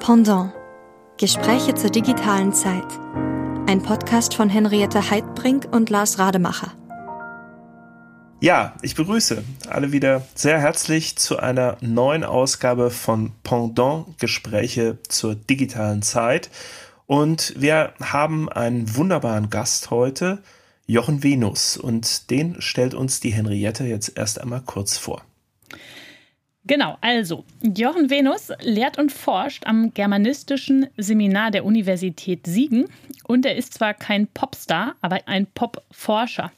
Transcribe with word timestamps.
Pendant. 0.00 0.50
Gespräche 1.18 1.74
zur 1.74 1.90
digitalen 1.90 2.54
Zeit. 2.54 2.86
Ein 3.66 3.82
Podcast 3.82 4.32
von 4.32 4.48
Henriette 4.48 5.10
Heidbrink 5.10 5.68
und 5.70 5.90
Lars 5.90 6.18
Rademacher. 6.18 6.72
Ja, 8.40 8.74
ich 8.80 8.94
begrüße 8.94 9.44
alle 9.68 9.92
wieder 9.92 10.26
sehr 10.34 10.58
herzlich 10.58 11.16
zu 11.16 11.38
einer 11.38 11.76
neuen 11.82 12.24
Ausgabe 12.24 12.90
von 12.90 13.32
Pendant 13.42 14.18
Gespräche 14.18 14.98
zur 15.06 15.34
digitalen 15.34 16.00
Zeit. 16.00 16.48
Und 17.06 17.52
wir 17.58 17.92
haben 18.00 18.48
einen 18.48 18.96
wunderbaren 18.96 19.50
Gast 19.50 19.90
heute, 19.90 20.42
Jochen 20.86 21.22
Venus. 21.22 21.76
Und 21.76 22.30
den 22.30 22.62
stellt 22.62 22.94
uns 22.94 23.20
die 23.20 23.34
Henriette 23.34 23.84
jetzt 23.84 24.16
erst 24.16 24.40
einmal 24.40 24.62
kurz 24.64 24.96
vor. 24.96 25.22
Genau, 26.64 26.98
also 27.00 27.44
Jochen 27.62 28.10
Venus 28.10 28.52
lehrt 28.60 28.98
und 28.98 29.12
forscht 29.12 29.66
am 29.66 29.94
Germanistischen 29.94 30.86
Seminar 30.98 31.50
der 31.50 31.64
Universität 31.64 32.46
Siegen 32.46 32.86
und 33.24 33.46
er 33.46 33.56
ist 33.56 33.74
zwar 33.74 33.94
kein 33.94 34.26
Popstar, 34.26 34.94
aber 35.00 35.20
ein 35.26 35.46
Popforscher. 35.46 36.52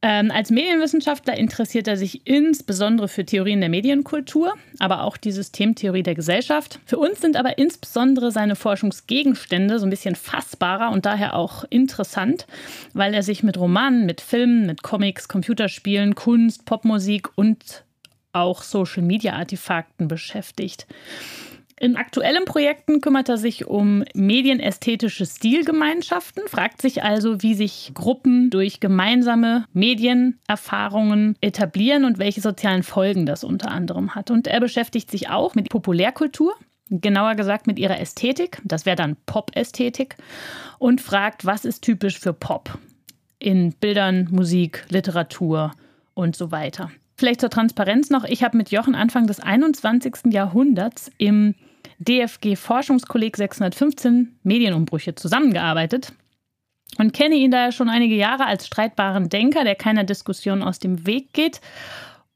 Ähm, 0.00 0.30
als 0.30 0.50
Medienwissenschaftler 0.50 1.36
interessiert 1.36 1.88
er 1.88 1.96
sich 1.96 2.24
insbesondere 2.24 3.08
für 3.08 3.24
Theorien 3.24 3.60
der 3.60 3.68
Medienkultur, 3.68 4.54
aber 4.78 5.02
auch 5.02 5.16
die 5.16 5.32
Systemtheorie 5.32 6.04
der 6.04 6.14
Gesellschaft. 6.14 6.78
Für 6.84 6.98
uns 6.98 7.20
sind 7.20 7.36
aber 7.36 7.58
insbesondere 7.58 8.30
seine 8.30 8.54
Forschungsgegenstände 8.54 9.80
so 9.80 9.86
ein 9.86 9.90
bisschen 9.90 10.14
fassbarer 10.14 10.92
und 10.92 11.04
daher 11.04 11.34
auch 11.34 11.64
interessant, 11.70 12.46
weil 12.92 13.12
er 13.12 13.24
sich 13.24 13.42
mit 13.42 13.58
Romanen, 13.58 14.06
mit 14.06 14.20
Filmen, 14.20 14.66
mit 14.66 14.84
Comics, 14.84 15.26
Computerspielen, 15.26 16.14
Kunst, 16.14 16.64
Popmusik 16.64 17.30
und 17.36 17.82
auch 18.32 18.62
Social-Media-Artefakten 18.62 20.08
beschäftigt. 20.08 20.86
In 21.80 21.96
aktuellen 21.96 22.44
Projekten 22.44 23.00
kümmert 23.00 23.28
er 23.28 23.38
sich 23.38 23.66
um 23.66 24.04
medienästhetische 24.12 25.26
Stilgemeinschaften, 25.26 26.42
fragt 26.48 26.82
sich 26.82 27.04
also, 27.04 27.40
wie 27.42 27.54
sich 27.54 27.92
Gruppen 27.94 28.50
durch 28.50 28.80
gemeinsame 28.80 29.64
Medienerfahrungen 29.72 31.36
etablieren 31.40 32.04
und 32.04 32.18
welche 32.18 32.40
sozialen 32.40 32.82
Folgen 32.82 33.26
das 33.26 33.44
unter 33.44 33.70
anderem 33.70 34.16
hat. 34.16 34.32
Und 34.32 34.48
er 34.48 34.58
beschäftigt 34.58 35.08
sich 35.08 35.30
auch 35.30 35.54
mit 35.54 35.68
Populärkultur, 35.68 36.52
genauer 36.90 37.36
gesagt 37.36 37.68
mit 37.68 37.78
ihrer 37.78 38.00
Ästhetik, 38.00 38.60
das 38.64 38.84
wäre 38.84 38.96
dann 38.96 39.16
Pop-Ästhetik, 39.26 40.16
und 40.78 41.00
fragt, 41.00 41.46
was 41.46 41.64
ist 41.64 41.82
typisch 41.82 42.18
für 42.18 42.32
Pop 42.32 42.76
in 43.38 43.72
Bildern, 43.74 44.26
Musik, 44.32 44.84
Literatur 44.88 45.72
und 46.14 46.34
so 46.34 46.50
weiter. 46.50 46.90
Vielleicht 47.18 47.40
zur 47.40 47.50
Transparenz 47.50 48.10
noch. 48.10 48.22
Ich 48.22 48.44
habe 48.44 48.56
mit 48.56 48.70
Jochen 48.70 48.94
Anfang 48.94 49.26
des 49.26 49.40
21. 49.40 50.32
Jahrhunderts 50.32 51.10
im 51.18 51.56
DFG 51.98 52.54
Forschungskolleg 52.54 53.36
615 53.36 54.38
Medienumbrüche 54.44 55.16
zusammengearbeitet 55.16 56.12
und 56.96 57.12
kenne 57.12 57.34
ihn 57.34 57.50
daher 57.50 57.72
schon 57.72 57.88
einige 57.88 58.14
Jahre 58.14 58.46
als 58.46 58.68
streitbaren 58.68 59.28
Denker, 59.30 59.64
der 59.64 59.74
keiner 59.74 60.04
Diskussion 60.04 60.62
aus 60.62 60.78
dem 60.78 61.08
Weg 61.08 61.32
geht. 61.32 61.60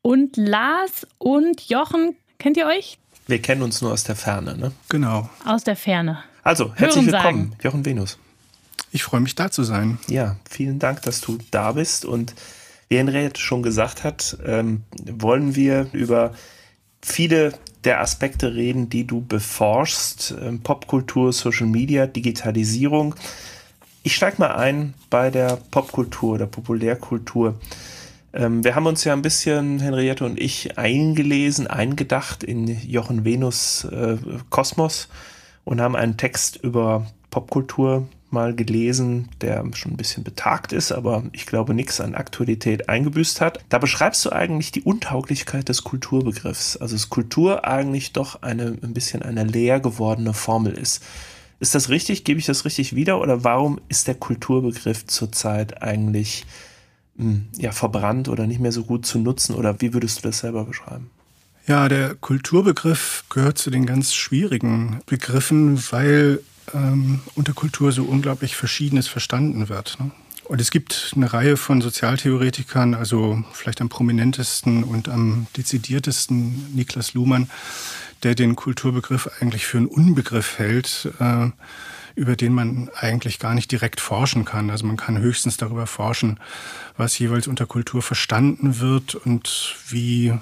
Und 0.02 0.36
Lars 0.36 1.06
und 1.18 1.68
Jochen, 1.68 2.16
kennt 2.38 2.56
ihr 2.56 2.66
euch? 2.66 2.98
Wir 3.28 3.40
kennen 3.40 3.62
uns 3.62 3.82
nur 3.82 3.92
aus 3.92 4.02
der 4.02 4.16
Ferne, 4.16 4.56
ne? 4.56 4.72
Genau. 4.88 5.30
Aus 5.44 5.62
der 5.62 5.76
Ferne. 5.76 6.24
Also, 6.42 6.74
herzlich 6.74 7.06
Hören 7.06 7.06
willkommen, 7.06 7.50
sagen. 7.50 7.56
Jochen 7.62 7.84
Venus. 7.84 8.18
Ich 8.90 9.04
freue 9.04 9.20
mich, 9.20 9.36
da 9.36 9.48
zu 9.48 9.62
sein. 9.62 9.98
Ja, 10.08 10.38
vielen 10.50 10.80
Dank, 10.80 11.02
dass 11.02 11.20
du 11.20 11.38
da 11.52 11.70
bist 11.70 12.04
und 12.04 12.34
wie 12.92 12.98
Henriette 12.98 13.40
schon 13.40 13.62
gesagt 13.62 14.04
hat, 14.04 14.36
ähm, 14.44 14.82
wollen 15.10 15.56
wir 15.56 15.86
über 15.92 16.34
viele 17.00 17.54
der 17.84 18.02
Aspekte 18.02 18.54
reden, 18.54 18.90
die 18.90 19.06
du 19.06 19.22
beforschst. 19.22 20.34
Ähm, 20.42 20.60
Popkultur, 20.60 21.32
Social 21.32 21.66
Media, 21.66 22.06
Digitalisierung. 22.06 23.14
Ich 24.02 24.14
steige 24.14 24.36
mal 24.38 24.56
ein 24.56 24.92
bei 25.08 25.30
der 25.30 25.56
Popkultur 25.70 26.34
oder 26.34 26.46
Populärkultur. 26.46 27.58
Ähm, 28.34 28.62
wir 28.62 28.74
haben 28.74 28.86
uns 28.86 29.04
ja 29.04 29.14
ein 29.14 29.22
bisschen, 29.22 29.80
Henriette 29.80 30.26
und 30.26 30.38
ich, 30.38 30.76
eingelesen, 30.76 31.66
eingedacht 31.68 32.44
in 32.44 32.68
Jochen 32.86 33.24
Venus 33.24 33.84
äh, 33.84 34.18
Kosmos 34.50 35.08
und 35.64 35.80
haben 35.80 35.96
einen 35.96 36.18
Text 36.18 36.56
über 36.56 37.06
Popkultur 37.30 38.06
mal 38.32 38.54
gelesen, 38.54 39.28
der 39.40 39.64
schon 39.74 39.92
ein 39.92 39.96
bisschen 39.96 40.24
betagt 40.24 40.72
ist, 40.72 40.92
aber 40.92 41.24
ich 41.32 41.46
glaube 41.46 41.74
nichts 41.74 42.00
an 42.00 42.14
Aktualität 42.14 42.88
eingebüßt 42.88 43.40
hat. 43.40 43.60
Da 43.68 43.78
beschreibst 43.78 44.24
du 44.24 44.30
eigentlich 44.30 44.72
die 44.72 44.82
Untauglichkeit 44.82 45.68
des 45.68 45.84
Kulturbegriffs. 45.84 46.76
Also 46.76 46.94
dass 46.94 47.10
Kultur 47.10 47.66
eigentlich 47.66 48.12
doch 48.12 48.42
eine 48.42 48.78
ein 48.82 48.94
bisschen 48.94 49.22
eine 49.22 49.44
leer 49.44 49.80
gewordene 49.80 50.34
Formel 50.34 50.72
ist. 50.72 51.02
Ist 51.60 51.74
das 51.74 51.90
richtig? 51.90 52.24
Gebe 52.24 52.40
ich 52.40 52.46
das 52.46 52.64
richtig 52.64 52.96
wieder? 52.96 53.20
Oder 53.20 53.44
warum 53.44 53.80
ist 53.88 54.08
der 54.08 54.16
Kulturbegriff 54.16 55.06
zurzeit 55.06 55.82
eigentlich 55.82 56.44
hm, 57.16 57.46
ja, 57.56 57.70
verbrannt 57.70 58.28
oder 58.28 58.46
nicht 58.48 58.60
mehr 58.60 58.72
so 58.72 58.84
gut 58.84 59.06
zu 59.06 59.18
nutzen? 59.18 59.54
Oder 59.54 59.80
wie 59.80 59.94
würdest 59.94 60.18
du 60.18 60.22
das 60.28 60.40
selber 60.40 60.64
beschreiben? 60.64 61.10
Ja, 61.66 61.88
der 61.88 62.16
Kulturbegriff 62.16 63.24
gehört 63.30 63.58
zu 63.58 63.70
den 63.70 63.86
ganz 63.86 64.12
schwierigen 64.12 64.98
Begriffen, 65.06 65.80
weil 65.92 66.40
ähm, 66.74 67.20
unter 67.34 67.52
Kultur 67.52 67.92
so 67.92 68.04
unglaublich 68.04 68.56
Verschiedenes 68.56 69.08
verstanden 69.08 69.68
wird. 69.68 69.98
Ne? 70.00 70.10
Und 70.44 70.60
es 70.60 70.70
gibt 70.70 71.12
eine 71.16 71.32
Reihe 71.32 71.56
von 71.56 71.80
Sozialtheoretikern, 71.80 72.94
also 72.94 73.42
vielleicht 73.52 73.80
am 73.80 73.88
prominentesten 73.88 74.84
und 74.84 75.08
am 75.08 75.46
dezidiertesten 75.56 76.74
Niklas 76.74 77.14
Luhmann, 77.14 77.48
der 78.22 78.34
den 78.34 78.56
Kulturbegriff 78.56 79.30
eigentlich 79.40 79.66
für 79.66 79.78
einen 79.78 79.86
Unbegriff 79.86 80.58
hält, 80.58 81.10
äh, 81.20 81.50
über 82.14 82.36
den 82.36 82.52
man 82.52 82.90
eigentlich 82.94 83.38
gar 83.38 83.54
nicht 83.54 83.72
direkt 83.72 84.00
forschen 84.00 84.44
kann. 84.44 84.70
Also 84.70 84.86
man 84.86 84.96
kann 84.96 85.18
höchstens 85.18 85.56
darüber 85.56 85.86
forschen, 85.86 86.38
was 86.96 87.18
jeweils 87.18 87.46
unter 87.46 87.66
Kultur 87.66 88.02
verstanden 88.02 88.80
wird 88.80 89.14
und 89.14 89.76
wie 89.88 90.34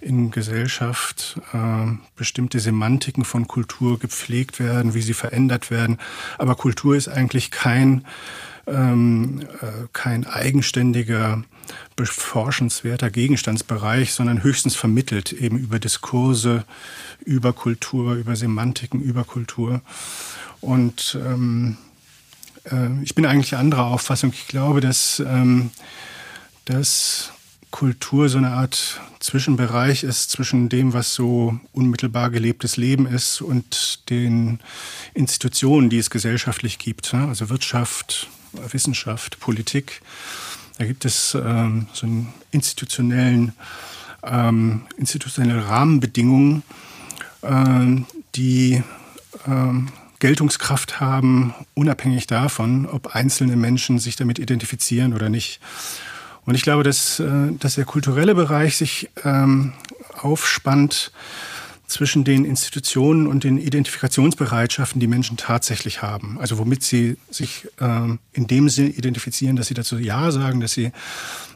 in 0.00 0.30
Gesellschaft 0.30 1.40
äh, 1.52 1.86
bestimmte 2.16 2.60
Semantiken 2.60 3.24
von 3.24 3.46
Kultur 3.48 3.98
gepflegt 3.98 4.60
werden, 4.60 4.94
wie 4.94 5.02
sie 5.02 5.14
verändert 5.14 5.70
werden. 5.70 5.98
Aber 6.38 6.54
Kultur 6.54 6.96
ist 6.96 7.08
eigentlich 7.08 7.50
kein, 7.50 8.04
ähm, 8.66 9.40
äh, 9.60 9.86
kein 9.92 10.26
eigenständiger, 10.26 11.42
beforschenswerter 11.96 13.10
Gegenstandsbereich, 13.10 14.12
sondern 14.12 14.42
höchstens 14.42 14.76
vermittelt 14.76 15.32
eben 15.32 15.58
über 15.58 15.78
Diskurse, 15.78 16.64
über 17.24 17.52
Kultur, 17.52 18.14
über 18.14 18.36
Semantiken, 18.36 19.00
über 19.00 19.24
Kultur. 19.24 19.80
Und 20.60 21.18
ähm, 21.20 21.76
äh, 22.70 23.02
ich 23.02 23.14
bin 23.14 23.26
eigentlich 23.26 23.56
anderer 23.56 23.86
Auffassung. 23.86 24.32
Ich 24.32 24.48
glaube, 24.48 24.80
dass, 24.80 25.20
ähm, 25.20 25.70
dass 26.64 27.32
Kultur 27.76 28.30
so 28.30 28.38
eine 28.38 28.52
Art 28.52 29.02
Zwischenbereich 29.20 30.02
ist 30.02 30.30
zwischen 30.30 30.70
dem, 30.70 30.94
was 30.94 31.12
so 31.12 31.60
unmittelbar 31.72 32.30
gelebtes 32.30 32.78
Leben 32.78 33.04
ist 33.04 33.42
und 33.42 34.08
den 34.08 34.60
Institutionen, 35.12 35.90
die 35.90 35.98
es 35.98 36.08
gesellschaftlich 36.08 36.78
gibt. 36.78 37.12
Ne? 37.12 37.28
Also 37.28 37.50
Wirtschaft, 37.50 38.28
Wissenschaft, 38.70 39.40
Politik. 39.40 40.00
Da 40.78 40.86
gibt 40.86 41.04
es 41.04 41.34
ähm, 41.34 41.86
so 41.92 42.06
einen 42.06 42.32
institutionellen, 42.50 43.52
ähm, 44.22 44.86
institutionelle 44.96 45.68
Rahmenbedingungen, 45.68 46.62
ähm, 47.42 48.06
die 48.36 48.82
ähm, 49.46 49.88
Geltungskraft 50.18 50.98
haben, 50.98 51.52
unabhängig 51.74 52.26
davon, 52.26 52.86
ob 52.86 53.14
einzelne 53.14 53.56
Menschen 53.56 53.98
sich 53.98 54.16
damit 54.16 54.38
identifizieren 54.38 55.12
oder 55.12 55.28
nicht. 55.28 55.60
Und 56.46 56.54
ich 56.54 56.62
glaube, 56.62 56.84
dass, 56.84 57.20
äh, 57.20 57.52
dass 57.58 57.74
der 57.74 57.84
kulturelle 57.84 58.34
Bereich 58.34 58.76
sich 58.76 59.10
ähm, 59.24 59.72
aufspannt 60.14 61.12
zwischen 61.86 62.24
den 62.24 62.44
Institutionen 62.44 63.26
und 63.26 63.44
den 63.44 63.58
Identifikationsbereitschaften, 63.58 65.00
die 65.00 65.06
Menschen 65.06 65.36
tatsächlich 65.36 66.02
haben. 66.02 66.38
Also 66.40 66.58
womit 66.58 66.82
sie 66.82 67.16
sich 67.30 67.68
ähm, 67.80 68.18
in 68.32 68.46
dem 68.46 68.68
Sinn 68.68 68.92
identifizieren, 68.92 69.56
dass 69.56 69.68
sie 69.68 69.74
dazu 69.74 69.96
Ja 69.98 70.30
sagen, 70.32 70.60
dass 70.60 70.72
sie, 70.72 70.90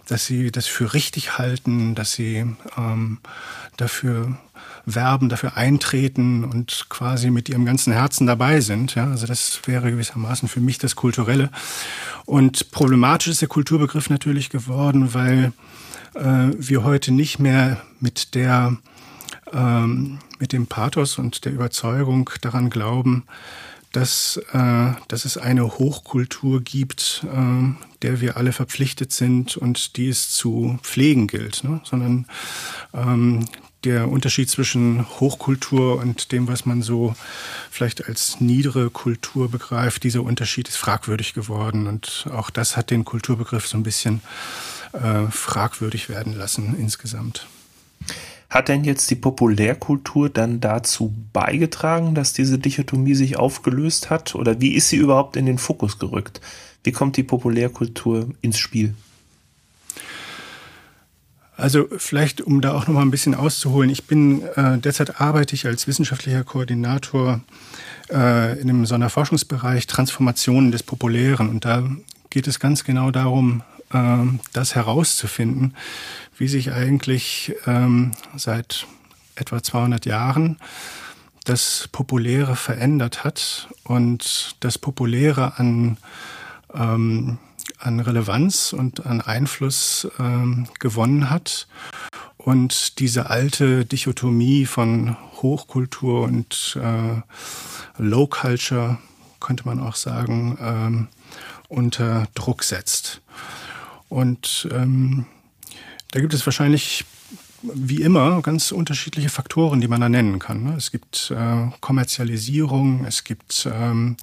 dass 0.06 0.26
sie 0.26 0.52
das 0.52 0.66
für 0.66 0.94
richtig 0.94 1.38
halten, 1.38 1.94
dass 1.94 2.12
sie 2.12 2.44
ähm, 2.76 3.18
dafür 3.76 4.38
werben, 4.86 5.28
dafür 5.28 5.56
eintreten 5.56 6.44
und 6.44 6.86
quasi 6.88 7.30
mit 7.30 7.48
ihrem 7.48 7.64
ganzen 7.64 7.92
Herzen 7.92 8.26
dabei 8.26 8.60
sind. 8.60 8.94
Ja, 8.94 9.08
also 9.08 9.26
das 9.26 9.60
wäre 9.66 9.90
gewissermaßen 9.90 10.48
für 10.48 10.60
mich 10.60 10.78
das 10.78 10.96
Kulturelle. 10.96 11.50
Und 12.24 12.70
problematisch 12.70 13.28
ist 13.28 13.40
der 13.40 13.48
Kulturbegriff 13.48 14.10
natürlich 14.10 14.50
geworden, 14.50 15.12
weil 15.12 15.52
äh, 16.14 16.50
wir 16.56 16.84
heute 16.84 17.12
nicht 17.12 17.38
mehr 17.38 17.80
mit 18.00 18.34
der 18.34 18.76
ähm, 19.52 20.18
mit 20.38 20.52
dem 20.52 20.66
Pathos 20.66 21.18
und 21.18 21.44
der 21.44 21.52
Überzeugung 21.52 22.30
daran 22.40 22.70
glauben, 22.70 23.24
dass, 23.92 24.40
äh, 24.52 24.92
dass 25.08 25.24
es 25.24 25.36
eine 25.36 25.78
Hochkultur 25.78 26.60
gibt, 26.60 27.24
äh, 27.24 27.74
der 28.02 28.20
wir 28.20 28.36
alle 28.36 28.52
verpflichtet 28.52 29.12
sind 29.12 29.56
und 29.56 29.96
die 29.96 30.08
es 30.08 30.30
zu 30.30 30.78
pflegen 30.82 31.26
gilt, 31.26 31.64
ne? 31.64 31.80
sondern 31.84 32.26
ähm, 32.94 33.46
der 33.84 34.08
Unterschied 34.08 34.50
zwischen 34.50 35.06
Hochkultur 35.20 35.98
und 35.98 36.32
dem, 36.32 36.48
was 36.48 36.66
man 36.66 36.82
so 36.82 37.14
vielleicht 37.70 38.06
als 38.06 38.40
niedere 38.40 38.90
Kultur 38.90 39.50
begreift, 39.50 40.04
dieser 40.04 40.22
Unterschied 40.22 40.68
ist 40.68 40.76
fragwürdig 40.76 41.32
geworden. 41.32 41.86
Und 41.86 42.26
auch 42.32 42.50
das 42.50 42.76
hat 42.76 42.90
den 42.90 43.04
Kulturbegriff 43.04 43.66
so 43.66 43.78
ein 43.78 43.82
bisschen 43.82 44.20
äh, 44.92 45.26
fragwürdig 45.30 46.08
werden 46.08 46.34
lassen 46.34 46.76
insgesamt. 46.78 47.46
Hat 48.50 48.68
denn 48.68 48.82
jetzt 48.82 49.08
die 49.10 49.16
Populärkultur 49.16 50.28
dann 50.28 50.60
dazu 50.60 51.14
beigetragen, 51.32 52.16
dass 52.16 52.32
diese 52.32 52.58
Dichotomie 52.58 53.14
sich 53.14 53.38
aufgelöst 53.38 54.10
hat? 54.10 54.34
Oder 54.34 54.60
wie 54.60 54.74
ist 54.74 54.88
sie 54.88 54.96
überhaupt 54.96 55.36
in 55.36 55.46
den 55.46 55.58
Fokus 55.58 56.00
gerückt? 56.00 56.40
Wie 56.82 56.90
kommt 56.90 57.16
die 57.16 57.22
Populärkultur 57.22 58.28
ins 58.42 58.58
Spiel? 58.58 58.94
Also 61.56 61.86
vielleicht, 61.98 62.40
um 62.40 62.60
da 62.60 62.72
auch 62.72 62.88
noch 62.88 62.94
mal 62.94 63.02
ein 63.02 63.10
bisschen 63.10 63.34
auszuholen, 63.34 63.90
ich 63.90 64.06
bin 64.06 64.42
äh, 64.56 64.78
derzeit 64.78 65.20
arbeite 65.20 65.54
ich 65.54 65.66
als 65.66 65.86
wissenschaftlicher 65.86 66.42
Koordinator 66.42 67.42
äh, 68.10 68.58
in 68.58 68.70
einem 68.70 68.86
Sonderforschungsbereich 68.86 69.86
Transformationen 69.86 70.72
des 70.72 70.82
Populären 70.82 71.50
und 71.50 71.66
da 71.66 71.84
geht 72.30 72.48
es 72.48 72.60
ganz 72.60 72.82
genau 72.82 73.10
darum, 73.10 73.62
äh, 73.92 74.16
das 74.54 74.74
herauszufinden, 74.74 75.74
wie 76.40 76.48
sich 76.48 76.72
eigentlich 76.72 77.54
ähm, 77.66 78.12
seit 78.34 78.86
etwa 79.34 79.62
200 79.62 80.06
Jahren 80.06 80.58
das 81.44 81.88
Populäre 81.92 82.56
verändert 82.56 83.24
hat 83.24 83.68
und 83.84 84.56
das 84.60 84.78
Populäre 84.78 85.58
an 85.58 85.98
ähm, 86.72 87.38
an 87.78 88.00
Relevanz 88.00 88.72
und 88.72 89.06
an 89.06 89.20
Einfluss 89.20 90.08
ähm, 90.18 90.66
gewonnen 90.78 91.30
hat. 91.30 91.66
Und 92.36 92.98
diese 92.98 93.28
alte 93.28 93.84
Dichotomie 93.84 94.64
von 94.64 95.16
Hochkultur 95.42 96.22
und 96.22 96.78
äh, 96.82 97.20
Low 97.98 98.26
Culture, 98.26 98.98
könnte 99.40 99.64
man 99.66 99.80
auch 99.80 99.94
sagen, 99.94 100.58
ähm, 100.60 101.08
unter 101.68 102.28
Druck 102.34 102.62
setzt. 102.62 103.20
Und 104.08 104.68
ähm, 104.72 105.26
da 106.10 106.20
gibt 106.20 106.34
es 106.34 106.46
wahrscheinlich 106.46 107.04
wie 107.62 108.02
immer 108.02 108.40
ganz 108.40 108.72
unterschiedliche 108.72 109.28
Faktoren, 109.28 109.80
die 109.80 109.88
man 109.88 110.00
da 110.00 110.08
nennen 110.08 110.38
kann. 110.38 110.62
Ne? 110.64 110.74
Es 110.76 110.90
gibt 110.90 111.30
äh, 111.30 111.68
Kommerzialisierung, 111.80 113.04
es 113.04 113.24
gibt 113.24 113.68
ähm, 113.70 114.16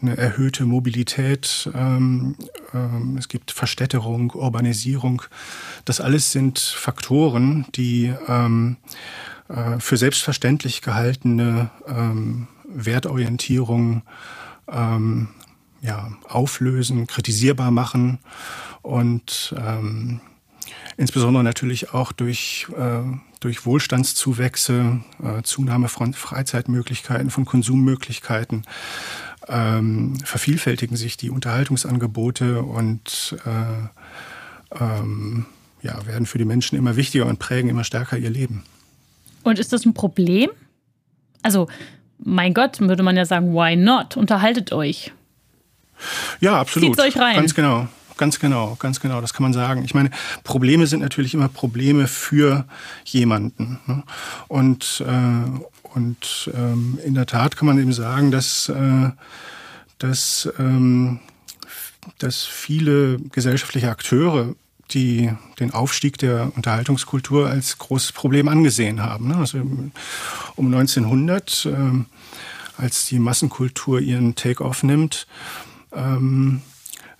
eine 0.00 0.16
erhöhte 0.16 0.64
Mobilität, 0.64 1.70
ähm, 1.74 2.34
ähm, 2.74 3.16
es 3.18 3.28
gibt 3.28 3.52
Verstädterung, 3.52 4.32
Urbanisierung. 4.32 5.22
Das 5.84 6.00
alles 6.00 6.32
sind 6.32 6.58
Faktoren, 6.58 7.66
die 7.76 8.12
ähm, 8.26 8.76
äh, 9.48 9.78
für 9.78 9.96
selbstverständlich 9.96 10.82
gehaltene 10.82 11.70
ähm, 11.86 12.48
Wertorientierung 12.64 14.02
ähm, 14.68 15.28
ja, 15.82 16.10
auflösen, 16.28 17.06
kritisierbar 17.06 17.70
machen 17.70 18.18
und 18.82 19.54
ähm, 19.56 20.20
insbesondere 20.96 21.42
natürlich 21.44 21.92
auch 21.92 22.12
durch, 22.12 22.66
äh, 22.76 23.02
durch 23.40 23.66
Wohlstandszuwächse, 23.66 25.00
äh, 25.22 25.42
Zunahme 25.42 25.88
von 25.88 26.14
Freizeitmöglichkeiten, 26.14 27.30
von 27.30 27.44
Konsummöglichkeiten, 27.44 28.62
ähm, 29.48 30.16
vervielfältigen 30.24 30.96
sich 30.96 31.16
die 31.16 31.30
Unterhaltungsangebote 31.30 32.62
und 32.62 33.36
äh, 33.44 34.80
ähm, 34.80 35.46
ja, 35.82 36.06
werden 36.06 36.26
für 36.26 36.38
die 36.38 36.44
Menschen 36.44 36.78
immer 36.78 36.96
wichtiger 36.96 37.26
und 37.26 37.38
prägen 37.38 37.68
immer 37.68 37.84
stärker 37.84 38.16
ihr 38.16 38.30
Leben. 38.30 38.62
Und 39.42 39.58
ist 39.58 39.72
das 39.72 39.84
ein 39.84 39.94
Problem? 39.94 40.50
Also, 41.42 41.68
mein 42.18 42.54
Gott, 42.54 42.78
würde 42.80 43.02
man 43.02 43.16
ja 43.16 43.24
sagen, 43.24 43.52
why 43.52 43.74
not? 43.74 44.16
Unterhaltet 44.16 44.72
euch. 44.72 45.12
Ja, 46.40 46.60
absolut. 46.60 46.96
Zieht's 46.96 47.16
euch 47.16 47.20
rein. 47.20 47.36
Ganz 47.36 47.54
genau. 47.54 47.88
Ganz 48.16 48.38
genau, 48.38 48.76
ganz 48.78 49.00
genau, 49.00 49.20
das 49.20 49.32
kann 49.32 49.42
man 49.42 49.52
sagen. 49.52 49.84
Ich 49.84 49.94
meine, 49.94 50.10
Probleme 50.44 50.86
sind 50.86 51.00
natürlich 51.00 51.34
immer 51.34 51.48
Probleme 51.48 52.06
für 52.06 52.66
jemanden. 53.04 53.78
Ne? 53.86 54.02
Und, 54.48 55.04
äh, 55.06 55.90
und 55.94 56.50
ähm, 56.54 56.98
in 57.04 57.14
der 57.14 57.26
Tat 57.26 57.56
kann 57.56 57.66
man 57.66 57.78
eben 57.78 57.92
sagen, 57.92 58.30
dass, 58.30 58.68
äh, 58.68 59.10
dass, 59.98 60.48
ähm, 60.58 61.20
dass 62.18 62.44
viele 62.44 63.18
gesellschaftliche 63.18 63.90
Akteure 63.90 64.54
die 64.90 65.30
den 65.58 65.72
Aufstieg 65.72 66.18
der 66.18 66.52
Unterhaltungskultur 66.54 67.48
als 67.48 67.78
großes 67.78 68.12
Problem 68.12 68.48
angesehen 68.48 69.02
haben. 69.02 69.28
Ne? 69.28 69.36
Also 69.36 69.58
um 70.56 70.66
1900, 70.66 71.66
äh, 71.66 71.72
als 72.76 73.06
die 73.06 73.18
Massenkultur 73.18 74.00
ihren 74.00 74.34
Take-off 74.34 74.82
nimmt, 74.82 75.26
ähm, 75.92 76.62
äh, 76.62 76.71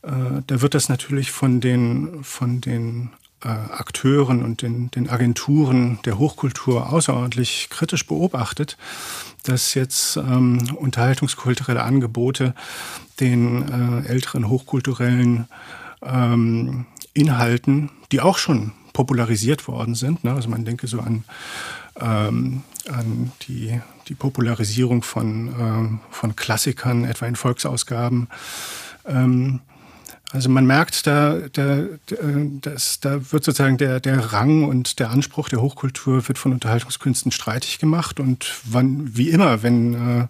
da 0.02 0.60
wird 0.60 0.75
das 0.75 0.88
natürlich 0.88 1.31
von 1.31 1.60
den, 1.60 2.25
von 2.25 2.60
den 2.60 3.10
äh, 3.44 3.49
Akteuren 3.49 4.43
und 4.43 4.62
den, 4.62 4.90
den 4.90 5.10
Agenturen 5.10 5.99
der 6.04 6.19
Hochkultur 6.19 6.93
außerordentlich 6.93 7.69
kritisch 7.70 8.06
beobachtet, 8.06 8.76
dass 9.43 9.75
jetzt 9.75 10.16
ähm, 10.16 10.60
unterhaltungskulturelle 10.76 11.82
Angebote 11.82 12.54
den 13.20 14.04
äh, 14.04 14.08
älteren 14.08 14.49
hochkulturellen 14.49 15.49
ähm, 16.02 16.87
Inhalten, 17.14 17.90
die 18.12 18.20
auch 18.20 18.38
schon 18.38 18.72
popularisiert 18.93 19.66
worden 19.69 19.94
sind, 19.94 20.22
ne? 20.25 20.34
also 20.34 20.49
man 20.49 20.64
denke 20.64 20.87
so 20.87 21.00
an, 21.00 21.25
ähm, 21.99 22.62
an 22.90 23.32
die, 23.49 23.81
die 24.08 24.14
Popularisierung 24.14 25.02
von, 25.02 25.49
äh, 25.49 26.12
von 26.12 26.37
Klassikern, 26.37 27.04
etwa 27.04 27.26
in 27.26 27.37
Volksausgaben, 27.37 28.28
ähm, 29.06 29.60
also 30.32 30.49
man 30.49 30.64
merkt, 30.64 31.06
da, 31.06 31.40
da, 31.52 31.84
das, 32.62 33.00
da 33.00 33.32
wird 33.32 33.44
sozusagen 33.44 33.76
der, 33.76 34.00
der 34.00 34.32
Rang 34.32 34.64
und 34.64 34.99
der 34.99 35.11
Anspruch 35.11 35.50
der 35.50 35.61
Hochkultur 35.61 36.26
wird 36.26 36.38
von 36.38 36.52
Unterhaltungskünsten 36.52 37.31
streitig 37.32 37.79
gemacht. 37.79 38.19
Und 38.19 38.61
wann, 38.64 39.14
wie 39.14 39.29
immer, 39.29 39.62
wenn, 39.62 39.94
äh, 39.94 40.26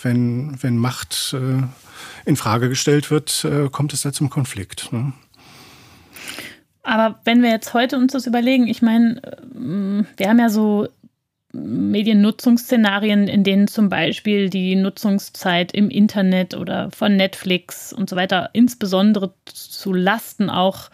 wenn, 0.00 0.62
wenn 0.62 0.76
Macht 0.76 1.34
äh, 1.34 1.62
in 2.24 2.36
Frage 2.36 2.68
gestellt 2.68 3.10
wird, 3.10 3.44
äh, 3.44 3.68
kommt 3.68 3.92
es 3.92 4.02
da 4.02 4.12
zum 4.12 4.30
Konflikt. 4.30 4.92
Ne? 4.92 5.12
Aber 6.84 7.18
wenn 7.24 7.42
wir 7.42 7.50
jetzt 7.50 7.74
heute 7.74 7.96
uns 7.96 8.12
das 8.12 8.28
überlegen, 8.28 8.68
ich 8.68 8.80
meine, 8.80 9.20
wir 10.16 10.28
haben 10.28 10.38
ja 10.38 10.50
so 10.50 10.86
Mediennutzungsszenarien, 11.52 13.28
in 13.28 13.44
denen 13.44 13.68
zum 13.68 13.88
Beispiel 13.88 14.48
die 14.48 14.74
Nutzungszeit 14.74 15.72
im 15.72 15.90
Internet 15.90 16.54
oder 16.56 16.90
von 16.90 17.16
Netflix 17.16 17.92
und 17.92 18.08
so 18.08 18.16
weiter, 18.16 18.50
insbesondere 18.52 19.34
zu 19.44 19.92
Lasten 19.92 20.48
auch 20.48 20.90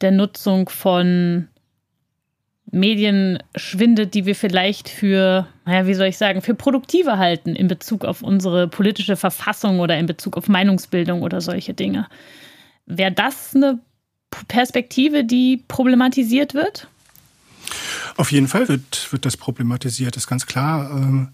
der 0.00 0.10
Nutzung 0.10 0.68
von 0.68 1.48
Medien 2.72 3.42
schwindet, 3.56 4.14
die 4.14 4.26
wir 4.26 4.34
vielleicht 4.34 4.88
für, 4.88 5.46
naja, 5.66 5.86
wie 5.86 5.94
soll 5.94 6.06
ich 6.06 6.18
sagen, 6.18 6.40
für 6.40 6.54
produktive 6.54 7.18
halten 7.18 7.54
in 7.56 7.68
Bezug 7.68 8.04
auf 8.04 8.22
unsere 8.22 8.68
politische 8.68 9.16
Verfassung 9.16 9.80
oder 9.80 9.98
in 9.98 10.06
Bezug 10.06 10.36
auf 10.36 10.48
Meinungsbildung 10.48 11.22
oder 11.22 11.40
solche 11.40 11.74
Dinge. 11.74 12.06
Wäre 12.86 13.12
das 13.12 13.54
eine 13.54 13.80
Perspektive, 14.48 15.24
die 15.24 15.64
problematisiert 15.68 16.54
wird? 16.54 16.88
Auf 18.16 18.32
jeden 18.32 18.48
Fall 18.48 18.68
wird, 18.68 19.08
wird 19.12 19.24
das 19.24 19.36
problematisiert, 19.36 20.16
ist 20.16 20.26
ganz 20.26 20.46
klar. 20.46 20.90
Ähm, 20.90 21.28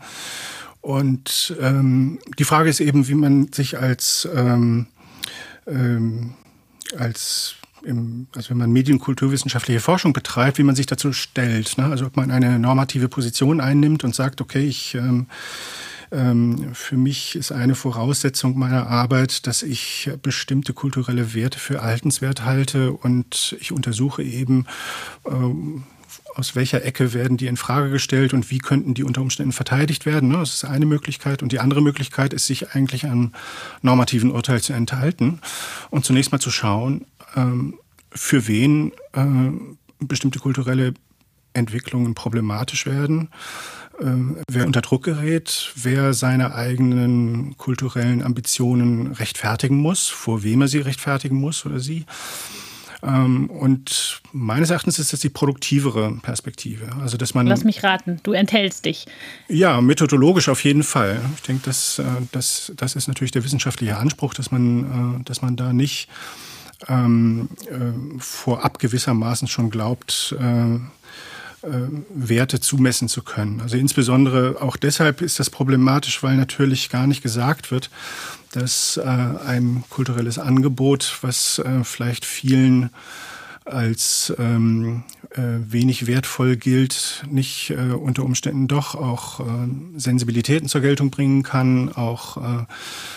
und 0.81 1.57
ähm, 1.61 2.19
die 2.39 2.45
Frage 2.45 2.71
ist 2.71 2.81
eben, 2.81 3.09
wie 3.09 3.15
man 3.15 3.53
sich 3.53 3.79
als, 3.79 4.29
ähm, 4.35 4.87
ähm, 5.67 6.35
als 6.97 7.57
im, 7.83 8.27
also 8.35 8.51
wenn 8.51 8.59
man 8.59 8.73
medienkulturwissenschaftliche 8.73 9.81
Forschung 9.81 10.13
betreibt, 10.13 10.59
wie 10.59 10.63
man 10.63 10.77
sich 10.77 10.87
dazu 10.87 11.13
stellt. 11.13 11.79
Ne? 11.79 11.87
Also 11.87 12.07
ob 12.07 12.17
man 12.17 12.31
eine 12.31 12.59
normative 12.59 13.09
Position 13.09 13.61
einnimmt 13.61 14.05
und 14.05 14.15
sagt, 14.15 14.41
okay, 14.41 14.67
ich 14.67 14.95
ähm, 14.95 15.27
ähm, 16.13 16.75
für 16.75 16.97
mich 16.97 17.35
ist 17.35 17.53
eine 17.53 17.75
Voraussetzung 17.75 18.59
meiner 18.59 18.87
Arbeit, 18.87 19.47
dass 19.47 19.63
ich 19.63 20.11
bestimmte 20.23 20.73
kulturelle 20.73 21.35
Werte 21.35 21.59
für 21.59 21.77
erhaltenswert 21.77 22.45
halte 22.45 22.93
und 22.93 23.57
ich 23.61 23.73
untersuche 23.73 24.23
eben, 24.23 24.67
ähm, 25.27 25.85
aus 26.37 26.55
welcher 26.55 26.85
Ecke 26.85 27.15
werden 27.15 27.39
die 27.39 27.47
in 27.47 27.57
Frage 27.57 27.91
gestellt 27.91 28.35
und 28.35 28.51
wie 28.51 28.59
könnten 28.59 28.93
die 28.93 29.05
unter 29.05 29.23
Umständen 29.23 29.53
verteidigt 29.53 30.05
werden. 30.05 30.29
Ne? 30.29 30.39
Das 30.39 30.53
ist 30.53 30.65
eine 30.65 30.85
Möglichkeit. 30.85 31.43
Und 31.43 31.51
die 31.51 31.61
andere 31.61 31.81
Möglichkeit 31.81 32.35
ist, 32.35 32.47
sich 32.47 32.73
eigentlich 32.73 33.07
einem 33.07 33.33
normativen 33.81 34.31
Urteil 34.31 34.61
zu 34.61 34.75
enthalten 34.75 35.41
und 35.91 36.05
zunächst 36.05 36.33
mal 36.33 36.39
zu 36.39 36.51
schauen, 36.51 37.07
ähm, 37.35 37.79
für 38.11 38.47
wen 38.49 38.93
äh, 39.15 39.25
bestimmte 39.99 40.39
kulturelle 40.39 40.93
Entwicklungen 41.55 42.15
problematisch 42.15 42.85
werden, 42.85 43.31
äh, 43.99 44.05
wer 44.51 44.67
unter 44.67 44.83
Druck 44.83 45.05
gerät, 45.05 45.73
wer 45.75 46.13
seine 46.13 46.55
eigenen 46.55 47.57
kulturellen 47.57 48.23
Ambitionen 48.23 49.13
rechtfertigen 49.13 49.79
muss, 49.79 50.09
vor 50.09 50.43
wem 50.43 50.61
er 50.61 50.69
sie 50.69 50.81
rechtfertigen 50.81 51.37
muss 51.37 51.65
oder 51.65 51.81
sie 51.81 52.05
und 53.03 54.23
meines 54.33 54.71
Erachtens 54.71 54.99
ist 54.99 55.13
das 55.13 55.21
die 55.21 55.29
produktivere 55.29 56.13
Perspektive. 56.23 56.89
Also, 57.01 57.17
dass 57.17 57.35
man. 57.35 57.47
Lass 57.47 57.65
mich 57.65 57.83
raten, 57.83 58.21
du 58.23 58.33
enthältst 58.33 58.85
dich. 58.85 59.07
Ja, 59.49 59.81
methodologisch 59.81 60.49
auf 60.49 60.65
jeden 60.65 60.83
Fall. 60.83 61.21
Ich 61.37 61.43
denke, 61.43 61.63
das, 61.67 61.99
äh, 61.99 62.05
das, 62.33 62.73
das 62.77 62.97
ist 62.97 63.09
natürlich 63.09 63.33
der 63.33 63.45
wissenschaftliche 63.45 63.97
Anspruch, 63.97 64.35
dass 64.35 64.51
man, 64.51 65.21
äh, 65.21 65.25
dass 65.25 65.43
man 65.43 65.57
da 65.57 65.73
nicht 65.73 66.09
ähm, 66.89 67.49
äh, 67.67 68.19
vorab 68.19 68.79
gewissermaßen 68.79 69.49
schon 69.49 69.71
glaubt, 69.71 70.35
äh, 70.39 70.79
Werte 72.15 72.61
zumessen 72.61 73.09
zu 73.09 73.23
können. 73.23 73.61
Also 73.61 73.77
insbesondere 73.77 74.61
auch 74.61 74.77
deshalb 74.77 75.21
ist 75.21 75.41
das 75.41 75.51
problematisch, 75.51 76.23
weil 76.23 76.37
natürlich 76.37 76.91
gar 76.91 77.07
nicht 77.07 77.23
gesagt 77.23 77.71
wird, 77.71 77.91
dass 78.53 78.97
äh, 78.97 79.03
ein 79.03 79.85
kulturelles 79.91 80.39
Angebot, 80.39 81.19
was 81.23 81.59
äh, 81.59 81.85
vielleicht 81.85 82.25
vielen 82.25 82.91
als 83.67 84.33
ähm, 84.39 85.03
äh, 85.31 85.43
wenig 85.43 86.07
wertvoll 86.07 86.57
gilt, 86.57 87.25
nicht 87.29 87.71
äh, 87.71 87.93
unter 87.93 88.23
Umständen 88.25 88.69
doch 88.69 88.95
auch 88.95 89.41
äh, 89.41 89.45
Sensibilitäten 89.97 90.69
zur 90.69 90.81
Geltung 90.81 91.11
bringen 91.11 91.43
kann, 91.43 91.93
auch 91.93 92.37
äh, 92.37 92.65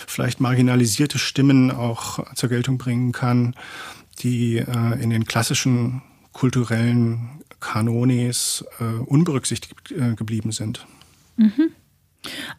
vielleicht 0.06 0.40
marginalisierte 0.40 1.18
Stimmen 1.18 1.70
auch 1.70 2.34
zur 2.34 2.48
Geltung 2.48 2.78
bringen 2.78 3.12
kann, 3.12 3.54
die 4.18 4.58
äh, 4.58 5.00
in 5.00 5.10
den 5.10 5.24
klassischen 5.24 6.02
kulturellen 6.32 7.39
Kanonis 7.60 8.64
äh, 8.80 8.84
unberücksichtigt 8.84 9.92
äh, 9.92 10.14
geblieben 10.14 10.52
sind. 10.52 10.86
Mhm. 11.36 11.72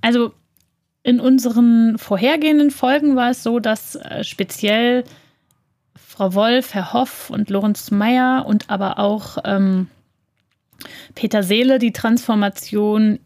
Also 0.01 0.33
in 1.03 1.19
unseren 1.19 1.97
vorhergehenden 1.97 2.71
Folgen 2.71 3.15
war 3.15 3.31
es 3.31 3.43
so, 3.43 3.59
dass 3.59 3.95
äh, 3.95 4.23
speziell 4.23 5.03
Frau 5.95 6.33
Wolf, 6.33 6.73
Herr 6.73 6.93
Hoff 6.93 7.29
und 7.29 7.49
Lorenz 7.49 7.89
Meyer 7.89 8.45
und 8.45 8.69
aber 8.69 8.99
auch 8.99 9.37
ähm, 9.43 9.87
Peter 11.15 11.43
Seele 11.43 11.79
die 11.79 11.93
Transformation 11.93 13.19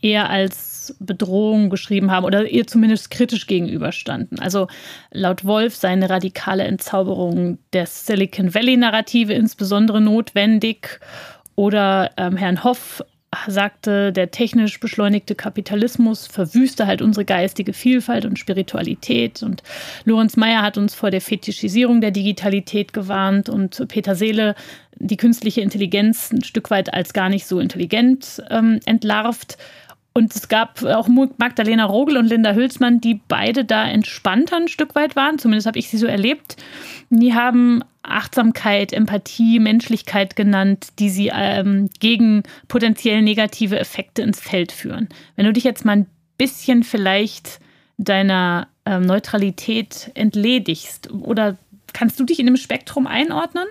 eher 0.00 0.30
als 0.30 0.94
Bedrohung 1.00 1.70
geschrieben 1.70 2.10
haben 2.10 2.24
oder 2.24 2.48
ihr 2.48 2.66
zumindest 2.66 3.10
kritisch 3.10 3.46
gegenüberstanden. 3.46 4.38
Also 4.38 4.68
laut 5.10 5.44
Wolf 5.44 5.74
seine 5.74 6.10
radikale 6.10 6.64
Entzauberung 6.64 7.58
der 7.72 7.86
Silicon 7.86 8.54
Valley-Narrative 8.54 9.32
insbesondere 9.32 10.00
notwendig 10.00 11.00
oder 11.54 12.10
ähm, 12.16 12.36
Herrn 12.36 12.64
Hoff 12.64 13.02
sagte, 13.46 14.12
der 14.12 14.30
technisch 14.30 14.78
beschleunigte 14.78 15.34
Kapitalismus 15.34 16.26
verwüste 16.26 16.86
halt 16.86 17.00
unsere 17.02 17.24
geistige 17.24 17.72
Vielfalt 17.72 18.24
und 18.24 18.38
Spiritualität. 18.38 19.42
Und 19.42 19.62
Lorenz 20.04 20.36
Meyer 20.36 20.62
hat 20.62 20.76
uns 20.76 20.94
vor 20.94 21.10
der 21.10 21.20
Fetischisierung 21.20 22.00
der 22.00 22.10
Digitalität 22.10 22.92
gewarnt 22.92 23.48
und 23.48 23.82
Peter 23.88 24.14
Seele 24.14 24.54
die 24.96 25.16
künstliche 25.16 25.62
Intelligenz 25.62 26.30
ein 26.30 26.44
Stück 26.44 26.70
weit 26.70 26.92
als 26.92 27.12
gar 27.12 27.28
nicht 27.28 27.46
so 27.46 27.58
intelligent 27.58 28.42
ähm, 28.50 28.78
entlarvt. 28.84 29.56
Und 30.14 30.34
es 30.34 30.48
gab 30.48 30.82
auch 30.82 31.08
Magdalena 31.08 31.84
Rogel 31.84 32.18
und 32.18 32.26
Linda 32.26 32.52
Hülsmann, 32.52 33.00
die 33.00 33.20
beide 33.28 33.64
da 33.64 33.84
entspannter 33.88 34.56
ein 34.56 34.68
Stück 34.68 34.94
weit 34.94 35.16
waren. 35.16 35.38
Zumindest 35.38 35.66
habe 35.66 35.78
ich 35.78 35.88
sie 35.88 35.96
so 35.96 36.06
erlebt. 36.06 36.56
Die 37.08 37.34
haben 37.34 37.82
Achtsamkeit, 38.02 38.92
Empathie, 38.92 39.58
Menschlichkeit 39.58 40.36
genannt, 40.36 40.88
die 40.98 41.08
sie 41.08 41.30
ähm, 41.32 41.88
gegen 42.00 42.42
potenziell 42.68 43.22
negative 43.22 43.78
Effekte 43.78 44.22
ins 44.22 44.40
Feld 44.40 44.72
führen. 44.72 45.08
Wenn 45.36 45.46
du 45.46 45.52
dich 45.52 45.64
jetzt 45.64 45.84
mal 45.84 45.96
ein 45.96 46.06
bisschen 46.36 46.82
vielleicht 46.82 47.60
deiner 47.96 48.68
ähm, 48.84 49.02
Neutralität 49.02 50.10
entledigst 50.14 51.10
oder 51.10 51.56
kannst 51.92 52.18
du 52.18 52.24
dich 52.24 52.40
in 52.40 52.46
dem 52.46 52.56
Spektrum 52.56 53.06
einordnen? 53.06 53.66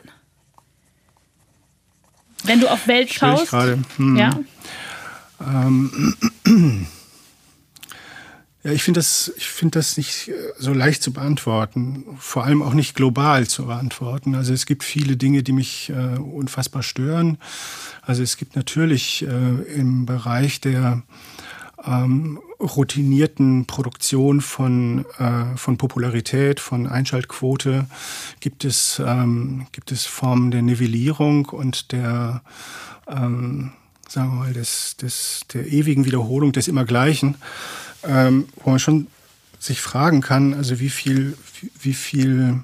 Wenn 2.43 2.60
du 2.60 2.67
auf 2.67 2.88
Welt 2.88 3.13
schaust. 3.13 3.51
Hm. 3.98 4.15
Ja. 4.15 4.39
Ähm, 5.48 6.15
ja, 8.63 8.71
ich 8.71 8.83
finde 8.83 9.00
das, 9.00 9.31
ich 9.38 9.50
das 9.71 9.98
nicht 9.98 10.27
äh, 10.29 10.33
so 10.57 10.74
leicht 10.74 11.01
zu 11.01 11.13
beantworten, 11.13 12.05
vor 12.19 12.43
allem 12.43 12.62
auch 12.62 12.74
nicht 12.74 12.95
global 12.95 13.48
zu 13.48 13.65
beantworten. 13.65 14.36
Also 14.36 14.53
es 14.53 14.65
gibt 14.65 14.83
viele 14.83 15.17
Dinge, 15.17 15.43
die 15.43 15.53
mich 15.53 15.89
äh, 15.89 16.17
unfassbar 16.17 16.83
stören. 16.83 17.38
Also 18.01 18.24
es 18.24 18.38
gibt 18.38 18.55
natürlich 18.55 19.24
äh, 19.24 19.74
im 19.74 20.05
Bereich 20.05 20.62
der 20.62 21.03
ähm, 21.86 22.39
routinierten 22.60 23.65
Produktion 23.65 24.41
von, 24.41 25.05
äh, 25.17 25.57
von 25.57 25.77
Popularität, 25.77 26.60
von 26.60 26.88
Einschaltquote 26.88 27.88
gibt 28.39 28.65
es, 28.65 29.01
ähm, 29.03 29.67
gibt 29.71 29.91
es 29.91 30.05
Formen 30.05 30.51
der 30.51 30.62
Nivellierung 30.62 31.45
und 31.45 31.91
der 31.91 32.41
ähm, 33.07 33.71
sagen 34.12 34.32
wir 34.32 34.39
mal, 34.39 34.53
des, 34.53 34.98
des, 34.98 35.41
der 35.53 35.68
ewigen 35.68 36.03
Wiederholung 36.03 36.51
des 36.51 36.68
Immergleichen, 36.68 37.36
ähm, 38.03 38.50
wo 38.58 38.72
man 38.72 38.80
schon 38.80 39.08
sich 39.58 39.80
fragen 39.80 40.20
kann, 40.20 40.53
also 40.53 40.82
wie 40.82 40.89
viel, 40.89 41.38
wie, 41.80 41.94
viel, 41.94 42.62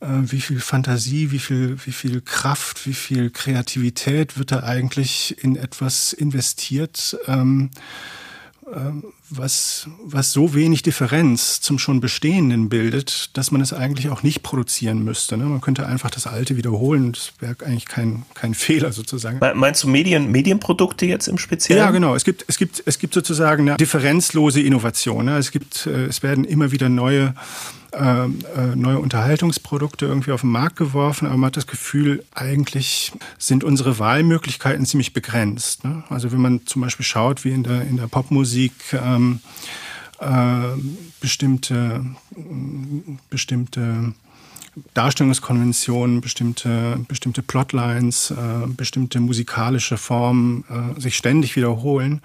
äh, 0.00 0.06
wie 0.06 0.42
viel 0.42 0.60
Fantasie, 0.60 1.30
wie 1.30 1.38
viel, 1.38 1.78
wie 1.86 1.92
viel 1.92 2.20
Kraft, 2.20 2.86
wie 2.86 2.92
viel 2.92 3.30
Kreativität 3.30 4.38
wird 4.38 4.52
da 4.52 4.62
eigentlich 4.62 5.42
in 5.42 5.56
etwas 5.56 6.12
investiert, 6.12 7.16
ähm, 7.26 7.70
was, 9.30 9.88
was 10.04 10.32
so 10.32 10.54
wenig 10.54 10.82
Differenz 10.82 11.60
zum 11.60 11.78
schon 11.78 12.00
Bestehenden 12.00 12.68
bildet, 12.68 13.36
dass 13.36 13.50
man 13.50 13.60
es 13.60 13.72
eigentlich 13.72 14.08
auch 14.10 14.22
nicht 14.22 14.42
produzieren 14.42 15.04
müsste. 15.04 15.36
Ne? 15.36 15.44
Man 15.44 15.60
könnte 15.60 15.86
einfach 15.86 16.10
das 16.10 16.26
Alte 16.26 16.56
wiederholen. 16.56 17.12
Das 17.12 17.32
wäre 17.38 17.56
eigentlich 17.64 17.86
kein, 17.86 18.24
kein 18.34 18.54
Fehler 18.60 18.92
sozusagen. 18.92 19.40
Meinst 19.54 19.82
du 19.84 19.88
Medien, 19.88 20.30
Medienprodukte 20.30 21.06
jetzt 21.06 21.28
im 21.28 21.38
Speziellen? 21.38 21.82
Ja, 21.82 21.90
genau. 21.90 22.14
Es 22.14 22.24
gibt, 22.24 22.44
es 22.48 22.58
gibt, 22.58 22.82
es 22.86 22.98
gibt 22.98 23.14
sozusagen 23.14 23.68
eine 23.68 23.76
differenzlose 23.76 24.60
Innovation. 24.60 25.26
Ne? 25.26 25.38
Es 25.38 25.50
gibt, 25.50 25.86
äh, 25.86 26.06
es 26.06 26.22
werden 26.22 26.44
immer 26.44 26.72
wieder 26.72 26.88
neue 26.88 27.34
ähm, 27.34 27.34
äh, 27.92 28.76
neue 28.76 28.98
Unterhaltungsprodukte 28.98 30.06
irgendwie 30.06 30.32
auf 30.32 30.42
den 30.42 30.50
Markt 30.50 30.76
geworfen, 30.76 31.26
aber 31.26 31.36
man 31.36 31.48
hat 31.48 31.56
das 31.56 31.66
Gefühl, 31.66 32.24
eigentlich 32.34 33.12
sind 33.38 33.64
unsere 33.64 33.98
Wahlmöglichkeiten 33.98 34.86
ziemlich 34.86 35.12
begrenzt. 35.12 35.84
Ne? 35.84 36.04
Also 36.08 36.32
wenn 36.32 36.40
man 36.40 36.66
zum 36.66 36.82
Beispiel 36.82 37.04
schaut, 37.04 37.44
wie 37.44 37.50
in 37.50 37.62
der, 37.62 37.82
in 37.82 37.96
der 37.96 38.06
Popmusik 38.06 38.72
ähm, 38.92 39.40
äh, 40.20 40.76
bestimmte, 41.20 42.04
bestimmte 43.28 44.14
Darstellungskonventionen, 44.94 46.20
bestimmte, 46.20 47.00
bestimmte 47.08 47.42
Plotlines, 47.42 48.30
äh, 48.30 48.66
bestimmte 48.68 49.20
musikalische 49.20 49.96
Formen 49.96 50.64
äh, 50.68 51.00
sich 51.00 51.16
ständig 51.16 51.56
wiederholen, 51.56 52.20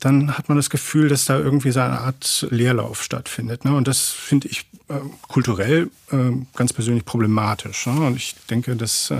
dann 0.00 0.36
hat 0.36 0.48
man 0.48 0.56
das 0.56 0.70
Gefühl, 0.70 1.08
dass 1.08 1.26
da 1.26 1.38
irgendwie 1.38 1.70
so 1.70 1.80
eine 1.80 2.00
Art 2.00 2.46
Leerlauf 2.50 3.02
stattfindet. 3.02 3.64
Ne? 3.64 3.74
Und 3.74 3.88
das 3.88 4.08
finde 4.10 4.48
ich 4.48 4.66
äh, 4.88 4.94
kulturell 5.28 5.90
äh, 6.12 6.16
ganz 6.54 6.72
persönlich 6.72 7.04
problematisch. 7.04 7.86
Ne? 7.86 8.06
Und 8.06 8.16
ich 8.16 8.34
denke, 8.48 8.76
dass, 8.76 9.10
äh, 9.10 9.16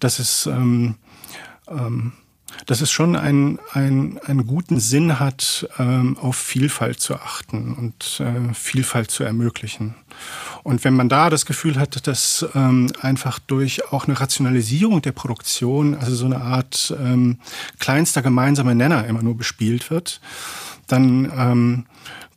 dass 0.00 0.18
es 0.18 0.46
ähm, 0.46 0.96
ähm, 1.68 2.12
dass 2.66 2.80
es 2.80 2.90
schon 2.90 3.16
einen, 3.16 3.58
einen, 3.72 4.18
einen 4.18 4.46
guten 4.46 4.80
Sinn 4.80 5.20
hat, 5.20 5.68
ähm, 5.78 6.16
auf 6.18 6.36
Vielfalt 6.36 7.00
zu 7.00 7.16
achten 7.16 7.74
und 7.74 8.20
äh, 8.20 8.54
Vielfalt 8.54 9.10
zu 9.10 9.24
ermöglichen. 9.24 9.94
Und 10.62 10.84
wenn 10.84 10.94
man 10.94 11.08
da 11.08 11.30
das 11.30 11.46
Gefühl 11.46 11.76
hat, 11.78 12.06
dass 12.06 12.46
ähm, 12.54 12.90
einfach 13.00 13.38
durch 13.38 13.92
auch 13.92 14.06
eine 14.06 14.18
Rationalisierung 14.18 15.02
der 15.02 15.12
Produktion, 15.12 15.94
also 15.94 16.14
so 16.14 16.26
eine 16.26 16.40
Art 16.40 16.94
ähm, 16.98 17.38
kleinster 17.78 18.22
gemeinsamer 18.22 18.74
Nenner 18.74 19.06
immer 19.06 19.22
nur 19.22 19.36
bespielt 19.36 19.90
wird, 19.90 20.20
dann 20.86 21.32
ähm, 21.36 21.86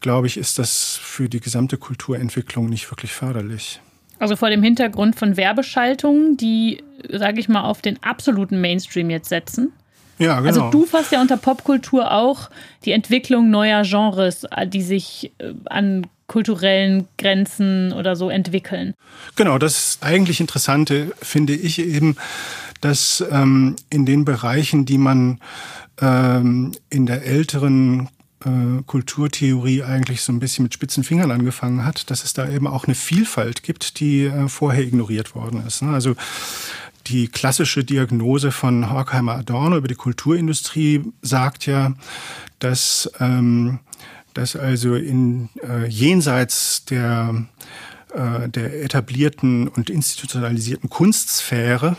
glaube 0.02 0.28
ich, 0.28 0.38
ist 0.38 0.60
das 0.60 1.00
für 1.02 1.30
die 1.30 1.40
gesamte 1.40 1.78
Kulturentwicklung 1.78 2.70
nicht 2.70 2.90
wirklich 2.92 3.14
förderlich. 3.14 3.82
Also 4.20 4.36
vor 4.36 4.50
dem 4.50 4.64
Hintergrund 4.64 5.16
von 5.16 5.38
Werbeschaltungen, 5.38 6.38
die, 6.38 6.84
sage 7.10 7.40
ich 7.40 7.50
mal, 7.50 7.62
auf 7.62 7.82
den 7.82 8.02
absoluten 8.04 8.60
Mainstream 8.60 9.10
jetzt 9.10 9.30
setzen. 9.30 9.72
Ja, 10.18 10.40
genau. 10.40 10.48
Also 10.48 10.70
du 10.72 10.86
fasst 10.86 11.12
ja 11.12 11.22
unter 11.22 11.38
Popkultur 11.38 12.12
auch 12.12 12.50
die 12.86 12.92
Entwicklung 12.92 13.50
neuer 13.50 13.84
Genres, 13.84 14.46
die 14.68 14.82
sich 14.82 15.32
äh, 15.38 15.54
an 15.66 16.08
kulturellen 16.28 17.08
Grenzen 17.18 17.94
oder 17.94 18.16
so 18.16 18.30
entwickeln. 18.30 18.94
Genau, 19.36 19.58
das 19.58 20.00
eigentlich 20.02 20.42
Interessante 20.42 21.14
finde 21.22 21.54
ich 21.54 21.80
eben, 21.80 22.18
dass 22.82 23.24
ähm, 23.32 23.76
in 23.90 24.06
den 24.06 24.26
Bereichen, 24.26 24.86
die 24.86 24.98
man 24.98 25.40
ähm, 26.02 26.74
in 26.90 27.06
der 27.06 27.26
älteren 27.26 28.10
äh, 28.46 28.84
Kulturtheorie 28.86 29.84
eigentlich 29.84 30.22
so 30.22 30.32
ein 30.32 30.40
bisschen 30.40 30.64
mit 30.64 30.74
spitzen 30.74 31.04
Fingern 31.04 31.32
angefangen 31.32 31.86
hat, 31.86 32.12
dass 32.12 32.24
es 32.24 32.34
da 32.34 32.48
eben 32.48 32.68
auch 32.68 32.86
eine 32.86 32.96
Vielfalt 32.96 33.64
gibt, 33.64 34.00
die 34.00 34.26
äh, 34.26 34.48
vorher 34.48 34.84
ignoriert 34.84 35.34
worden 35.34 35.66
ist. 35.66 35.82
Ne? 35.82 35.92
Also 35.92 36.16
die 37.08 37.28
klassische 37.28 37.84
Diagnose 37.84 38.52
von 38.52 38.90
Horkheimer 38.90 39.36
Adorno 39.36 39.78
über 39.78 39.88
die 39.88 39.96
Kulturindustrie 39.96 41.04
sagt 41.22 41.66
ja, 41.66 41.94
dass, 42.60 43.12
ähm, 43.20 43.80
dass 44.34 44.56
also 44.56 44.96
in 44.96 45.50
äh, 45.64 45.88
jenseits 45.88 46.86
der 46.86 47.48
äh, 48.14 48.50
der 48.50 48.84
etablierten 48.84 49.68
und 49.68 49.90
institutionalisierten 49.90 50.90
Kunstsphäre 50.90 51.98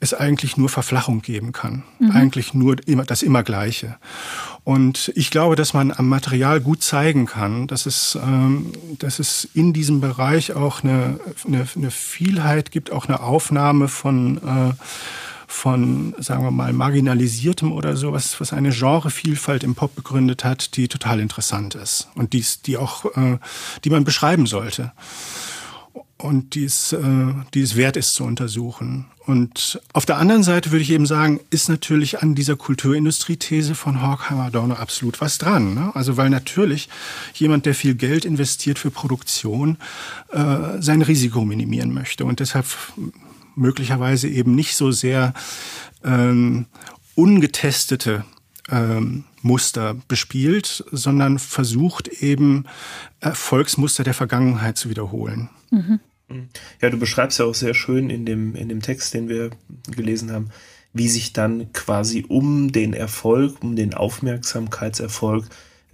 es 0.00 0.12
eigentlich 0.12 0.56
nur 0.56 0.68
Verflachung 0.68 1.22
geben 1.22 1.52
kann. 1.52 1.84
Mhm. 1.98 2.10
Eigentlich 2.10 2.52
nur 2.52 2.76
immer, 2.86 3.04
das 3.04 3.22
immer 3.22 3.42
Gleiche. 3.42 3.96
Und 4.66 5.12
ich 5.14 5.30
glaube, 5.30 5.54
dass 5.54 5.74
man 5.74 5.92
am 5.92 6.08
Material 6.08 6.60
gut 6.60 6.82
zeigen 6.82 7.26
kann, 7.26 7.68
dass 7.68 7.86
es, 7.86 8.18
ähm, 8.20 8.72
dass 8.98 9.20
es 9.20 9.48
in 9.54 9.72
diesem 9.72 10.00
Bereich 10.00 10.54
auch 10.54 10.82
eine, 10.82 11.20
eine, 11.46 11.68
eine 11.76 11.90
Vielheit 11.92 12.72
gibt, 12.72 12.90
auch 12.90 13.06
eine 13.06 13.20
Aufnahme 13.20 13.86
von 13.86 14.38
äh, 14.38 14.72
von, 15.46 16.16
sagen 16.18 16.42
wir 16.42 16.50
mal, 16.50 16.72
marginalisiertem 16.72 17.70
oder 17.70 17.96
so, 17.96 18.12
was, 18.12 18.40
was 18.40 18.52
eine 18.52 18.70
Genrevielfalt 18.70 19.62
im 19.62 19.76
Pop 19.76 19.94
begründet 19.94 20.44
hat, 20.44 20.76
die 20.76 20.88
total 20.88 21.20
interessant 21.20 21.76
ist 21.76 22.08
und 22.16 22.32
dies, 22.32 22.60
die 22.62 22.76
auch, 22.76 23.04
äh, 23.16 23.38
die 23.84 23.90
man 23.90 24.02
beschreiben 24.02 24.46
sollte 24.46 24.90
und 26.18 26.54
die 26.54 26.64
es, 26.64 26.92
äh, 26.92 27.34
die 27.54 27.60
es 27.60 27.76
wert 27.76 27.96
ist 27.96 28.14
zu 28.14 28.24
untersuchen. 28.24 29.06
Und 29.26 29.80
auf 29.92 30.06
der 30.06 30.18
anderen 30.18 30.44
Seite 30.44 30.70
würde 30.70 30.82
ich 30.82 30.90
eben 30.90 31.04
sagen, 31.04 31.40
ist 31.50 31.68
natürlich 31.68 32.22
an 32.22 32.34
dieser 32.34 32.56
Kulturindustrie-These 32.56 33.74
von 33.74 34.00
Horkheimer 34.00 34.50
Dorner 34.50 34.78
absolut 34.78 35.20
was 35.20 35.38
dran. 35.38 35.74
Ne? 35.74 35.90
Also 35.94 36.16
weil 36.16 36.30
natürlich 36.30 36.88
jemand, 37.34 37.66
der 37.66 37.74
viel 37.74 37.96
Geld 37.96 38.24
investiert 38.24 38.78
für 38.78 38.90
Produktion, 38.90 39.78
äh, 40.30 40.80
sein 40.80 41.02
Risiko 41.02 41.44
minimieren 41.44 41.92
möchte 41.92 42.24
und 42.24 42.38
deshalb 42.40 42.66
möglicherweise 43.56 44.28
eben 44.28 44.54
nicht 44.54 44.76
so 44.76 44.92
sehr 44.92 45.34
ähm, 46.04 46.66
ungetestete 47.16 48.24
ähm, 48.70 49.24
Muster 49.42 49.96
bespielt, 50.08 50.84
sondern 50.90 51.38
versucht 51.38 52.08
eben 52.08 52.64
Erfolgsmuster 53.20 54.04
der 54.04 54.14
Vergangenheit 54.14 54.76
zu 54.76 54.90
wiederholen. 54.90 55.48
Mhm. 55.70 56.00
Ja, 56.82 56.90
du 56.90 56.98
beschreibst 56.98 57.38
ja 57.38 57.44
auch 57.44 57.54
sehr 57.54 57.74
schön 57.74 58.10
in 58.10 58.26
dem, 58.26 58.56
in 58.56 58.68
dem 58.68 58.82
Text, 58.82 59.14
den 59.14 59.28
wir 59.28 59.50
gelesen 59.88 60.32
haben, 60.32 60.50
wie 60.92 61.08
sich 61.08 61.32
dann 61.32 61.72
quasi 61.72 62.24
um 62.26 62.72
den 62.72 62.94
Erfolg, 62.94 63.62
um 63.62 63.76
den 63.76 63.94
Aufmerksamkeitserfolg 63.94 65.46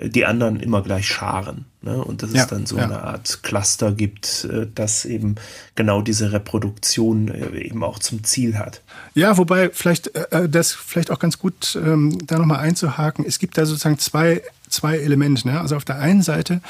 die 0.09 0.27
anderen 0.27 0.61
immer 0.61 0.83
gleich 0.83 1.07
scharen. 1.07 1.67
Ne? 1.83 2.03
Und 2.03 2.23
dass 2.23 2.33
ja, 2.33 2.43
es 2.43 2.49
dann 2.49 2.67
so 2.67 2.77
ja. 2.77 2.85
eine 2.85 3.03
Art 3.03 3.43
Cluster 3.43 3.93
gibt, 3.93 4.45
äh, 4.45 4.67
das 4.75 5.05
eben 5.05 5.35
genau 5.75 6.03
diese 6.03 6.33
Reproduktion 6.33 7.29
äh, 7.29 7.59
eben 7.59 7.83
auch 7.83 7.99
zum 7.99 8.23
Ziel 8.25 8.59
hat. 8.59 8.83
Ja, 9.15 9.37
wobei 9.37 9.71
vielleicht 9.71 10.15
äh, 10.15 10.49
das 10.49 10.73
vielleicht 10.73 11.11
auch 11.11 11.19
ganz 11.19 11.39
gut 11.39 11.79
ähm, 11.83 12.19
da 12.27 12.39
nochmal 12.39 12.61
einzuhaken. 12.61 13.25
Es 13.27 13.39
gibt 13.39 13.59
da 13.59 13.67
sozusagen 13.67 13.99
zwei, 13.99 14.43
zwei 14.69 14.99
Elemente. 14.99 15.49
Ne? 15.49 15.61
Also 15.61 15.77
auf 15.77 15.85
der 15.85 15.99
einen 15.99 16.23
Seite 16.23 16.61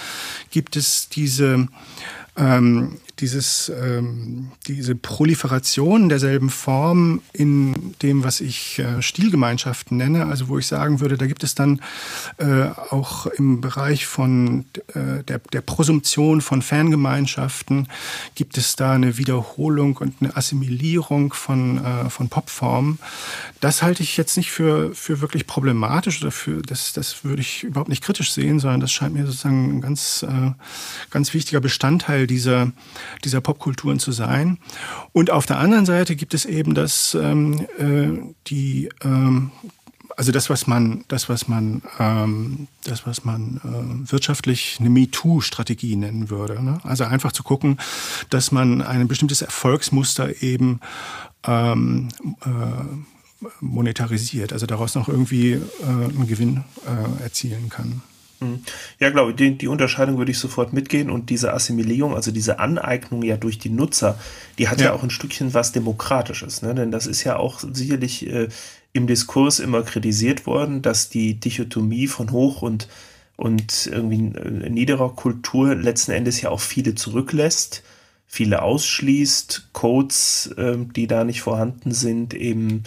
gibt 0.51 0.77
es 0.77 1.09
diese 1.09 1.69
ähm, 2.37 2.99
dieses, 3.23 3.73
ähm, 3.81 4.51
diese 4.67 4.97
Proliferation 4.97 6.09
derselben 6.09 6.51
Form 6.51 7.23
in 7.33 7.95
dem, 8.03 8.25
was 8.25 8.41
ich 8.41 8.81
äh, 8.81 9.01
Stilgemeinschaften 9.01 9.97
nenne, 9.97 10.27
also 10.27 10.49
wo 10.49 10.59
ich 10.59 10.67
sagen 10.67 11.01
würde, 11.01 11.17
da 11.17 11.27
gibt 11.27 11.45
es 11.45 11.55
dann 11.55 11.81
äh, 12.39 12.65
auch 12.91 13.27
im 13.27 13.61
Bereich 13.61 14.07
von 14.07 14.65
äh, 14.89 15.23
der, 15.23 15.39
der 15.53 15.61
Prosumption 15.61 16.41
von 16.41 16.63
Fangemeinschaften, 16.63 17.87
gibt 18.35 18.59
es 18.59 18.75
da 18.75 18.93
eine 18.93 19.17
Wiederholung 19.19 19.97
und 19.99 20.17
eine 20.21 20.37
Assimilierung 20.37 21.33
von, 21.33 21.79
äh, 21.79 22.11
von 22.11 22.29
Popformen. 22.29 22.99
Das 23.61 23.83
halte 23.83 24.03
ich 24.03 24.17
jetzt 24.17 24.37
nicht 24.37 24.51
für, 24.51 24.93
für 24.97 25.21
wirklich 25.21 25.47
problematisch 25.47 26.21
oder 26.23 26.33
für, 26.33 26.61
das, 26.63 26.93
das 26.93 27.23
würde 27.25 27.43
ich 27.43 27.63
überhaupt 27.63 27.89
nicht 27.89 28.03
kritisch 28.03 28.33
sehen, 28.33 28.59
sondern 28.59 28.81
das 28.81 28.91
scheint 28.91 29.15
mir 29.15 29.25
sozusagen 29.27 29.77
ein 29.77 29.81
ganz, 29.81 30.25
äh, 30.29 30.51
ganz 31.11 31.33
wichtiger 31.35 31.61
Bestandteil 31.61 32.27
dieser 32.27 32.73
dieser 33.25 33.41
Popkulturen 33.41 33.99
zu 33.99 34.13
sein. 34.13 34.59
Und 35.13 35.31
auf 35.31 35.47
der 35.47 35.59
anderen 35.59 35.87
Seite 35.87 36.17
gibt 36.17 36.35
es 36.35 36.45
eben 36.45 36.75
das, 36.75 37.17
ähm, 37.21 37.67
äh, 37.79 38.33
die, 38.47 38.89
ähm, 39.03 39.51
also 40.17 40.33
das, 40.33 40.51
was 40.51 40.67
man, 40.67 41.05
das, 41.09 41.29
was 41.29 41.49
man, 41.49 41.83
ähm, 41.99 42.69
das, 42.85 43.07
was 43.07 43.25
man 43.25 43.61
äh, 43.65 44.13
wirtschaftlich 44.13 44.77
eine 44.81 44.91
MeToo-Strategie 44.91 45.97
nennen 45.97 46.31
würde. 46.31 46.63
Ne? 46.63 46.81
Also 46.85 47.05
einfach 47.05 47.33
zu 47.33 47.43
gucken, 47.43 47.79
dass 48.31 48.53
man 48.53 48.83
ein 48.83 49.09
bestimmtes 49.09 49.43
Erfolgsmuster 49.43 50.43
eben 50.43 50.81
ähm, 51.45 52.09
äh, 52.45 53.47
monetarisiert, 53.61 54.53
also 54.53 54.67
daraus 54.67 54.95
noch 54.95 55.09
irgendwie 55.09 55.53
äh, 55.53 55.61
einen 55.85 56.27
Gewinn 56.27 56.65
äh, 56.87 57.23
erzielen 57.23 57.69
kann. 57.69 58.03
Mhm. 58.43 58.65
Ja, 58.99 59.11
glaube 59.11 59.31
ich, 59.31 59.37
die, 59.37 59.57
die, 59.57 59.69
Unterscheidung 59.69 60.19
würde 60.19 60.31
ich 60.31 60.39
sofort 60.39 60.73
mitgehen 60.73 61.11
und 61.11 61.31
diese 61.31 61.53
Assimilierung, 61.53 62.15
also 62.15 62.31
diese 62.31 62.59
Aneignung 62.59 63.23
ja 63.23 63.37
durch 63.37 63.59
die 63.59 63.71
Nutzer, 63.71 64.19
die 64.59 64.69
hat 64.69 64.81
ja, 64.81 64.87
ja 64.87 64.93
auch 64.93 65.03
ein 65.03 65.11
Stückchen 65.11 65.55
was 65.55 65.73
Demokratisches, 65.73 66.63
ne? 66.63 66.75
denn 66.75 66.91
das 66.91 67.07
ist 67.07 67.25
ja 67.25 67.37
auch 67.37 67.61
sicherlich 67.61 68.27
äh, 68.27 68.49
im 68.93 69.07
Diskurs 69.07 69.59
immer 69.59 69.83
kritisiert 69.83 70.47
worden, 70.47 70.83
dass 70.83 71.09
die 71.09 71.35
Dichotomie 71.35 72.07
von 72.07 72.31
hoch 72.31 72.63
und, 72.63 72.89
und 73.37 73.87
irgendwie 73.87 74.37
äh, 74.39 74.69
niederer 74.69 75.15
Kultur 75.15 75.75
letzten 75.75 76.13
Endes 76.13 76.41
ja 76.41 76.51
auch 76.51 76.61
viele 76.61 76.95
zurücklässt, 76.95 77.83
viele 78.27 78.63
ausschließt, 78.63 79.69
Codes, 79.73 80.55
äh, 80.57 80.77
die 80.97 81.07
da 81.07 81.25
nicht 81.25 81.43
vorhanden 81.43 81.93
sind, 81.93 82.35
eben 82.35 82.85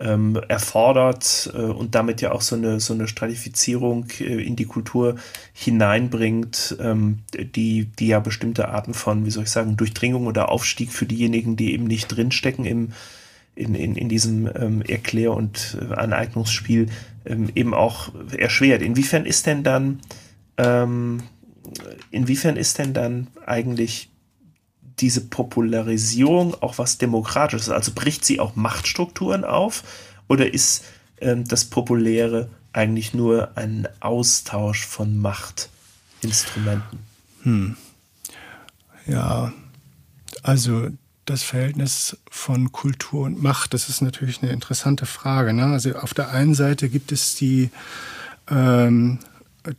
ähm, 0.00 0.40
erfordert 0.48 1.52
äh, 1.54 1.58
und 1.58 1.94
damit 1.94 2.20
ja 2.22 2.32
auch 2.32 2.40
so 2.40 2.56
eine, 2.56 2.80
so 2.80 2.94
eine 2.94 3.06
Stratifizierung 3.06 4.06
äh, 4.20 4.42
in 4.42 4.56
die 4.56 4.64
Kultur 4.64 5.16
hineinbringt, 5.52 6.76
ähm, 6.80 7.18
die, 7.34 7.84
die 7.84 8.08
ja 8.08 8.20
bestimmte 8.20 8.68
Arten 8.68 8.94
von, 8.94 9.26
wie 9.26 9.30
soll 9.30 9.44
ich 9.44 9.50
sagen, 9.50 9.76
Durchdringung 9.76 10.26
oder 10.26 10.48
Aufstieg 10.48 10.92
für 10.92 11.06
diejenigen, 11.06 11.56
die 11.56 11.74
eben 11.74 11.84
nicht 11.84 12.08
drinstecken 12.08 12.64
im, 12.64 12.92
in, 13.54 13.74
in, 13.74 13.94
in 13.94 14.08
diesem 14.08 14.48
ähm, 14.54 14.82
Erklär- 14.82 15.34
und 15.34 15.76
äh, 15.80 15.94
Aneignungsspiel, 15.94 16.86
ähm, 17.26 17.50
eben 17.54 17.74
auch 17.74 18.10
erschwert. 18.36 18.80
Inwiefern 18.80 19.26
ist 19.26 19.46
denn 19.46 19.62
dann, 19.62 20.00
ähm, 20.56 21.22
inwiefern 22.10 22.56
ist 22.56 22.78
denn 22.78 22.94
dann 22.94 23.26
eigentlich 23.44 24.09
diese 24.98 25.22
Popularisierung 25.22 26.54
auch 26.62 26.78
was 26.78 26.98
Demokratisches? 26.98 27.70
Also 27.70 27.92
bricht 27.94 28.24
sie 28.24 28.40
auch 28.40 28.56
Machtstrukturen 28.56 29.44
auf 29.44 29.82
oder 30.28 30.52
ist 30.52 30.84
ähm, 31.20 31.46
das 31.46 31.64
Populäre 31.64 32.48
eigentlich 32.72 33.14
nur 33.14 33.56
ein 33.56 33.88
Austausch 34.00 34.86
von 34.86 35.18
Machtinstrumenten? 35.18 37.00
Hm. 37.42 37.76
Ja, 39.06 39.52
also 40.42 40.88
das 41.24 41.42
Verhältnis 41.42 42.16
von 42.30 42.72
Kultur 42.72 43.26
und 43.26 43.42
Macht, 43.42 43.74
das 43.74 43.88
ist 43.88 44.00
natürlich 44.00 44.42
eine 44.42 44.52
interessante 44.52 45.06
Frage. 45.06 45.52
Ne? 45.52 45.66
Also 45.66 45.94
auf 45.94 46.14
der 46.14 46.30
einen 46.30 46.54
Seite 46.54 46.88
gibt 46.88 47.12
es 47.12 47.36
die, 47.36 47.70
ähm, 48.48 49.18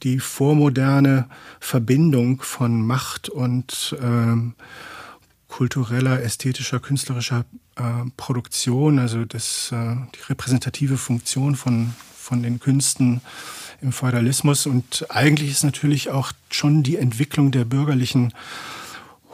die 0.04 0.20
vormoderne 0.20 1.28
Verbindung 1.60 2.42
von 2.42 2.86
Macht 2.86 3.30
und 3.30 3.96
ähm, 4.02 4.56
kultureller, 5.52 6.24
ästhetischer, 6.24 6.80
künstlerischer 6.80 7.46
äh, 7.76 7.82
Produktion, 8.18 8.98
also 8.98 9.26
das, 9.26 9.72
äh, 9.72 9.96
die 10.16 10.22
repräsentative 10.30 10.98
Funktion 10.98 11.56
von, 11.56 11.94
von 12.16 12.42
den 12.42 12.60
Künsten 12.60 13.22
im 13.82 13.92
Feudalismus. 13.92 14.66
Und 14.66 15.06
eigentlich 15.10 15.52
ist 15.52 15.64
natürlich 15.64 16.10
auch 16.10 16.32
schon 16.50 16.84
die 16.84 16.96
Entwicklung 16.96 17.52
der 17.52 17.66
bürgerlichen 17.66 18.34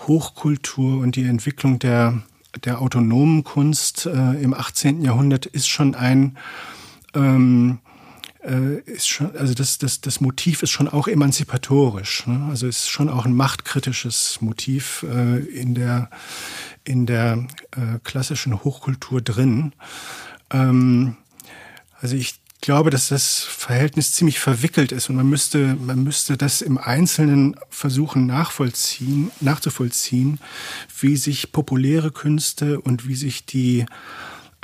Hochkultur 0.08 1.00
und 1.00 1.16
die 1.16 1.26
Entwicklung 1.26 1.80
der, 1.80 2.22
der 2.66 2.82
autonomen 2.82 3.44
Kunst 3.44 4.08
äh, 4.08 4.42
im 4.42 4.54
18. 4.54 5.04
Jahrhundert 5.04 5.46
ist 5.46 5.68
schon 5.68 5.94
ein 5.94 6.38
ähm, 7.14 7.78
äh, 8.48 8.80
ist 8.86 9.08
schon, 9.08 9.36
also 9.36 9.54
das, 9.54 9.78
das, 9.78 10.02
das 10.02 10.22
Motiv 10.22 10.64
ist 10.64 10.72
schon 10.72 10.88
auch 10.88 11.08
emanzipatorisch. 11.08 12.26
Ne? 12.28 12.48
Also 12.50 12.68
ist 12.68 12.90
schon 12.90 13.10
auch 13.10 13.26
ein 13.26 13.36
machtkritisches 13.36 14.40
Motiv 14.42 15.06
äh, 15.10 15.40
in 15.40 15.76
der, 15.76 16.10
in 16.84 17.06
der 17.06 17.48
äh, 17.72 18.00
klassischen 18.04 18.64
Hochkultur 18.64 19.22
drin. 19.22 19.74
Ähm, 20.52 21.18
also 22.00 22.16
ich 22.16 22.40
glaube, 22.62 22.90
dass 22.90 23.10
das 23.10 23.44
Verhältnis 23.44 24.14
ziemlich 24.14 24.40
verwickelt 24.40 24.92
ist 24.92 25.10
und 25.10 25.16
man 25.16 25.30
müsste, 25.30 25.76
man 25.76 26.04
müsste 26.04 26.38
das 26.38 26.62
im 26.62 26.78
Einzelnen 26.78 27.56
versuchen 27.70 28.26
nachvollziehen, 28.26 29.32
nachzuvollziehen, 29.42 30.40
wie 31.00 31.18
sich 31.18 31.52
populäre 31.52 32.12
Künste 32.12 32.82
und 32.82 33.08
wie 33.08 33.16
sich 33.16 33.46
die 33.46 33.86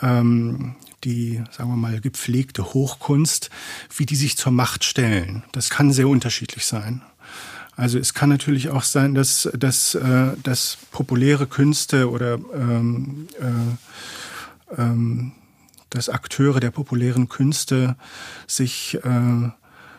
ähm, 0.02 0.76
die, 1.04 1.44
sagen 1.52 1.70
wir 1.70 1.76
mal, 1.76 2.00
gepflegte 2.02 2.74
Hochkunst, 2.74 3.50
wie 3.96 4.06
die 4.06 4.16
sich 4.16 4.38
zur 4.38 4.52
Macht 4.52 4.84
stellen. 4.84 5.44
Das 5.52 5.70
kann 5.70 5.92
sehr 5.92 6.08
unterschiedlich 6.08 6.66
sein. 6.66 7.02
Also 7.76 7.98
es 7.98 8.14
kann 8.14 8.30
natürlich 8.30 8.70
auch 8.70 8.84
sein, 8.84 9.16
dass, 9.16 9.50
dass, 9.58 9.96
äh, 9.96 10.32
dass 10.44 10.78
populäre 10.92 11.48
Künste 11.48 12.10
oder 12.10 12.36
ähm, 12.54 13.28
äh, 13.40 14.82
ähm, 14.82 15.32
dass 15.90 16.10
Akteure 16.10 16.60
der 16.60 16.72
populären 16.72 17.30
Künste 17.30 17.96
sich 18.48 19.00
äh, 19.04 19.50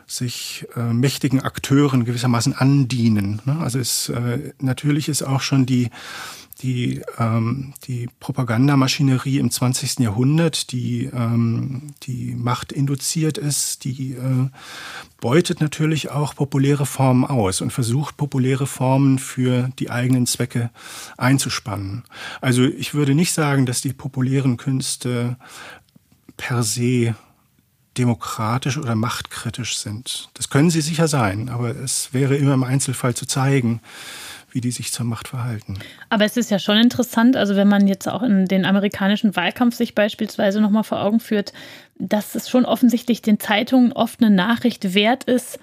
sich 0.07 0.67
äh, 0.77 0.93
mächtigen 0.93 1.41
Akteuren 1.41 2.05
gewissermaßen 2.05 2.53
andienen. 2.53 3.41
Ne? 3.47 3.59
Also 3.61 3.79
es 3.79 4.11
äh, 4.11 4.53
natürlich 4.59 5.09
ist 5.09 5.23
auch 5.23 5.41
schon 5.41 5.65
die 5.67 5.91
die, 6.65 7.03
ähm, 7.19 7.75
die 7.87 8.09
Propagandamaschinerie 8.21 9.39
im 9.39 9.51
20. 9.51 10.01
Jahrhundert, 10.01 10.73
die, 10.73 11.11
ähm, 11.13 11.95
die 12.05 12.35
Macht 12.35 12.73
induziert 12.73 13.37
ist, 13.37 13.85
die 13.85 14.15
äh, 14.15 14.49
beutet 15.21 15.61
natürlich 15.61 16.11
auch 16.11 16.35
populäre 16.35 16.87
Formen 16.87 17.27
aus 17.27 17.61
und 17.61 17.71
versucht 17.71 18.17
populäre 18.17 18.67
Formen 18.67 19.19
für 19.19 19.69
die 19.79 19.91
eigenen 19.91 20.27
Zwecke 20.27 20.71
einzuspannen. 21.19 22.05
Also 22.41 22.65
ich 22.65 22.95
würde 22.95 23.15
nicht 23.15 23.35
sagen, 23.35 23.67
dass 23.67 23.83
die 23.83 23.93
populären 23.93 24.57
Künste 24.57 25.37
per 26.39 26.63
se 26.63 27.15
demokratisch 27.99 28.79
oder 28.79 28.95
machtkritisch 28.95 29.77
sind. 29.77 30.31
Das 30.33 30.49
können 30.49 30.71
sie 30.71 30.81
sicher 30.81 31.09
sein, 31.09 31.51
aber 31.51 31.77
es 31.77 32.13
wäre 32.13 32.37
immer 32.37 32.55
im 32.55 32.65
Einzelfall 32.65 33.15
zu 33.15 33.27
zeigen, 33.27 33.81
wie 34.55 34.61
die 34.61 34.71
sich 34.71 34.93
zur 34.93 35.05
Macht 35.05 35.27
verhalten. 35.29 35.79
Aber 36.11 36.25
es 36.25 36.37
ist 36.37 36.51
ja 36.51 36.61
schon 36.61 36.79
interessant, 36.79 37.37
also 37.37 37.57
wenn 37.57 37.67
man 37.67 37.89
jetzt 37.89 38.09
auch 38.09 38.23
in 38.23 38.47
den 38.47 38.65
amerikanischen 38.65 39.35
Wahlkampf 39.35 39.75
sich 39.75 39.97
beispielsweise 39.97 40.61
nochmal 40.61 40.85
vor 40.85 41.03
Augen 41.03 41.19
führt, 41.19 41.53
dass 41.99 42.37
es 42.37 42.49
schon 42.49 42.65
offensichtlich 42.65 43.21
den 43.21 43.41
Zeitungen 43.41 43.93
oft 43.93 44.23
eine 44.23 44.35
Nachricht 44.35 44.95
wert 44.95 45.25
ist, 45.25 45.59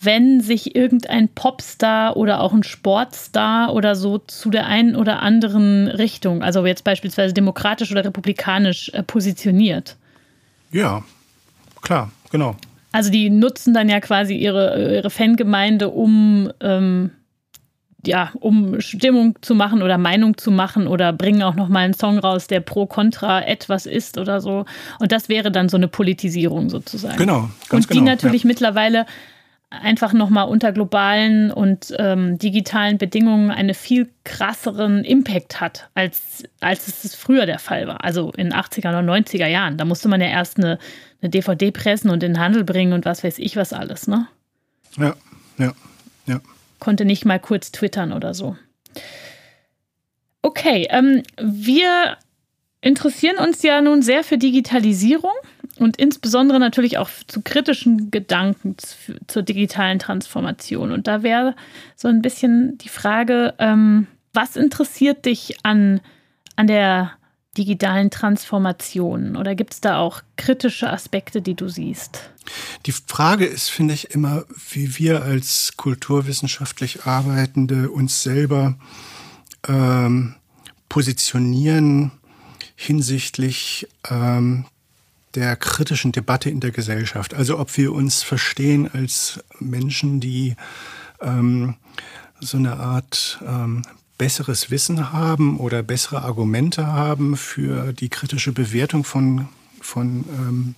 wenn 0.00 0.40
sich 0.40 0.76
irgendein 0.76 1.28
Popstar 1.28 2.16
oder 2.16 2.40
auch 2.40 2.52
ein 2.52 2.62
Sportstar 2.62 3.74
oder 3.74 3.96
so 3.96 4.18
zu 4.18 4.50
der 4.50 4.66
einen 4.66 4.94
oder 4.94 5.20
anderen 5.20 5.88
Richtung, 5.88 6.44
also 6.44 6.64
jetzt 6.64 6.84
beispielsweise 6.84 7.34
demokratisch 7.34 7.90
oder 7.90 8.04
republikanisch, 8.04 8.90
äh, 8.90 9.02
positioniert. 9.02 9.96
Ja, 10.70 11.02
klar, 11.82 12.12
genau. 12.30 12.54
Also 12.92 13.10
die 13.10 13.30
nutzen 13.30 13.74
dann 13.74 13.88
ja 13.88 13.98
quasi 13.98 14.34
ihre, 14.36 14.94
ihre 14.94 15.10
Fangemeinde, 15.10 15.88
um 15.88 16.52
ähm, 16.60 17.10
ja, 18.06 18.30
um 18.38 18.80
Stimmung 18.80 19.36
zu 19.40 19.54
machen 19.54 19.82
oder 19.82 19.98
Meinung 19.98 20.38
zu 20.38 20.50
machen 20.50 20.86
oder 20.86 21.12
bringen 21.12 21.42
auch 21.42 21.56
noch 21.56 21.68
mal 21.68 21.80
einen 21.80 21.94
Song 21.94 22.18
raus, 22.18 22.46
der 22.46 22.60
pro 22.60 22.86
kontra 22.86 23.42
etwas 23.44 23.86
ist 23.86 24.18
oder 24.18 24.40
so. 24.40 24.66
Und 25.00 25.10
das 25.10 25.28
wäre 25.28 25.50
dann 25.50 25.68
so 25.68 25.76
eine 25.76 25.88
Politisierung 25.88 26.70
sozusagen. 26.70 27.18
Genau. 27.18 27.50
Ganz 27.68 27.86
und 27.86 27.94
die 27.94 27.98
genau, 27.98 28.10
natürlich 28.10 28.44
ja. 28.44 28.48
mittlerweile 28.48 29.06
einfach 29.70 30.14
noch 30.14 30.30
mal 30.30 30.44
unter 30.44 30.72
globalen 30.72 31.50
und 31.50 31.94
ähm, 31.98 32.38
digitalen 32.38 32.96
Bedingungen 32.96 33.50
einen 33.50 33.74
viel 33.74 34.08
krasseren 34.24 35.04
Impact 35.04 35.60
hat, 35.60 35.90
als, 35.94 36.44
als 36.60 37.04
es 37.04 37.14
früher 37.14 37.44
der 37.44 37.58
Fall 37.58 37.86
war. 37.86 38.02
Also 38.02 38.32
in 38.36 38.54
80er 38.54 38.88
oder 38.88 39.00
90er 39.00 39.46
Jahren. 39.46 39.76
Da 39.76 39.84
musste 39.84 40.08
man 40.08 40.22
ja 40.22 40.28
erst 40.28 40.56
eine, 40.56 40.78
eine 41.20 41.30
DVD 41.30 41.70
pressen 41.70 42.10
und 42.10 42.22
in 42.22 42.34
den 42.34 42.42
Handel 42.42 42.64
bringen 42.64 42.94
und 42.94 43.04
was 43.04 43.24
weiß 43.24 43.38
ich 43.38 43.56
was 43.56 43.74
alles, 43.74 44.06
ne? 44.06 44.28
Ja, 44.96 45.14
ja 45.58 45.74
konnte 46.78 47.04
nicht 47.04 47.24
mal 47.24 47.38
kurz 47.38 47.72
twittern 47.72 48.12
oder 48.12 48.34
so. 48.34 48.56
Okay, 50.42 50.86
ähm, 50.90 51.22
wir 51.40 52.16
interessieren 52.80 53.38
uns 53.38 53.62
ja 53.62 53.80
nun 53.80 54.02
sehr 54.02 54.22
für 54.22 54.38
Digitalisierung 54.38 55.32
und 55.78 55.96
insbesondere 55.96 56.58
natürlich 56.60 56.98
auch 56.98 57.10
zu 57.26 57.42
kritischen 57.42 58.10
Gedanken 58.10 58.76
zur 59.26 59.42
digitalen 59.42 59.98
Transformation. 59.98 60.92
Und 60.92 61.06
da 61.06 61.22
wäre 61.22 61.54
so 61.96 62.08
ein 62.08 62.22
bisschen 62.22 62.78
die 62.78 62.88
Frage, 62.88 63.54
ähm, 63.58 64.06
was 64.32 64.56
interessiert 64.56 65.26
dich 65.26 65.56
an, 65.64 66.00
an 66.56 66.66
der 66.66 67.17
digitalen 67.58 68.10
Transformation? 68.10 69.36
Oder 69.36 69.54
gibt 69.54 69.74
es 69.74 69.80
da 69.80 69.98
auch 69.98 70.22
kritische 70.36 70.90
Aspekte, 70.90 71.42
die 71.42 71.54
du 71.54 71.68
siehst? 71.68 72.30
Die 72.86 72.92
Frage 72.92 73.44
ist, 73.44 73.68
finde 73.68 73.94
ich, 73.94 74.12
immer, 74.12 74.44
wie 74.70 74.98
wir 74.98 75.22
als 75.22 75.74
kulturwissenschaftlich 75.76 77.04
Arbeitende 77.04 77.90
uns 77.90 78.22
selber 78.22 78.76
ähm, 79.66 80.36
positionieren 80.88 82.12
hinsichtlich 82.76 83.88
ähm, 84.08 84.64
der 85.34 85.56
kritischen 85.56 86.12
Debatte 86.12 86.48
in 86.48 86.60
der 86.60 86.70
Gesellschaft. 86.70 87.34
Also 87.34 87.58
ob 87.58 87.76
wir 87.76 87.92
uns 87.92 88.22
verstehen 88.22 88.88
als 88.92 89.40
Menschen, 89.58 90.20
die 90.20 90.56
ähm, 91.20 91.74
so 92.40 92.56
eine 92.56 92.78
Art 92.78 93.40
ähm, 93.46 93.82
besseres 94.18 94.70
Wissen 94.70 95.12
haben 95.12 95.58
oder 95.58 95.82
bessere 95.82 96.22
Argumente 96.22 96.88
haben 96.88 97.36
für 97.36 97.92
die 97.92 98.08
kritische 98.08 98.52
Bewertung 98.52 99.04
von, 99.04 99.48
von, 99.80 100.24
ähm, 100.36 100.74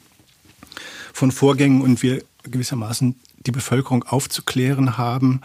von 1.13 1.33
Vorgängen 1.33 1.81
und 1.81 2.03
wir 2.03 2.23
gewissermaßen 2.45 3.17
die 3.47 3.51
Bevölkerung 3.51 4.05
aufzuklären 4.05 4.99
haben, 4.99 5.41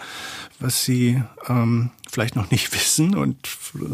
was 0.60 0.84
sie 0.84 1.24
ähm, 1.48 1.92
vielleicht 2.10 2.36
noch 2.36 2.52
nicht 2.52 2.74
wissen 2.76 3.16
und 3.16 3.38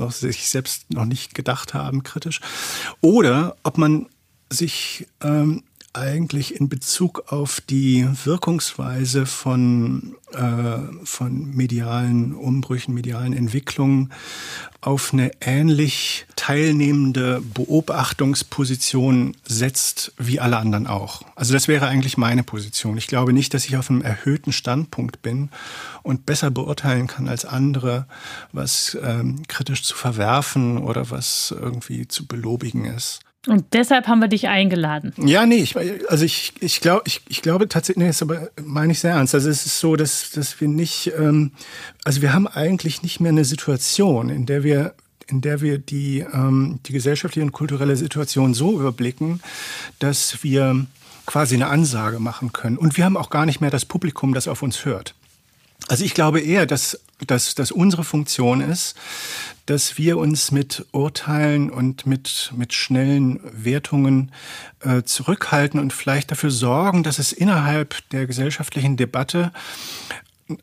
sich 0.10 0.50
selbst 0.50 0.92
noch 0.92 1.06
nicht 1.06 1.36
gedacht 1.36 1.74
haben, 1.74 2.04
kritisch. 2.04 2.42
Oder 3.00 3.56
ob 3.64 3.78
man 3.78 4.08
sich 4.50 5.08
ähm, 5.22 5.64
eigentlich 5.94 6.56
in 6.56 6.70
Bezug 6.70 7.32
auf 7.32 7.62
die 7.62 8.08
Wirkungsweise 8.24 9.26
von, 9.26 10.16
äh, 10.34 10.80
von 11.04 11.56
medialen 11.56 12.34
Umbrüchen, 12.34 12.94
medialen 12.94 13.34
Entwicklungen 13.34 14.12
auf 14.80 15.14
eine 15.14 15.32
ähnlich 15.42 16.26
teilnehmende 16.36 17.42
Beobachtungsposition 17.54 19.36
setzt 19.46 20.14
wie 20.18 20.40
alle 20.40 20.58
anderen 20.58 20.88
auch. 20.88 21.24
Also 21.36 21.54
das 21.54 21.68
wäre 21.68 21.88
eigentlich 21.88 22.18
meine 22.18 22.44
Position. 22.44 22.98
Ich 22.98 23.08
glaube 23.08 23.34
nicht, 23.34 23.54
dass 23.54 23.66
ich 23.66 23.78
auf 23.78 23.90
einem 23.90 24.02
erhöhten 24.02 24.54
Standpunkt 24.54 25.22
bin 25.22 25.50
und 26.04 26.26
besser 26.26 26.52
beurteilen 26.52 27.08
kann 27.08 27.28
als 27.28 27.46
andere, 27.46 28.08
was 28.54 28.98
ähm, 29.04 29.44
kritisch 29.48 29.84
zu 29.84 29.96
verwerfen 29.96 30.78
oder 30.78 31.12
was 31.12 31.54
irgendwie 31.56 32.08
zu 32.08 32.26
belobigen 32.26 32.86
ist. 32.86 33.20
Und 33.48 33.66
deshalb 33.74 34.08
haben 34.08 34.20
wir 34.20 34.28
dich 34.28 34.48
eingeladen. 34.48 35.14
Ja, 35.18 35.48
nee, 35.48 35.58
ich, 35.58 35.76
also 36.10 36.24
ich, 36.24 36.54
ich, 36.60 36.80
glaub, 36.80 37.08
ich, 37.08 37.22
ich 37.28 37.42
glaube 37.42 37.68
tatsächlich, 37.68 38.04
nee, 38.04 38.08
das 38.08 38.22
aber 38.22 38.50
meine 38.64 38.92
ich 38.92 39.00
sehr 39.00 39.14
ernst. 39.14 39.34
Also 39.34 39.50
es 39.50 39.66
ist 39.66 39.80
so, 39.80 39.96
dass, 39.96 40.30
dass 40.32 40.62
wir 40.62 40.68
nicht, 40.68 41.12
ähm, 41.18 41.52
also 42.04 42.22
wir 42.22 42.34
haben 42.34 42.48
eigentlich 42.48 43.02
nicht 43.02 43.20
mehr 43.20 43.32
eine 43.32 43.46
Situation, 43.46 44.30
in 44.30 44.46
der 44.46 44.64
wir 44.64 44.94
in 45.28 45.40
der 45.40 45.62
wir 45.62 45.78
die, 45.78 46.26
ähm, 46.34 46.80
die 46.86 46.92
gesellschaftliche 46.92 47.46
und 47.46 47.54
kulturelle 47.54 47.96
Situation 47.96 48.54
so 48.54 48.78
überblicken, 48.78 49.40
dass 50.00 50.44
wir 50.44 50.86
quasi 51.26 51.56
eine 51.56 51.68
Ansage 51.68 52.20
machen 52.20 52.52
können. 52.52 52.78
Und 52.78 52.98
wir 52.98 53.06
haben 53.06 53.16
auch 53.16 53.30
gar 53.30 53.46
nicht 53.46 53.62
mehr 53.62 53.70
das 53.70 53.86
Publikum, 53.86 54.34
das 54.34 54.50
auf 54.50 54.62
uns 54.62 54.84
hört. 54.84 55.16
Also 55.88 56.04
ich 56.04 56.14
glaube 56.14 56.42
eher, 56.42 56.66
dass, 56.66 57.00
dass, 57.28 57.56
dass 57.56 57.72
unsere 57.72 58.04
Funktion 58.04 58.62
ist, 58.62 58.96
dass 59.66 59.98
wir 59.98 60.18
uns 60.18 60.52
mit 60.52 60.86
Urteilen 60.92 61.70
und 61.70 62.06
mit, 62.06 62.52
mit 62.56 62.74
schnellen 62.74 63.40
Wertungen 63.44 64.32
äh, 64.82 65.04
zurückhalten 65.04 65.80
und 65.80 65.94
vielleicht 65.94 66.32
dafür 66.32 66.52
sorgen, 66.52 67.04
dass 67.04 67.20
es 67.20 67.32
innerhalb 67.32 68.10
der 68.10 68.28
gesellschaftlichen 68.28 68.98
Debatte 68.98 69.52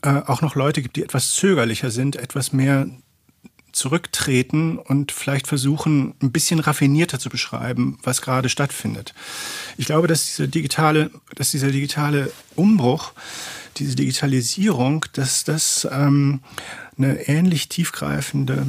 äh, 0.02 0.22
auch 0.26 0.42
noch 0.42 0.54
Leute 0.54 0.82
gibt, 0.82 0.96
die 0.96 1.02
etwas 1.02 1.32
zögerlicher 1.32 1.90
sind, 1.90 2.16
etwas 2.16 2.52
mehr 2.52 2.88
zurücktreten 3.72 4.78
und 4.78 5.12
vielleicht 5.12 5.46
versuchen, 5.46 6.14
ein 6.22 6.32
bisschen 6.32 6.58
raffinierter 6.58 7.18
zu 7.18 7.28
beschreiben, 7.28 7.98
was 8.02 8.22
gerade 8.22 8.48
stattfindet. 8.48 9.14
Ich 9.76 9.86
glaube, 9.86 10.08
dass 10.08 10.26
diese 10.26 10.48
digitale, 10.48 11.10
dass 11.36 11.50
dieser 11.50 11.70
digitale 11.70 12.32
Umbruch, 12.56 13.12
diese 13.78 13.96
Digitalisierung, 13.96 15.04
dass 15.12 15.44
das 15.44 15.88
ähm, 15.90 16.40
eine 16.96 17.28
ähnlich 17.28 17.68
tiefgreifende 17.68 18.66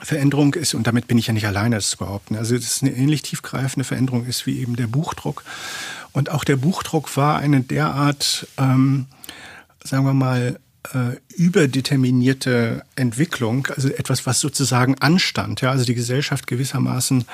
Veränderung 0.00 0.54
ist, 0.54 0.74
und 0.74 0.86
damit 0.86 1.06
bin 1.06 1.18
ich 1.18 1.28
ja 1.28 1.32
nicht 1.32 1.46
alleine, 1.46 1.76
das 1.76 1.90
zu 1.90 1.98
behaupten, 1.98 2.36
also 2.36 2.54
das 2.54 2.64
ist 2.64 2.82
eine 2.82 2.92
ähnlich 2.92 3.22
tiefgreifende 3.22 3.84
Veränderung 3.84 4.26
ist 4.26 4.46
wie 4.46 4.58
eben 4.60 4.76
der 4.76 4.86
Buchdruck. 4.86 5.44
Und 6.12 6.30
auch 6.30 6.44
der 6.44 6.56
Buchdruck 6.56 7.16
war 7.16 7.38
eine 7.38 7.60
derart, 7.62 8.46
ähm, 8.56 9.06
sagen 9.82 10.04
wir 10.04 10.14
mal, 10.14 10.60
äh, 10.92 11.16
überdeterminierte 11.34 12.84
Entwicklung, 12.96 13.68
also 13.74 13.88
etwas, 13.88 14.26
was 14.26 14.40
sozusagen 14.40 14.96
anstand. 14.98 15.60
Ja, 15.60 15.70
also 15.70 15.84
die 15.84 15.94
Gesellschaft 15.94 16.46
gewissermaßen 16.46 17.24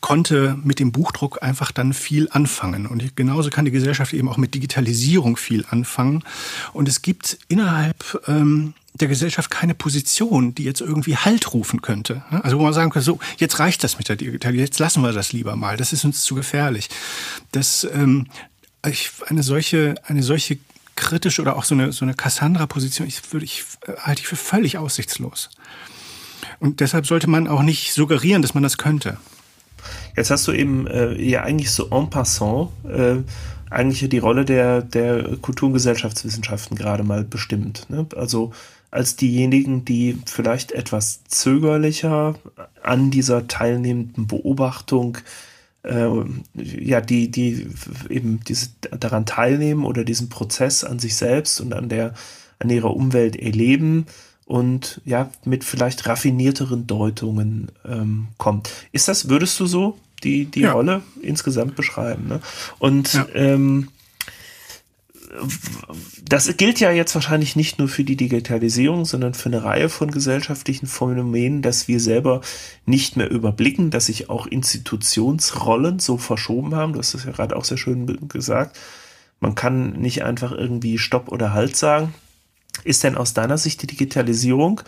konnte 0.00 0.56
mit 0.62 0.78
dem 0.78 0.92
Buchdruck 0.92 1.42
einfach 1.42 1.72
dann 1.72 1.92
viel 1.92 2.28
anfangen. 2.30 2.86
Und 2.86 3.16
genauso 3.16 3.50
kann 3.50 3.64
die 3.64 3.70
Gesellschaft 3.70 4.12
eben 4.12 4.28
auch 4.28 4.36
mit 4.36 4.54
Digitalisierung 4.54 5.36
viel 5.36 5.64
anfangen. 5.70 6.22
Und 6.72 6.88
es 6.88 7.02
gibt 7.02 7.38
innerhalb 7.48 8.22
ähm, 8.28 8.74
der 8.94 9.08
Gesellschaft 9.08 9.50
keine 9.50 9.74
Position, 9.74 10.54
die 10.54 10.64
jetzt 10.64 10.80
irgendwie 10.80 11.16
Halt 11.16 11.52
rufen 11.52 11.82
könnte. 11.82 12.22
Also 12.30 12.58
wo 12.58 12.62
man 12.62 12.72
sagen 12.72 12.90
könnte, 12.90 13.04
so, 13.04 13.18
jetzt 13.38 13.58
reicht 13.58 13.84
das 13.84 13.98
mit 13.98 14.08
der 14.08 14.16
Digitalisierung, 14.16 14.66
jetzt 14.66 14.78
lassen 14.78 15.02
wir 15.02 15.12
das 15.12 15.32
lieber 15.32 15.56
mal, 15.56 15.76
das 15.76 15.92
ist 15.92 16.04
uns 16.04 16.22
zu 16.24 16.34
gefährlich. 16.34 16.88
Das, 17.52 17.86
ähm, 17.92 18.26
ich, 18.86 19.10
eine 19.26 19.42
solche, 19.42 19.94
eine 20.06 20.22
solche 20.22 20.58
kritische 20.98 21.40
oder 21.42 21.56
auch 21.56 21.64
so 21.64 21.74
eine, 21.74 21.92
so 21.92 22.04
eine 22.04 22.14
Cassandra-Position, 22.14 23.08
ich, 23.08 23.22
ich, 23.40 23.64
äh, 23.86 23.92
halte 23.98 24.20
ich 24.20 24.28
für 24.28 24.36
völlig 24.36 24.76
aussichtslos. 24.76 25.48
Und 26.60 26.80
deshalb 26.80 27.06
sollte 27.06 27.30
man 27.30 27.48
auch 27.48 27.62
nicht 27.62 27.92
suggerieren, 27.92 28.42
dass 28.42 28.54
man 28.54 28.62
das 28.62 28.76
könnte. 28.76 29.16
Jetzt 30.16 30.30
hast 30.30 30.46
du 30.48 30.52
eben 30.52 30.86
äh, 30.86 31.14
ja 31.22 31.42
eigentlich 31.42 31.70
so 31.70 31.88
en 31.90 32.10
passant 32.10 32.70
äh, 32.84 33.16
eigentlich 33.70 34.08
die 34.08 34.18
Rolle 34.18 34.44
der, 34.44 34.82
der 34.82 35.36
Kultur- 35.36 35.68
und 35.68 35.74
Gesellschaftswissenschaften 35.74 36.76
gerade 36.76 37.04
mal 37.04 37.24
bestimmt. 37.24 37.88
Ne? 37.88 38.06
Also 38.16 38.52
als 38.90 39.16
diejenigen, 39.16 39.84
die 39.84 40.18
vielleicht 40.26 40.72
etwas 40.72 41.22
zögerlicher 41.24 42.34
an 42.82 43.10
dieser 43.10 43.46
teilnehmenden 43.46 44.26
Beobachtung 44.26 45.18
äh, 45.82 46.08
ja, 46.54 47.00
die, 47.00 47.30
die 47.30 47.68
eben 48.08 48.40
diese, 48.46 48.68
daran 48.98 49.26
teilnehmen 49.26 49.84
oder 49.84 50.04
diesen 50.04 50.28
Prozess 50.28 50.84
an 50.84 50.98
sich 50.98 51.16
selbst 51.16 51.60
und 51.60 51.72
an 51.72 51.88
der, 51.88 52.14
an 52.58 52.70
ihrer 52.70 52.94
Umwelt 52.94 53.36
erleben 53.36 54.06
und 54.44 55.00
ja, 55.04 55.30
mit 55.44 55.62
vielleicht 55.62 56.06
raffinierteren 56.06 56.86
Deutungen 56.86 57.70
ähm, 57.86 58.28
kommt. 58.38 58.70
Ist 58.92 59.08
das, 59.08 59.28
würdest 59.28 59.60
du 59.60 59.66
so 59.66 59.98
die, 60.24 60.46
die 60.46 60.62
ja. 60.62 60.72
Rolle 60.72 61.02
insgesamt 61.22 61.76
beschreiben? 61.76 62.28
Ne? 62.28 62.40
Und 62.78 63.12
ja. 63.12 63.26
ähm, 63.34 63.88
das 66.24 66.56
gilt 66.56 66.80
ja 66.80 66.90
jetzt 66.90 67.14
wahrscheinlich 67.14 67.56
nicht 67.56 67.78
nur 67.78 67.88
für 67.88 68.04
die 68.04 68.16
Digitalisierung, 68.16 69.04
sondern 69.04 69.34
für 69.34 69.48
eine 69.48 69.64
Reihe 69.64 69.88
von 69.88 70.10
gesellschaftlichen 70.10 70.86
Phänomenen, 70.86 71.62
dass 71.62 71.88
wir 71.88 72.00
selber 72.00 72.40
nicht 72.86 73.16
mehr 73.16 73.30
überblicken, 73.30 73.90
dass 73.90 74.06
sich 74.06 74.30
auch 74.30 74.46
Institutionsrollen 74.46 75.98
so 75.98 76.16
verschoben 76.16 76.74
haben. 76.74 76.92
Du 76.92 76.98
hast 76.98 77.14
das 77.14 77.24
ja 77.24 77.32
gerade 77.32 77.56
auch 77.56 77.64
sehr 77.64 77.78
schön 77.78 78.28
gesagt. 78.28 78.78
Man 79.40 79.54
kann 79.54 79.92
nicht 79.92 80.24
einfach 80.24 80.52
irgendwie 80.52 80.98
Stopp 80.98 81.28
oder 81.28 81.52
Halt 81.52 81.76
sagen. 81.76 82.14
Ist 82.84 83.04
denn 83.04 83.16
aus 83.16 83.34
deiner 83.34 83.58
Sicht 83.58 83.82
die 83.82 83.86
Digitalisierung, 83.86 84.80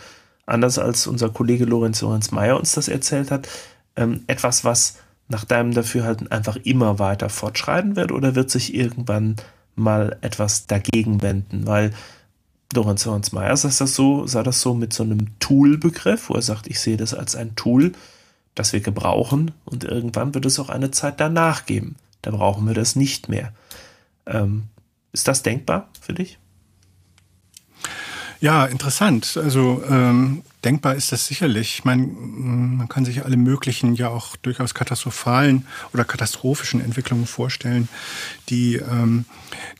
anders 0.45 0.79
als 0.79 1.07
unser 1.07 1.29
Kollege 1.29 1.65
Lorenz 1.65 2.01
Lorenz 2.01 2.31
Meyer 2.31 2.57
uns 2.57 2.73
das 2.73 2.87
erzählt 2.87 3.31
hat, 3.31 3.47
ähm, 3.95 4.23
etwas, 4.27 4.63
was 4.63 4.97
nach 5.27 5.45
deinem 5.45 5.73
Dafürhalten 5.73 6.29
einfach 6.29 6.57
immer 6.63 6.99
weiter 6.99 7.29
fortschreiten 7.29 7.95
wird 7.95 8.11
oder 8.11 8.35
wird 8.35 8.49
sich 8.49 8.73
irgendwann 8.73 9.37
mal 9.75 10.17
etwas 10.21 10.67
dagegen 10.67 11.21
wenden, 11.21 11.65
weil 11.65 11.91
Lorenz 12.73 13.05
Lorenz 13.05 13.31
Meyer 13.31 13.55
sah 13.57 13.69
das 13.69 13.95
so, 13.95 14.27
sah 14.27 14.43
das 14.43 14.61
so 14.61 14.73
mit 14.73 14.93
so 14.93 15.03
einem 15.03 15.27
Tool-Begriff, 15.39 16.29
wo 16.29 16.35
er 16.35 16.41
sagt, 16.41 16.67
ich 16.67 16.79
sehe 16.79 16.97
das 16.97 17.13
als 17.13 17.35
ein 17.35 17.55
Tool, 17.55 17.91
das 18.55 18.73
wir 18.73 18.81
gebrauchen 18.81 19.51
und 19.65 19.83
irgendwann 19.83 20.33
wird 20.33 20.45
es 20.45 20.59
auch 20.59 20.69
eine 20.69 20.91
Zeit 20.91 21.19
danach 21.19 21.65
geben. 21.65 21.95
Da 22.21 22.31
brauchen 22.31 22.67
wir 22.67 22.73
das 22.73 22.95
nicht 22.95 23.29
mehr. 23.29 23.53
Ähm, 24.25 24.63
ist 25.11 25.27
das 25.27 25.43
denkbar 25.43 25.89
für 25.99 26.13
dich? 26.13 26.37
Ja, 28.41 28.65
interessant. 28.65 29.37
Also 29.37 29.83
ähm, 29.87 30.41
denkbar 30.65 30.95
ist 30.95 31.11
das 31.11 31.27
sicherlich. 31.27 31.75
Ich 31.75 31.85
meine, 31.85 32.07
man 32.07 32.89
kann 32.89 33.05
sich 33.05 33.23
alle 33.23 33.37
möglichen, 33.37 33.93
ja 33.93 34.09
auch 34.09 34.35
durchaus 34.35 34.73
katastrophalen 34.73 35.67
oder 35.93 36.05
katastrophischen 36.05 36.81
Entwicklungen 36.81 37.27
vorstellen, 37.27 37.87
die, 38.49 38.77
ähm, 38.77 39.25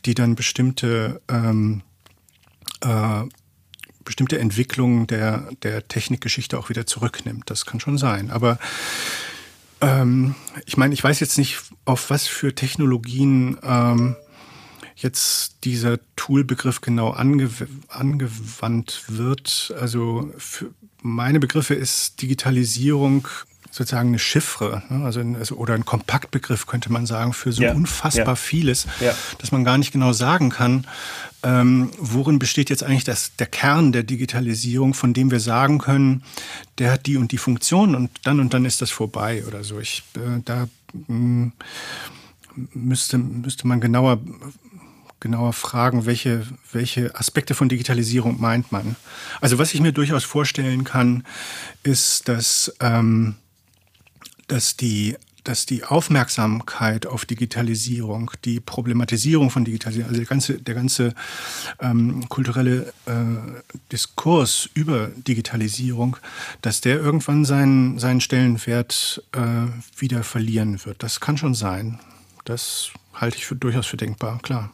die 0.04 0.14
dann 0.14 0.36
bestimmte 0.36 1.20
ähm, 1.28 1.82
äh, 2.82 3.22
bestimmte 4.04 4.38
Entwicklungen 4.38 5.08
der, 5.08 5.48
der 5.64 5.88
Technikgeschichte 5.88 6.56
auch 6.56 6.68
wieder 6.68 6.86
zurücknimmt. 6.86 7.50
Das 7.50 7.66
kann 7.66 7.80
schon 7.80 7.98
sein. 7.98 8.30
Aber 8.30 8.58
ähm, 9.80 10.36
ich 10.66 10.76
meine, 10.76 10.94
ich 10.94 11.02
weiß 11.02 11.18
jetzt 11.18 11.36
nicht, 11.36 11.58
auf 11.84 12.10
was 12.10 12.28
für 12.28 12.54
Technologien 12.54 13.58
ähm, 13.64 14.14
jetzt 15.02 15.64
dieser 15.64 15.98
Toolbegriff 16.16 16.80
genau 16.80 17.10
ange 17.10 17.50
angewandt 17.88 19.04
wird. 19.08 19.74
Also 19.78 20.32
für 20.38 20.70
meine 21.02 21.40
Begriffe 21.40 21.74
ist 21.74 22.22
Digitalisierung 22.22 23.28
sozusagen 23.72 24.08
eine 24.08 24.18
Chiffre, 24.18 24.82
ne? 24.90 25.02
also, 25.02 25.20
also, 25.20 25.56
oder 25.56 25.72
ein 25.72 25.86
Kompaktbegriff 25.86 26.66
könnte 26.66 26.92
man 26.92 27.06
sagen 27.06 27.32
für 27.32 27.52
so 27.52 27.62
ja, 27.62 27.72
unfassbar 27.72 28.26
ja. 28.26 28.36
vieles, 28.36 28.86
ja. 29.00 29.14
dass 29.38 29.50
man 29.50 29.64
gar 29.64 29.78
nicht 29.78 29.92
genau 29.92 30.12
sagen 30.12 30.50
kann, 30.50 30.86
ähm, 31.42 31.90
worin 31.96 32.38
besteht 32.38 32.68
jetzt 32.68 32.82
eigentlich 32.82 33.04
das, 33.04 33.34
der 33.36 33.46
Kern 33.46 33.92
der 33.92 34.02
Digitalisierung, 34.02 34.92
von 34.92 35.14
dem 35.14 35.30
wir 35.30 35.40
sagen 35.40 35.78
können, 35.78 36.22
der 36.78 36.92
hat 36.92 37.06
die 37.06 37.16
und 37.16 37.32
die 37.32 37.38
Funktion 37.38 37.94
und 37.94 38.10
dann 38.24 38.40
und 38.40 38.52
dann 38.52 38.66
ist 38.66 38.82
das 38.82 38.90
vorbei 38.90 39.42
oder 39.46 39.64
so. 39.64 39.80
Ich, 39.80 40.02
äh, 40.16 40.42
da 40.44 40.68
mh, 41.08 41.16
mm, 41.16 41.52
müsste, 42.74 43.16
müsste 43.16 43.66
man 43.66 43.80
genauer 43.80 44.20
genauer 45.22 45.54
fragen, 45.54 46.04
welche, 46.04 46.46
welche 46.72 47.14
Aspekte 47.14 47.54
von 47.54 47.70
Digitalisierung 47.70 48.40
meint 48.40 48.72
man. 48.72 48.96
Also 49.40 49.58
was 49.58 49.72
ich 49.72 49.80
mir 49.80 49.92
durchaus 49.92 50.24
vorstellen 50.24 50.84
kann, 50.84 51.24
ist, 51.82 52.28
dass, 52.28 52.74
ähm, 52.80 53.36
dass 54.48 54.76
die 54.76 55.16
dass 55.44 55.66
die 55.66 55.84
Aufmerksamkeit 55.84 57.06
auf 57.06 57.24
Digitalisierung, 57.24 58.30
die 58.44 58.60
Problematisierung 58.60 59.50
von 59.50 59.64
Digitalisierung, 59.64 60.08
also 60.08 60.20
der 60.20 60.28
ganze, 60.28 60.58
der 60.60 60.74
ganze 60.74 61.14
ähm, 61.80 62.28
kulturelle 62.28 62.92
äh, 63.06 63.12
Diskurs 63.90 64.70
über 64.74 65.08
Digitalisierung, 65.08 66.16
dass 66.60 66.80
der 66.80 67.00
irgendwann 67.00 67.44
seinen, 67.44 67.98
seinen 67.98 68.20
Stellenwert 68.20 69.24
äh, 69.32 69.40
wieder 70.00 70.22
verlieren 70.22 70.84
wird. 70.84 71.02
Das 71.02 71.18
kann 71.18 71.36
schon 71.36 71.54
sein. 71.54 71.98
Das 72.44 72.90
halte 73.14 73.36
ich 73.38 73.46
für, 73.46 73.56
durchaus 73.56 73.86
für 73.86 73.96
denkbar, 73.96 74.38
klar. 74.42 74.70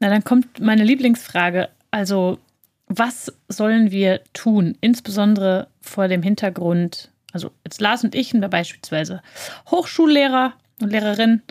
Na, 0.00 0.08
dann 0.08 0.24
kommt 0.24 0.60
meine 0.60 0.84
Lieblingsfrage. 0.84 1.68
Also, 1.90 2.38
was 2.86 3.32
sollen 3.48 3.90
wir 3.90 4.20
tun, 4.32 4.76
insbesondere 4.80 5.68
vor 5.80 6.08
dem 6.08 6.22
Hintergrund, 6.22 7.10
also 7.32 7.50
jetzt 7.64 7.80
Lars 7.80 8.04
und 8.04 8.14
ich, 8.14 8.32
und 8.34 8.48
beispielsweise 8.48 9.22
Hochschullehrer 9.70 10.54
und 10.80 10.90
Lehrerinnen, 10.90 11.42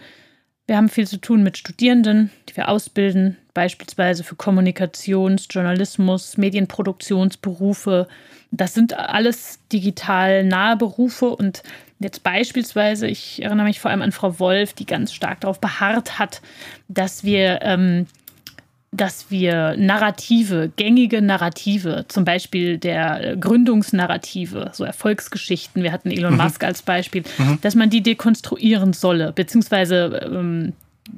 wir 0.68 0.76
haben 0.76 0.90
viel 0.90 1.08
zu 1.08 1.18
tun 1.18 1.44
mit 1.44 1.58
Studierenden, 1.58 2.30
die 2.50 2.58
wir 2.58 2.68
ausbilden, 2.68 3.38
beispielsweise 3.54 4.24
für 4.26 4.36
Kommunikations-, 4.36 5.48
Journalismus, 5.50 6.36
Medienproduktionsberufe. 6.38 8.08
Das 8.52 8.74
sind 8.74 8.94
alles 8.94 9.60
digital 9.72 10.44
nahe 10.44 10.76
Berufe 10.76 11.30
und 11.30 11.64
jetzt 12.00 12.22
beispielsweise, 12.22 13.08
ich 13.08 13.42
erinnere 13.42 13.66
mich 13.66 13.80
vor 13.80 13.92
allem 13.92 14.02
an 14.02 14.12
Frau 14.12 14.40
Wolf, 14.40 14.74
die 14.74 14.86
ganz 14.86 15.14
stark 15.14 15.40
darauf 15.42 15.62
beharrt 15.62 16.20
hat, 16.20 16.42
dass 16.90 17.24
wir 17.24 17.60
ähm, 17.62 18.08
dass 18.92 19.30
wir 19.30 19.76
Narrative, 19.78 20.72
gängige 20.76 21.22
Narrative, 21.22 22.06
zum 22.08 22.24
Beispiel 22.24 22.78
der 22.78 23.36
Gründungsnarrative, 23.38 24.72
so 24.74 24.86
Erfolgsgeschichten, 24.86 25.84
wir 25.84 25.92
hatten 25.92 26.10
Elon 26.10 26.34
mhm. 26.34 26.42
Musk 26.42 26.64
als 26.64 26.82
Beispiel, 26.82 27.24
mhm. 27.38 27.60
dass 27.62 27.76
man 27.76 27.90
die 27.90 28.02
dekonstruieren 28.02 28.94
solle, 28.94 29.34
beziehungsweise 29.34 30.30
ähm, 30.32 30.74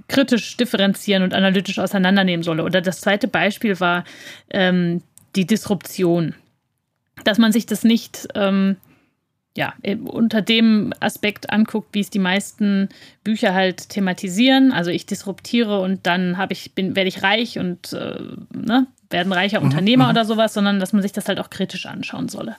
kritisch 0.08 0.58
differenzieren 0.58 1.24
und 1.24 1.34
analytisch 1.34 1.80
auseinandernehmen 1.80 2.44
solle. 2.44 2.64
Oder 2.64 2.82
das 2.82 3.02
zweite 3.02 3.28
Beispiel 3.28 3.80
war 3.80 4.04
ähm, 4.50 5.02
die 5.36 5.46
Disruption. 5.46 6.36
Dass 7.24 7.38
man 7.38 7.52
sich 7.52 7.66
das 7.66 7.84
nicht 7.84 8.28
ähm, 8.36 8.78
ja, 9.60 9.74
unter 10.06 10.42
dem 10.42 10.94
Aspekt 11.02 11.50
anguckt, 11.50 11.90
wie 11.92 12.00
es 12.00 12.10
die 12.10 12.18
meisten 12.18 12.88
Bücher 13.26 13.54
halt 13.54 13.90
thematisieren. 13.90 14.72
Also 14.72 14.90
ich 14.90 15.06
disruptiere 15.06 15.82
und 15.82 16.08
dann 16.08 16.38
habe 16.38 16.54
ich, 16.54 16.74
bin, 16.76 16.96
werde 16.96 17.10
ich 17.10 17.24
reich 17.24 17.60
und 17.60 17.92
äh, 17.92 18.22
ne, 18.54 18.88
werde 19.10 19.30
ein 19.30 19.34
reicher 19.34 19.60
mhm, 19.60 19.66
Unternehmer 19.66 20.06
mhm. 20.06 20.12
oder 20.12 20.24
sowas, 20.24 20.54
sondern 20.54 20.80
dass 20.80 20.94
man 20.94 21.02
sich 21.02 21.12
das 21.12 21.28
halt 21.28 21.42
auch 21.42 21.50
kritisch 21.50 21.88
anschauen 21.88 22.30
solle. 22.30 22.56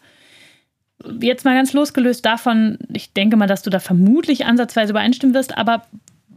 Jetzt 1.23 1.47
mal 1.47 1.55
ganz 1.55 1.73
losgelöst 1.73 2.27
davon, 2.27 2.77
ich 2.93 3.15
denke 3.15 3.39
mal, 3.39 3.47
dass 3.47 3.63
du 3.63 3.71
da 3.71 3.79
vermutlich 3.79 4.45
ansatzweise 4.45 4.91
übereinstimmen 4.91 5.35
wirst, 5.35 5.57
aber 5.57 5.87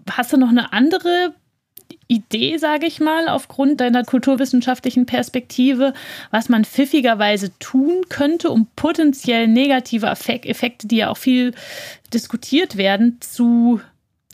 hast 0.10 0.32
du 0.32 0.38
noch 0.38 0.48
eine 0.48 0.72
andere 0.72 1.34
Idee, 2.08 2.58
sage 2.58 2.86
ich 2.86 3.00
mal, 3.00 3.28
aufgrund 3.28 3.80
deiner 3.82 4.04
kulturwissenschaftlichen 4.04 5.06
Perspektive, 5.06 5.94
was 6.32 6.50
man 6.50 6.66
pfiffigerweise 6.66 7.58
tun 7.60 8.04
könnte, 8.10 8.50
um 8.50 8.68
potenziell 8.76 9.48
negative 9.48 10.08
Effekte, 10.08 10.88
die 10.88 10.98
ja 10.98 11.10
auch 11.10 11.18
viel 11.18 11.54
diskutiert 12.14 12.78
werden, 12.78 13.18
zu 13.22 13.82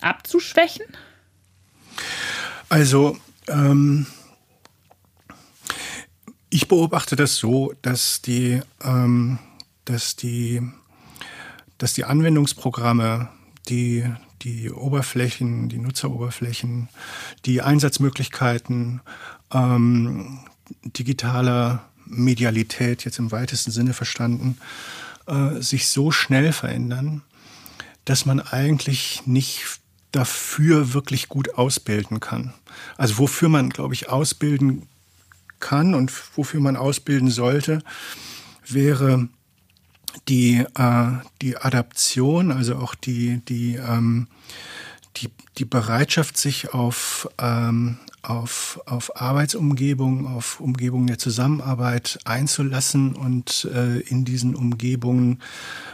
abzuschwächen? 0.02 0.86
Also, 2.70 3.18
ähm, 3.48 4.08
ich 6.50 6.68
beobachte 6.68 7.16
das 7.16 7.36
so, 7.36 7.74
dass 7.82 8.22
die, 8.22 8.62
ähm, 8.84 9.40
dass 9.86 10.16
die, 10.16 10.62
dass 11.78 11.94
die 11.94 12.04
Anwendungsprogramme, 12.04 13.30
die 13.70 14.04
die 14.42 14.72
Oberflächen, 14.72 15.70
die 15.70 15.78
Nutzeroberflächen, 15.78 16.90
die 17.46 17.62
Einsatzmöglichkeiten 17.62 19.02
ähm, 19.54 20.40
digitaler 20.84 21.84
Medialität 22.06 23.06
jetzt 23.06 23.20
im 23.20 23.32
weitesten 23.32 23.72
Sinne 23.72 23.94
verstanden, 23.94 24.58
äh, 25.28 25.62
sich 25.62 25.88
so 25.88 26.12
schnell 26.12 26.52
verändern, 26.54 27.22
dass 28.06 28.26
man 28.26 28.40
eigentlich 28.40 29.24
nicht 29.26 29.80
dafür 30.12 30.94
wirklich 30.94 31.30
gut 31.30 31.56
ausbilden 31.56 32.20
kann. 32.20 32.54
Also 32.98 33.20
wofür 33.20 33.50
man, 33.50 33.70
glaube 33.70 33.94
ich, 33.94 34.10
ausbilden 34.10 34.88
kann 35.60 35.94
und 35.94 36.12
wofür 36.36 36.62
man 36.62 36.78
ausbilden 36.78 37.30
sollte, 37.30 37.84
wäre 38.66 39.28
die, 40.28 40.66
äh, 40.76 41.12
die 41.42 41.58
Adaption, 41.58 42.52
also 42.52 42.76
auch 42.76 42.96
die, 42.96 43.42
die, 43.48 43.76
ähm, 43.76 44.28
die, 45.18 45.30
die 45.58 45.66
Bereitschaft, 45.66 46.38
sich 46.38 46.74
auf, 46.74 47.30
ähm, 47.40 47.98
auf, 48.22 48.80
auf 48.86 49.20
Arbeitsumgebungen, 49.20 50.28
auf 50.28 50.60
Umgebungen 50.60 51.08
der 51.08 51.18
Zusammenarbeit 51.18 52.20
einzulassen 52.26 53.16
und 53.16 53.68
äh, 53.74 54.00
in 54.00 54.26
diesen 54.26 54.56
Umgebungen, 54.56 55.40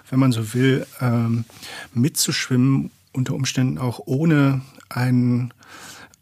wenn 0.10 0.20
man 0.20 0.32
so 0.32 0.54
will, 0.54 0.86
ähm, 1.02 1.46
mitzuschwimmen, 1.94 2.92
unter 3.14 3.34
Umständen 3.34 3.78
auch 3.78 4.02
ohne 4.06 4.62
einen 4.90 5.54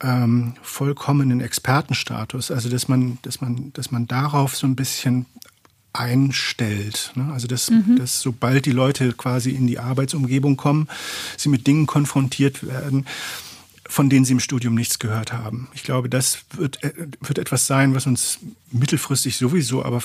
ähm, 0.02 0.54
vollkommenen 0.62 1.42
Expertenstatus. 1.42 2.52
Also 2.52 2.70
dass 2.70 2.88
man, 2.88 3.18
dass 3.24 3.42
man, 3.42 3.72
dass 3.74 3.92
man 3.92 4.08
darauf 4.08 4.56
so 4.56 4.68
ein 4.68 4.76
bisschen 4.76 5.26
einstellt. 5.94 7.12
Ne? 7.16 7.32
Also 7.32 7.48
dass, 7.48 7.70
mhm. 7.70 7.96
dass 7.98 8.20
sobald 8.20 8.66
die 8.66 8.72
Leute 8.72 9.14
quasi 9.14 9.52
in 9.52 9.68
die 9.68 9.80
Arbeitsumgebung 9.80 10.58
kommen, 10.58 10.88
sie 11.38 11.50
mit 11.50 11.68
Dingen 11.68 11.86
konfrontiert 11.86 12.66
werden, 12.66 13.06
von 13.88 14.10
denen 14.10 14.26
sie 14.26 14.34
im 14.34 14.40
Studium 14.40 14.74
nichts 14.74 14.98
gehört 14.98 15.34
haben. 15.34 15.68
Ich 15.74 15.84
glaube, 15.84 16.10
das 16.10 16.40
wird, 16.54 16.84
äh, 16.84 16.94
wird 17.22 17.38
etwas 17.38 17.68
sein, 17.68 17.94
was 17.94 18.08
uns 18.08 18.40
mittelfristig 18.72 19.38
sowieso, 19.38 19.86
aber 19.86 20.02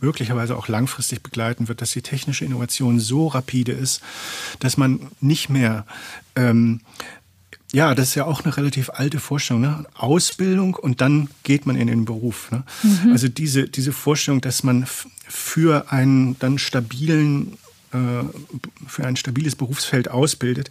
möglicherweise 0.00 0.56
auch 0.56 0.68
langfristig 0.68 1.22
begleiten 1.22 1.66
wird, 1.66 1.80
dass 1.80 1.90
die 1.90 2.02
technische 2.02 2.44
Innovation 2.44 3.00
so 3.00 3.26
rapide 3.26 3.72
ist, 3.72 4.00
dass 4.60 4.76
man 4.76 5.00
nicht 5.20 5.48
mehr 5.48 5.86
ähm, 6.36 6.80
ja, 7.72 7.94
das 7.94 8.08
ist 8.08 8.14
ja 8.14 8.26
auch 8.26 8.44
eine 8.44 8.56
relativ 8.56 8.90
alte 8.90 9.18
Vorstellung. 9.18 9.62
Ne? 9.62 9.84
Ausbildung 9.94 10.74
und 10.74 11.00
dann 11.00 11.28
geht 11.42 11.66
man 11.66 11.76
in 11.76 11.86
den 11.86 12.04
Beruf. 12.04 12.50
Ne? 12.50 12.64
Mhm. 12.82 13.12
Also 13.12 13.28
diese, 13.28 13.68
diese 13.68 13.92
Vorstellung, 13.92 14.42
dass 14.42 14.62
man 14.62 14.86
für 15.26 15.90
einen 15.90 16.38
dann 16.38 16.58
stabilen 16.58 17.56
äh, 17.92 18.24
für 18.86 19.06
ein 19.06 19.16
stabiles 19.16 19.56
Berufsfeld 19.56 20.10
ausbildet, 20.10 20.70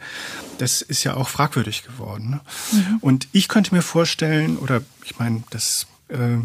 das 0.59 0.81
ist 0.81 1.03
ja 1.03 1.15
auch 1.15 1.29
fragwürdig 1.29 1.83
geworden. 1.83 2.29
Ne? 2.29 2.41
Mhm. 2.71 2.97
Und 3.01 3.27
ich 3.31 3.47
könnte 3.47 3.73
mir 3.73 3.81
vorstellen, 3.81 4.57
oder 4.57 4.81
ich 5.03 5.17
meine, 5.17 5.43
das, 5.49 5.87
äh, 6.09 6.37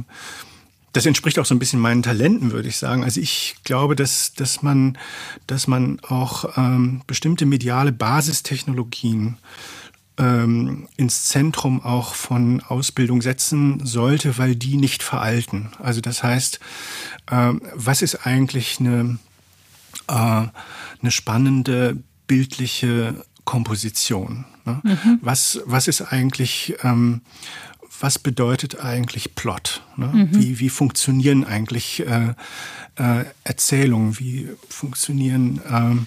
das 0.93 1.05
entspricht 1.05 1.39
auch 1.39 1.45
so 1.45 1.55
ein 1.55 1.59
bisschen 1.59 1.81
meinen 1.81 2.03
Talenten, 2.03 2.53
würde 2.53 2.69
ich 2.69 2.79
sagen. 2.79 3.05
Also 3.05 3.21
ich 3.21 3.57
glaube, 3.65 3.95
dass, 3.95 4.33
dass, 4.33 4.63
man, 4.63 4.97
dass 5.47 5.67
man 5.67 6.01
auch 6.01 6.57
ähm, 6.57 7.03
bestimmte 7.07 7.45
mediale 7.45 7.93
Basistechnologien 7.93 9.37
ähm, 10.19 10.89
ins 10.97 11.25
Zentrum 11.25 11.83
auch 11.83 12.15
von 12.15 12.63
Ausbildung 12.63 13.23
setzen 13.23 13.85
sollte, 13.85 14.39
weil 14.39 14.57
die 14.57 14.77
nicht 14.77 15.03
veralten. 15.03 15.71
Also 15.83 16.01
das 16.01 16.23
heißt, 16.23 16.61
ähm, 17.31 17.63
was 17.75 18.03
ist 18.03 18.27
eigentlich 18.27 18.81
eine, 18.81 19.19
äh, 20.09 20.13
eine 20.13 21.11
spannende 21.11 21.99
bildliche 22.27 23.25
Komposition? 23.45 24.45
Ne? 24.65 24.81
Mhm. 24.83 25.19
Was, 25.23 25.61
was 25.65 25.89
ist 25.89 26.01
eigentlich, 26.01 26.75
ähm, 26.83 27.21
was 28.01 28.19
bedeutet 28.19 28.81
eigentlich 28.81 29.35
Plot? 29.35 29.83
Ne? 29.97 30.07
Mhm. 30.07 30.35
Wie, 30.35 30.59
wie 30.61 30.71
funktionieren 30.71 31.45
eigentlich 31.45 32.07
äh, 32.07 32.35
äh, 32.97 33.25
Erzählungen? 33.45 34.19
Wie 34.19 34.49
funktionieren 34.69 35.61
ähm, 35.71 36.07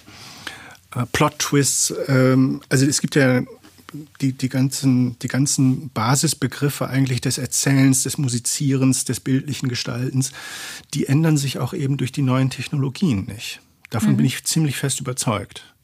äh, 0.94 1.06
Plot-Twists? 1.12 1.94
Ähm, 2.08 2.60
also 2.68 2.86
es 2.86 3.00
gibt 3.00 3.14
ja 3.14 3.42
die, 4.20 4.32
die, 4.32 4.48
ganzen, 4.48 5.18
die 5.18 5.28
ganzen 5.28 5.90
Basisbegriffe 5.90 6.88
eigentlich 6.88 7.20
des 7.20 7.38
Erzählens, 7.38 8.02
des 8.02 8.18
Musizierens, 8.18 9.04
des 9.04 9.20
bildlichen 9.20 9.68
Gestaltens, 9.68 10.32
die 10.94 11.06
ändern 11.06 11.36
sich 11.36 11.58
auch 11.58 11.74
eben 11.74 11.96
durch 11.96 12.12
die 12.12 12.22
neuen 12.22 12.50
Technologien 12.50 13.24
nicht. 13.24 13.60
Davon 13.90 14.12
mhm. 14.12 14.18
bin 14.18 14.26
ich 14.26 14.44
ziemlich 14.44 14.76
fest 14.76 15.00
überzeugt. 15.00 15.74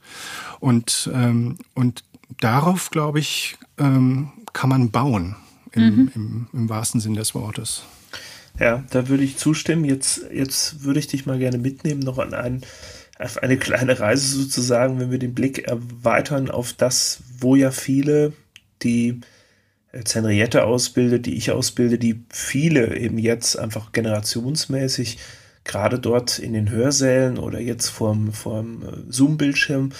Und, 0.60 1.10
ähm, 1.12 1.58
und 1.74 2.04
darauf, 2.40 2.90
glaube 2.90 3.18
ich, 3.18 3.56
ähm, 3.78 4.32
kann 4.52 4.70
man 4.70 4.90
bauen, 4.90 5.36
im, 5.72 5.82
mhm. 5.82 6.10
im, 6.14 6.46
im 6.52 6.68
wahrsten 6.68 7.00
Sinn 7.00 7.14
des 7.14 7.34
Wortes. 7.34 7.82
Ja, 8.58 8.84
da 8.90 9.08
würde 9.08 9.24
ich 9.24 9.36
zustimmen. 9.36 9.84
Jetzt, 9.84 10.22
jetzt 10.32 10.82
würde 10.82 10.98
ich 10.98 11.08
dich 11.08 11.26
mal 11.26 11.38
gerne 11.38 11.58
mitnehmen, 11.58 12.00
noch 12.00 12.18
an 12.18 12.32
einen 12.32 12.62
auf 13.18 13.38
eine 13.42 13.56
kleine 13.56 13.98
Reise 13.98 14.36
sozusagen, 14.36 15.00
wenn 15.00 15.10
wir 15.10 15.18
den 15.18 15.34
Blick 15.34 15.66
erweitern 15.66 16.50
auf 16.50 16.74
das, 16.74 17.20
wo 17.38 17.56
ja 17.56 17.70
viele, 17.70 18.32
die 18.82 19.20
Henriette 19.92 20.64
ausbildet, 20.64 21.26
die 21.26 21.36
ich 21.36 21.50
ausbilde, 21.50 21.98
die 21.98 22.24
viele 22.28 22.96
eben 22.96 23.18
jetzt 23.18 23.58
einfach 23.58 23.92
generationsmäßig 23.92 25.18
gerade 25.64 25.98
dort 25.98 26.38
in 26.38 26.52
den 26.52 26.70
Hörsälen 26.70 27.38
oder 27.38 27.60
jetzt 27.60 27.88
vorm, 27.88 28.32
vorm 28.32 28.82
äh, 28.82 29.12
Zoom-Bildschirm 29.12 29.92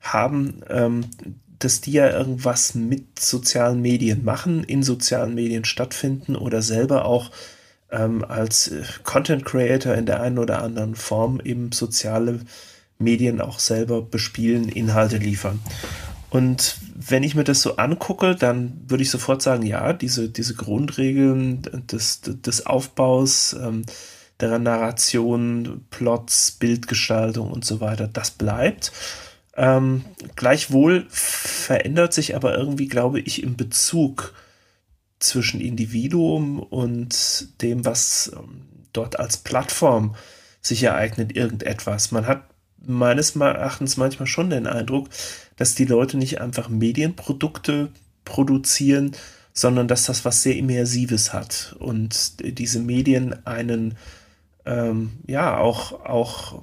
haben, 0.00 0.62
ähm, 0.68 1.04
dass 1.58 1.80
die 1.80 1.92
ja 1.92 2.10
irgendwas 2.10 2.74
mit 2.74 3.20
sozialen 3.20 3.80
Medien 3.80 4.24
machen, 4.24 4.64
in 4.64 4.82
sozialen 4.82 5.34
Medien 5.34 5.64
stattfinden 5.64 6.34
oder 6.34 6.60
selber 6.60 7.04
auch 7.04 7.30
ähm, 7.90 8.24
als 8.24 8.68
äh, 8.68 8.82
Content 9.04 9.44
Creator 9.44 9.94
in 9.94 10.06
der 10.06 10.20
einen 10.20 10.38
oder 10.38 10.62
anderen 10.62 10.96
Form 10.96 11.40
eben 11.44 11.70
soziale 11.70 12.40
Medien 12.98 13.40
auch 13.40 13.60
selber 13.60 14.02
bespielen, 14.02 14.68
Inhalte 14.68 15.18
liefern. 15.18 15.60
Und 16.30 16.76
wenn 16.94 17.22
ich 17.22 17.34
mir 17.34 17.44
das 17.44 17.62
so 17.62 17.76
angucke, 17.76 18.34
dann 18.34 18.80
würde 18.86 19.02
ich 19.02 19.10
sofort 19.10 19.42
sagen, 19.42 19.64
ja, 19.64 19.92
diese, 19.92 20.28
diese 20.28 20.54
Grundregeln 20.54 21.62
des, 21.90 22.20
des 22.22 22.66
Aufbaus, 22.66 23.54
ähm, 23.54 23.84
der 24.40 24.58
Narration, 24.58 25.84
Plots, 25.90 26.52
Bildgestaltung 26.52 27.50
und 27.50 27.64
so 27.64 27.80
weiter, 27.80 28.08
das 28.08 28.32
bleibt. 28.32 28.92
Ähm, 29.56 30.04
gleichwohl 30.34 31.06
verändert 31.08 32.12
sich 32.12 32.34
aber 32.34 32.56
irgendwie, 32.56 32.88
glaube 32.88 33.20
ich, 33.20 33.42
im 33.42 33.56
Bezug 33.56 34.34
zwischen 35.18 35.60
Individuum 35.60 36.58
und 36.58 37.62
dem, 37.62 37.84
was 37.84 38.32
ähm, 38.36 38.62
dort 38.92 39.18
als 39.18 39.36
Plattform 39.36 40.16
sich 40.60 40.82
ereignet, 40.82 41.36
irgendetwas. 41.36 42.10
Man 42.10 42.26
hat 42.26 42.44
meines 42.84 43.36
Erachtens 43.36 43.96
manchmal 43.96 44.26
schon 44.26 44.50
den 44.50 44.66
Eindruck, 44.66 45.08
dass 45.62 45.76
die 45.76 45.84
Leute 45.84 46.16
nicht 46.18 46.40
einfach 46.40 46.68
Medienprodukte 46.68 47.90
produzieren, 48.24 49.12
sondern 49.52 49.86
dass 49.86 50.06
das 50.06 50.24
was 50.24 50.42
sehr 50.42 50.56
Immersives 50.56 51.32
hat 51.32 51.76
und 51.78 52.58
diese 52.58 52.80
Medien 52.80 53.46
einen 53.46 53.94
ähm, 54.66 55.12
ja 55.24 55.58
auch, 55.58 56.04
auch 56.04 56.60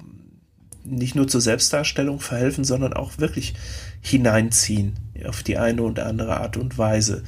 nicht 0.84 1.14
nur 1.14 1.28
zur 1.28 1.40
Selbstdarstellung 1.40 2.20
verhelfen, 2.20 2.62
sondern 2.62 2.92
auch 2.92 3.16
wirklich 3.16 3.54
hineinziehen 4.02 4.96
auf 5.26 5.42
die 5.42 5.56
eine 5.56 5.80
oder 5.80 6.04
andere 6.04 6.36
Art 6.38 6.58
und 6.58 6.76
Weise. 6.76 7.24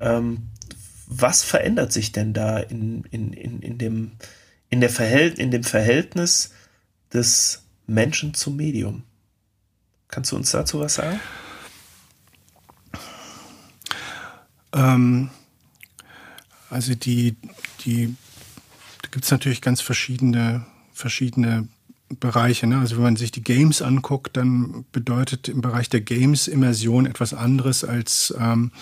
Ähm, 0.00 0.50
was 1.08 1.42
verändert 1.42 1.92
sich 1.92 2.12
denn 2.12 2.34
da 2.34 2.58
in, 2.58 3.02
in, 3.10 3.32
in, 3.32 3.62
in, 3.62 3.78
dem, 3.78 4.12
in, 4.68 4.80
der 4.80 4.90
Verhält 4.90 5.40
in 5.40 5.50
dem 5.50 5.64
Verhältnis 5.64 6.52
des 7.12 7.64
Menschen 7.88 8.32
zum 8.32 8.54
Medium? 8.54 9.02
Kannst 10.10 10.32
du 10.32 10.36
uns 10.36 10.50
dazu 10.50 10.80
was 10.80 10.94
sagen? 10.94 11.20
Ähm, 14.72 15.30
also 16.68 16.94
die, 16.94 17.36
die, 17.84 18.14
da 19.02 19.08
gibt 19.10 19.24
es 19.24 19.30
natürlich 19.30 19.60
ganz 19.60 19.80
verschiedene, 19.80 20.64
verschiedene 20.92 21.68
Bereiche. 22.08 22.66
Ne? 22.66 22.78
Also 22.78 22.96
wenn 22.96 23.04
man 23.04 23.16
sich 23.16 23.30
die 23.30 23.42
Games 23.42 23.82
anguckt, 23.82 24.36
dann 24.36 24.84
bedeutet 24.90 25.48
im 25.48 25.60
Bereich 25.60 25.88
der 25.88 26.00
Games 26.00 26.48
Immersion 26.48 27.06
etwas 27.06 27.34
anderes 27.34 27.84
als 27.84 28.34
ähm, 28.38 28.72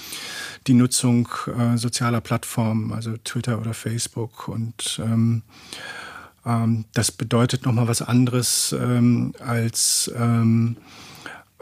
die 0.67 0.75
Nutzung 0.75 1.29
äh, 1.47 1.77
sozialer 1.77 2.23
Plattformen, 2.23 2.93
also 2.93 3.17
Twitter 3.19 3.61
oder 3.61 3.75
Facebook. 3.75 4.49
Und 4.49 5.01
ähm, 5.05 5.43
ähm, 6.47 6.87
das 6.95 7.13
bedeutet 7.13 7.67
nochmal 7.67 7.89
was 7.89 8.01
anderes 8.01 8.75
ähm, 8.79 9.35
als, 9.41 10.11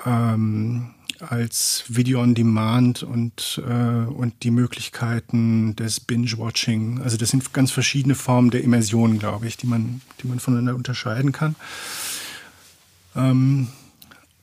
ähm, 0.04 0.36
ähm, 0.36 0.90
als 1.18 1.84
Video 1.88 2.20
on 2.20 2.34
Demand 2.34 3.02
und, 3.02 3.62
äh, 3.66 4.04
und 4.04 4.34
die 4.42 4.50
Möglichkeiten 4.50 5.74
des 5.74 6.00
Binge-Watching. 6.00 7.00
Also 7.00 7.16
das 7.16 7.30
sind 7.30 7.54
ganz 7.54 7.70
verschiedene 7.70 8.14
Formen 8.14 8.50
der 8.50 8.62
Immersion, 8.62 9.18
glaube 9.18 9.46
ich, 9.46 9.56
die 9.56 9.66
man, 9.66 10.02
die 10.20 10.26
man 10.26 10.40
voneinander 10.40 10.74
unterscheiden 10.74 11.32
kann. 11.32 11.56
Ähm, 13.14 13.68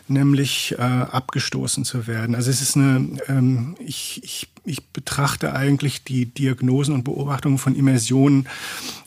nämlich 0.09 0.75
äh, 0.79 0.83
abgestoßen 0.83 1.85
zu 1.85 2.07
werden. 2.07 2.35
Also 2.35 2.51
es 2.51 2.63
ist 2.63 2.77
eine, 2.77 3.19
ähm, 3.29 3.77
ich, 3.79 4.23
ich, 4.25 4.49
ich 4.65 4.89
betrachte 4.89 5.53
eigentlich 5.53 6.05
die 6.05 6.27
Diagnosen 6.27 6.95
und 6.95 7.05
Beobachtungen 7.05 7.59
von 7.59 7.75
Immersionen 7.75 8.49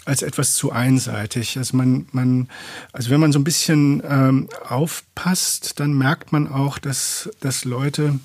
als 0.05 0.21
etwas 0.21 0.55
zu 0.55 0.71
einseitig. 0.71 1.57
Also 1.57 1.75
man, 1.77 2.05
man, 2.11 2.49
also 2.91 3.09
wenn 3.09 3.19
man 3.19 3.31
so 3.31 3.39
ein 3.39 3.43
bisschen 3.43 4.03
ähm, 4.07 4.49
aufpasst, 4.67 5.79
dann 5.79 5.93
merkt 5.93 6.31
man 6.31 6.47
auch, 6.47 6.77
dass, 6.79 7.29
dass 7.39 7.65
Leute 7.65 8.19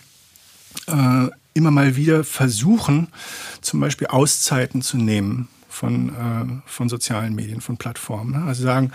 äh, 0.88 1.28
immer 1.54 1.70
mal 1.70 1.96
wieder 1.96 2.22
versuchen, 2.24 3.08
zum 3.60 3.80
Beispiel 3.80 4.08
Auszeiten 4.08 4.82
zu 4.82 4.96
nehmen 4.96 5.48
von, 5.79 6.09
äh, 6.09 6.68
von 6.68 6.89
sozialen 6.89 7.35
Medien, 7.35 7.61
von 7.61 7.76
Plattformen. 7.76 8.33
Ne? 8.33 8.47
Also 8.47 8.64
sagen, 8.64 8.91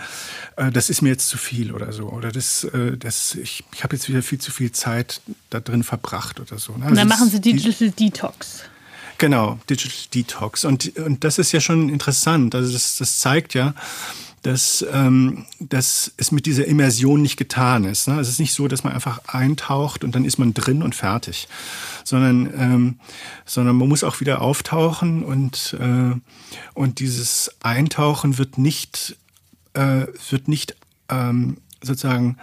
äh, 0.56 0.70
das 0.70 0.90
ist 0.90 1.00
mir 1.00 1.08
jetzt 1.08 1.28
zu 1.28 1.38
viel 1.38 1.72
oder 1.72 1.92
so. 1.92 2.10
Oder 2.10 2.30
das, 2.30 2.64
äh, 2.64 2.98
das, 2.98 3.34
ich, 3.36 3.64
ich 3.72 3.82
habe 3.82 3.96
jetzt 3.96 4.08
wieder 4.08 4.22
viel 4.22 4.38
zu 4.38 4.52
viel 4.52 4.70
Zeit 4.70 5.22
da 5.48 5.60
drin 5.60 5.82
verbracht 5.82 6.40
oder 6.40 6.58
so. 6.58 6.72
Ne? 6.72 6.84
Also 6.84 6.90
Und 6.90 6.96
dann 6.96 7.08
machen 7.08 7.30
sie 7.30 7.40
Digital 7.40 7.90
die, 7.90 8.10
Detox. 8.10 8.64
Genau, 9.16 9.58
Digital 9.70 10.08
Detox. 10.12 10.64
Und, 10.66 10.96
und 10.98 11.24
das 11.24 11.38
ist 11.38 11.52
ja 11.52 11.60
schon 11.60 11.88
interessant. 11.88 12.54
Also 12.54 12.70
das, 12.70 12.96
das 12.96 13.18
zeigt 13.18 13.54
ja, 13.54 13.74
dass, 14.44 14.84
ähm, 14.92 15.46
dass 15.58 16.12
es 16.18 16.30
mit 16.30 16.44
dieser 16.44 16.66
Immersion 16.66 17.22
nicht 17.22 17.38
getan 17.38 17.84
ist. 17.84 18.08
Ne? 18.08 18.20
Es 18.20 18.28
ist 18.28 18.38
nicht 18.38 18.52
so, 18.52 18.68
dass 18.68 18.84
man 18.84 18.92
einfach 18.92 19.20
eintaucht 19.26 20.04
und 20.04 20.14
dann 20.14 20.26
ist 20.26 20.36
man 20.38 20.52
drin 20.52 20.82
und 20.82 20.94
fertig, 20.94 21.48
sondern, 22.04 22.52
ähm, 22.54 22.98
sondern 23.46 23.76
man 23.76 23.88
muss 23.88 24.04
auch 24.04 24.20
wieder 24.20 24.42
auftauchen 24.42 25.24
und, 25.24 25.74
äh, 25.80 26.14
und 26.74 27.00
dieses 27.00 27.56
Eintauchen 27.62 28.36
wird 28.36 28.58
nicht, 28.58 29.16
äh, 29.72 30.06
wird 30.28 30.46
nicht 30.46 30.76
ähm, 31.08 31.56
sozusagen 31.82 32.36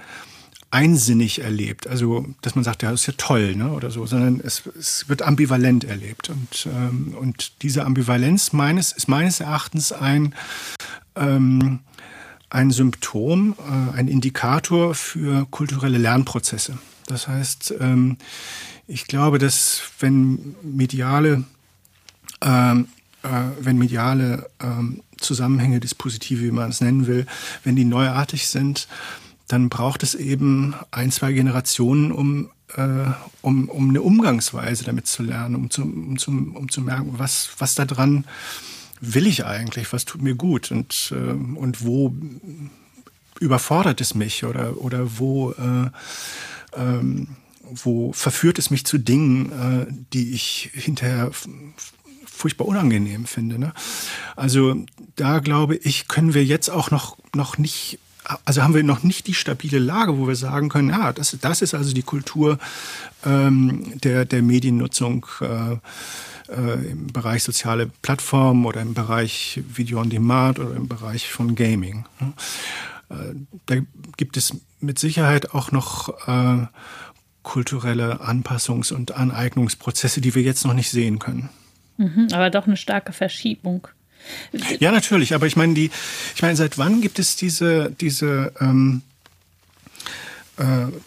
einsinnig 0.72 1.42
erlebt. 1.42 1.86
Also, 1.86 2.26
dass 2.42 2.56
man 2.56 2.64
sagt, 2.64 2.82
ja, 2.82 2.90
das 2.90 3.02
ist 3.02 3.08
ja 3.08 3.14
toll, 3.18 3.56
ne, 3.56 3.72
oder 3.74 3.92
so, 3.92 4.08
sondern 4.08 4.40
es, 4.44 4.64
es 4.80 5.08
wird 5.08 5.22
ambivalent 5.22 5.84
erlebt. 5.84 6.30
Und, 6.30 6.66
ähm, 6.66 7.16
und 7.20 7.62
diese 7.62 7.86
Ambivalenz 7.86 8.54
meines, 8.54 8.92
ist 8.92 9.08
meines 9.08 9.40
Erachtens 9.40 9.92
ein, 9.92 10.34
ähm, 11.16 11.82
ein 12.52 12.70
Symptom, 12.70 13.56
äh, 13.58 13.98
ein 13.98 14.08
Indikator 14.08 14.94
für 14.94 15.48
kulturelle 15.50 15.98
Lernprozesse. 15.98 16.78
Das 17.08 17.28
heißt, 17.28 17.74
ähm, 17.80 18.18
ich 18.88 19.08
glaube, 19.08 19.40
dass 19.40 19.82
wenn 20.00 20.56
mediale, 20.62 21.46
ähm, 22.42 22.88
äh, 23.24 23.30
wenn 23.62 23.78
mediale 23.78 24.50
ähm, 24.62 25.02
Zusammenhänge, 25.18 25.80
Dispositive, 25.80 26.44
wie 26.44 26.52
man 26.52 26.70
es 26.70 26.82
nennen 26.82 27.08
will, 27.08 27.26
wenn 27.64 27.76
die 27.76 27.86
neuartig 27.86 28.48
sind, 28.48 28.88
dann 29.48 29.70
braucht 29.70 30.04
es 30.04 30.14
eben 30.14 30.76
ein, 30.92 31.12
zwei 31.12 31.32
Generationen, 31.32 32.12
um, 32.12 32.50
äh, 32.76 33.12
um, 33.42 33.70
um 33.70 33.90
eine 33.90 34.02
Umgangsweise 34.02 34.84
damit 34.84 35.08
zu 35.08 35.24
lernen, 35.24 35.56
um 35.56 35.70
zu, 35.70 35.84
um 35.84 36.18
zu, 36.18 36.32
um 36.32 36.70
zu 36.70 36.82
merken, 36.82 37.14
was, 37.18 37.52
was 37.60 37.76
da 37.76 37.86
dran 37.86 38.26
will 39.02 39.28
ich 39.28 39.46
eigentlich, 39.46 39.92
was 39.92 40.06
tut 40.06 40.22
mir 40.22 40.36
gut 40.36 40.72
und, 40.72 41.12
äh, 41.14 41.32
und 41.32 41.84
wo 41.84 42.16
überfordert 43.40 44.00
es 44.00 44.14
mich 44.14 44.46
oder, 44.46 44.78
oder 44.78 45.20
wo, 45.20 45.52
äh, 45.52 45.90
ähm, 46.78 47.28
wo 47.64 48.14
verführt 48.14 48.60
es 48.60 48.70
mich 48.70 48.86
zu 48.86 49.00
Dingen, 49.00 49.52
äh, 49.52 49.94
die 50.14 50.34
ich 50.34 50.70
hinterher 50.74 51.32
furchtbar 52.26 52.68
unangenehm 52.68 53.26
finde. 53.26 53.60
Ne? 53.60 53.74
Also 54.36 54.86
da 55.16 55.40
glaube 55.40 55.76
ich, 55.76 56.08
können 56.08 56.34
wir 56.34 56.46
jetzt 56.46 56.70
auch 56.70 56.92
noch, 56.92 57.18
noch 57.36 57.58
nicht 57.58 58.00
also 58.46 58.62
haben 58.62 58.76
wir 58.76 58.84
noch 58.84 59.02
nicht 59.02 59.26
die 59.26 59.34
stabile 59.34 59.80
Lage, 59.80 60.18
wo 60.20 60.28
wir 60.28 60.36
sagen 60.36 60.70
können, 60.70 60.92
ja, 60.92 61.12
das, 61.12 61.36
das 61.42 61.64
ist 61.64 61.74
also 61.74 61.92
die 61.92 62.04
Kultur 62.04 62.60
ähm, 63.26 64.00
der, 64.00 64.26
der 64.26 64.44
Mediennutzung 64.44 65.26
äh, 65.42 65.78
äh, 66.52 66.92
im 66.92 67.08
Bereich 67.08 67.44
soziale 67.44 67.88
Plattformen 68.02 68.66
oder 68.66 68.82
im 68.82 68.94
Bereich 68.94 69.62
Video 69.74 70.00
on 70.00 70.10
Demand 70.10 70.60
oder 70.60 70.76
im 70.76 70.88
Bereich 70.88 71.30
von 71.30 71.56
Gaming. 71.56 72.06
Äh, 73.10 73.16
da 73.66 73.76
gibt 74.18 74.38
es 74.38 74.56
mit 74.80 75.00
Sicherheit 75.00 75.54
auch 75.54 75.72
noch 75.72 76.28
äh, 76.28 76.68
kulturelle 77.44 78.22
Anpassungs- 78.22 78.94
und 78.94 79.14
Aneignungsprozesse, 79.14 80.22
die 80.22 80.36
wir 80.36 80.44
jetzt 80.44 80.66
noch 80.66 80.74
nicht 80.74 80.92
sehen 80.92 81.20
können. 81.20 81.50
Mhm, 81.98 82.28
aber 82.32 82.50
doch 82.50 82.68
eine 82.68 82.78
starke 82.78 83.14
Verschiebung. 83.14 83.88
Ja, 84.80 84.92
natürlich. 84.92 85.34
Aber 85.34 85.48
ich 85.48 85.56
meine, 85.56 85.74
die, 85.74 85.90
ich 86.36 86.42
meine, 86.42 86.56
seit 86.56 86.78
wann 86.78 87.02
gibt 87.02 87.20
es 87.20 87.36
diese, 87.36 87.92
diese, 87.92 88.54
ähm, 88.60 89.02
äh, 89.02 89.11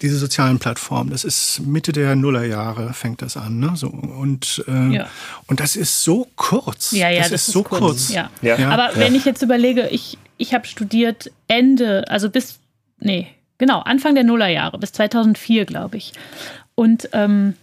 diese 0.03 0.19
sozialen 0.19 0.59
Plattformen? 0.59 1.11
Das 1.11 1.25
ist 1.25 1.61
Mitte 1.61 1.93
der 1.93 2.17
Nullerjahre 2.17 2.93
fängt 2.93 3.23
das 3.23 3.37
an, 3.37 3.59
ne? 3.59 3.73
So 3.75 3.89
und 3.89 4.65
äh, 4.69 4.97
ja. 4.97 5.07
und 5.47 5.61
das 5.61 5.77
ist 5.77 6.05
so 6.05 6.27
kurz. 6.37 6.93
Ja, 6.93 7.11
ja, 7.11 7.21
das, 7.21 7.31
das 7.31 7.43
ist, 7.43 7.49
ist, 7.49 7.55
so 7.55 7.63
kurz. 7.63 7.81
kurz. 7.81 8.13
Ja. 8.13 8.31
ja. 8.43 8.69
Aber 8.71 8.91
wenn 8.97 9.15
ich 9.15 9.25
jetzt 9.25 9.43
überlege, 9.43 9.89
ich 9.89 10.19
ich 10.37 10.55
habe 10.55 10.67
studiert 10.67 11.31
Ende, 11.49 12.05
also 12.09 12.31
bis 12.31 12.59
nee, 12.99 13.29
genau 13.59 13.81
Anfang 13.81 14.15
der 14.15 14.25
Nullerjahre 14.25 14.79
bis 14.79 14.93
2004, 14.93 15.65
glaube 15.65 15.97
ich. 15.97 16.13
Und 16.75 17.09
ähm, 17.13 17.55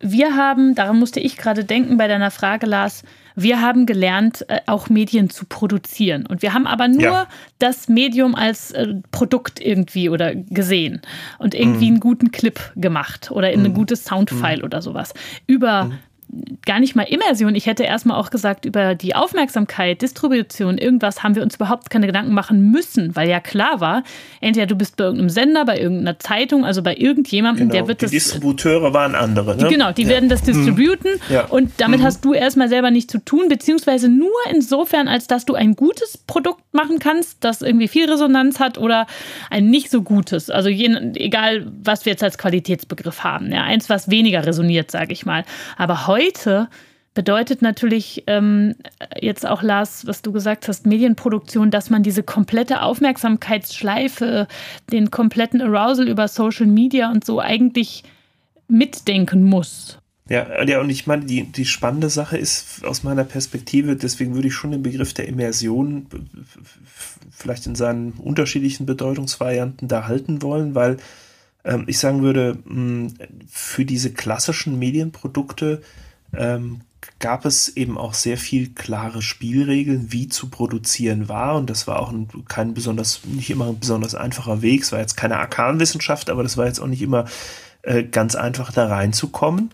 wir 0.00 0.36
haben, 0.36 0.74
daran 0.74 0.98
musste 0.98 1.20
ich 1.20 1.36
gerade 1.36 1.64
denken 1.64 1.96
bei 1.96 2.06
deiner 2.06 2.30
Frage, 2.30 2.66
Lars, 2.66 3.02
wir 3.40 3.60
haben 3.60 3.86
gelernt, 3.86 4.44
äh, 4.48 4.60
auch 4.66 4.88
Medien 4.88 5.30
zu 5.30 5.46
produzieren. 5.46 6.26
Und 6.26 6.42
wir 6.42 6.54
haben 6.54 6.66
aber 6.66 6.88
nur 6.88 7.02
ja. 7.02 7.28
das 7.58 7.88
Medium 7.88 8.34
als 8.34 8.72
äh, 8.72 8.94
Produkt 9.10 9.60
irgendwie 9.60 10.08
oder 10.08 10.34
gesehen 10.34 11.00
und 11.38 11.54
irgendwie 11.54 11.86
mhm. 11.86 11.94
einen 11.94 12.00
guten 12.00 12.32
Clip 12.32 12.60
gemacht 12.74 13.30
oder 13.30 13.52
in 13.52 13.60
mhm. 13.60 13.66
ein 13.66 13.74
gutes 13.74 14.04
Soundfile 14.04 14.58
mhm. 14.58 14.64
oder 14.64 14.82
sowas. 14.82 15.14
Über 15.46 15.84
mhm 15.84 15.98
gar 16.66 16.80
nicht 16.80 16.94
mal 16.94 17.04
Immersion. 17.04 17.54
Ich 17.54 17.66
hätte 17.66 17.84
erstmal 17.84 18.18
auch 18.18 18.28
gesagt, 18.28 18.66
über 18.66 18.94
die 18.94 19.14
Aufmerksamkeit, 19.14 20.02
Distribution, 20.02 20.76
irgendwas 20.76 21.22
haben 21.22 21.34
wir 21.34 21.42
uns 21.42 21.56
überhaupt 21.56 21.88
keine 21.88 22.06
Gedanken 22.06 22.34
machen 22.34 22.70
müssen, 22.70 23.16
weil 23.16 23.28
ja 23.28 23.40
klar 23.40 23.80
war, 23.80 24.02
entweder 24.42 24.66
du 24.66 24.76
bist 24.76 24.96
bei 24.96 25.04
irgendeinem 25.04 25.30
Sender, 25.30 25.64
bei 25.64 25.78
irgendeiner 25.78 26.18
Zeitung, 26.18 26.66
also 26.66 26.82
bei 26.82 26.94
irgendjemandem, 26.94 27.68
genau. 27.68 27.72
der 27.72 27.88
wird 27.88 28.00
die 28.02 28.04
das. 28.04 28.10
Die 28.10 28.18
Distributeure 28.18 28.92
waren 28.92 29.14
andere, 29.14 29.56
ne? 29.56 29.68
Genau, 29.68 29.92
die 29.92 30.02
ja. 30.02 30.08
werden 30.10 30.28
das 30.28 30.42
distributen 30.42 31.12
mhm. 31.12 31.34
ja. 31.34 31.44
und 31.46 31.72
damit 31.78 32.00
mhm. 32.00 32.04
hast 32.04 32.24
du 32.24 32.34
erstmal 32.34 32.68
selber 32.68 32.90
nichts 32.90 33.12
zu 33.12 33.24
tun, 33.24 33.48
beziehungsweise 33.48 34.10
nur 34.10 34.28
insofern, 34.52 35.08
als 35.08 35.26
dass 35.26 35.46
du 35.46 35.54
ein 35.54 35.74
gutes 35.74 36.18
Produkt 36.18 36.62
machen 36.72 36.98
kannst, 36.98 37.42
das 37.44 37.62
irgendwie 37.62 37.88
viel 37.88 38.10
Resonanz 38.10 38.60
hat 38.60 38.76
oder 38.76 39.06
ein 39.48 39.70
nicht 39.70 39.90
so 39.90 40.02
gutes. 40.02 40.50
Also 40.50 40.68
je, 40.68 40.94
egal, 41.14 41.66
was 41.82 42.04
wir 42.04 42.12
jetzt 42.12 42.22
als 42.22 42.36
Qualitätsbegriff 42.36 43.24
haben. 43.24 43.50
Ja, 43.50 43.62
eins, 43.62 43.88
was 43.88 44.10
weniger 44.10 44.44
resoniert, 44.44 44.90
sage 44.90 45.14
ich 45.14 45.24
mal. 45.24 45.44
Aber 45.78 46.06
heute 46.06 46.17
heute 46.18 46.68
bedeutet 47.14 47.62
natürlich 47.62 48.24
ähm, 48.26 48.74
jetzt 49.20 49.46
auch, 49.46 49.62
Lars, 49.62 50.06
was 50.06 50.22
du 50.22 50.32
gesagt 50.32 50.68
hast, 50.68 50.86
Medienproduktion, 50.86 51.70
dass 51.70 51.90
man 51.90 52.02
diese 52.02 52.22
komplette 52.22 52.82
Aufmerksamkeitsschleife, 52.82 54.46
den 54.92 55.10
kompletten 55.10 55.60
Arousal 55.60 56.08
über 56.08 56.28
Social 56.28 56.66
Media 56.66 57.10
und 57.10 57.24
so 57.24 57.40
eigentlich 57.40 58.04
mitdenken 58.68 59.42
muss. 59.42 59.98
Ja, 60.28 60.62
ja, 60.62 60.80
und 60.80 60.90
ich 60.90 61.06
meine, 61.06 61.24
die, 61.24 61.44
die 61.44 61.64
spannende 61.64 62.10
Sache 62.10 62.36
ist 62.36 62.84
aus 62.84 63.02
meiner 63.02 63.24
Perspektive, 63.24 63.96
deswegen 63.96 64.34
würde 64.34 64.48
ich 64.48 64.54
schon 64.54 64.72
den 64.72 64.82
Begriff 64.82 65.14
der 65.14 65.26
Immersion 65.26 66.06
vielleicht 67.30 67.66
in 67.66 67.74
seinen 67.74 68.12
unterschiedlichen 68.12 68.84
Bedeutungsvarianten 68.84 69.88
da 69.88 70.06
halten 70.06 70.42
wollen, 70.42 70.74
weil 70.74 70.98
ähm, 71.64 71.84
ich 71.86 71.98
sagen 71.98 72.22
würde, 72.22 72.58
mh, 72.64 73.12
für 73.48 73.84
diese 73.84 74.12
klassischen 74.12 74.78
Medienprodukte 74.78 75.82
ähm, 76.36 76.80
gab 77.20 77.44
es 77.44 77.68
eben 77.76 77.98
auch 77.98 78.14
sehr 78.14 78.36
viel 78.36 78.70
klare 78.74 79.22
Spielregeln, 79.22 80.12
wie 80.12 80.28
zu 80.28 80.48
produzieren 80.48 81.28
war. 81.28 81.56
Und 81.56 81.70
das 81.70 81.86
war 81.86 82.00
auch 82.00 82.12
ein, 82.12 82.28
kein 82.48 82.74
besonders, 82.74 83.22
nicht 83.24 83.50
immer 83.50 83.66
ein 83.68 83.78
besonders 83.78 84.14
einfacher 84.14 84.62
Weg. 84.62 84.82
Es 84.82 84.92
war 84.92 85.00
jetzt 85.00 85.16
keine 85.16 85.38
Arkanwissenschaft, 85.38 86.30
aber 86.30 86.42
das 86.42 86.56
war 86.56 86.66
jetzt 86.66 86.80
auch 86.80 86.86
nicht 86.86 87.02
immer 87.02 87.26
äh, 87.82 88.04
ganz 88.04 88.34
einfach 88.34 88.72
da 88.72 88.86
reinzukommen. 88.86 89.70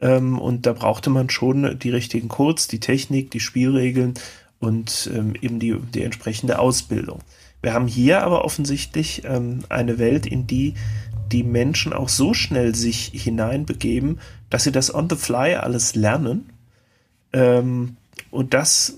Ähm, 0.00 0.38
und 0.38 0.66
da 0.66 0.72
brauchte 0.72 1.10
man 1.10 1.30
schon 1.30 1.78
die 1.78 1.90
richtigen 1.90 2.28
Codes, 2.28 2.68
die 2.68 2.80
Technik, 2.80 3.30
die 3.30 3.40
Spielregeln 3.40 4.14
und 4.58 5.10
ähm, 5.14 5.34
eben 5.40 5.58
die, 5.58 5.76
die 5.94 6.02
entsprechende 6.02 6.58
Ausbildung. 6.58 7.20
Wir 7.62 7.74
haben 7.74 7.86
hier 7.86 8.22
aber 8.22 8.44
offensichtlich 8.44 9.22
ähm, 9.24 9.60
eine 9.68 9.98
Welt, 9.98 10.26
in 10.26 10.46
die 10.46 10.74
die 11.32 11.42
Menschen 11.42 11.92
auch 11.92 12.08
so 12.08 12.34
schnell 12.34 12.74
sich 12.74 13.10
hineinbegeben, 13.14 14.20
dass 14.50 14.64
sie 14.64 14.72
das 14.72 14.94
on 14.94 15.08
the 15.08 15.16
fly 15.16 15.54
alles 15.54 15.94
lernen 15.94 16.50
ähm, 17.32 17.96
und 18.30 18.54
dass 18.54 18.94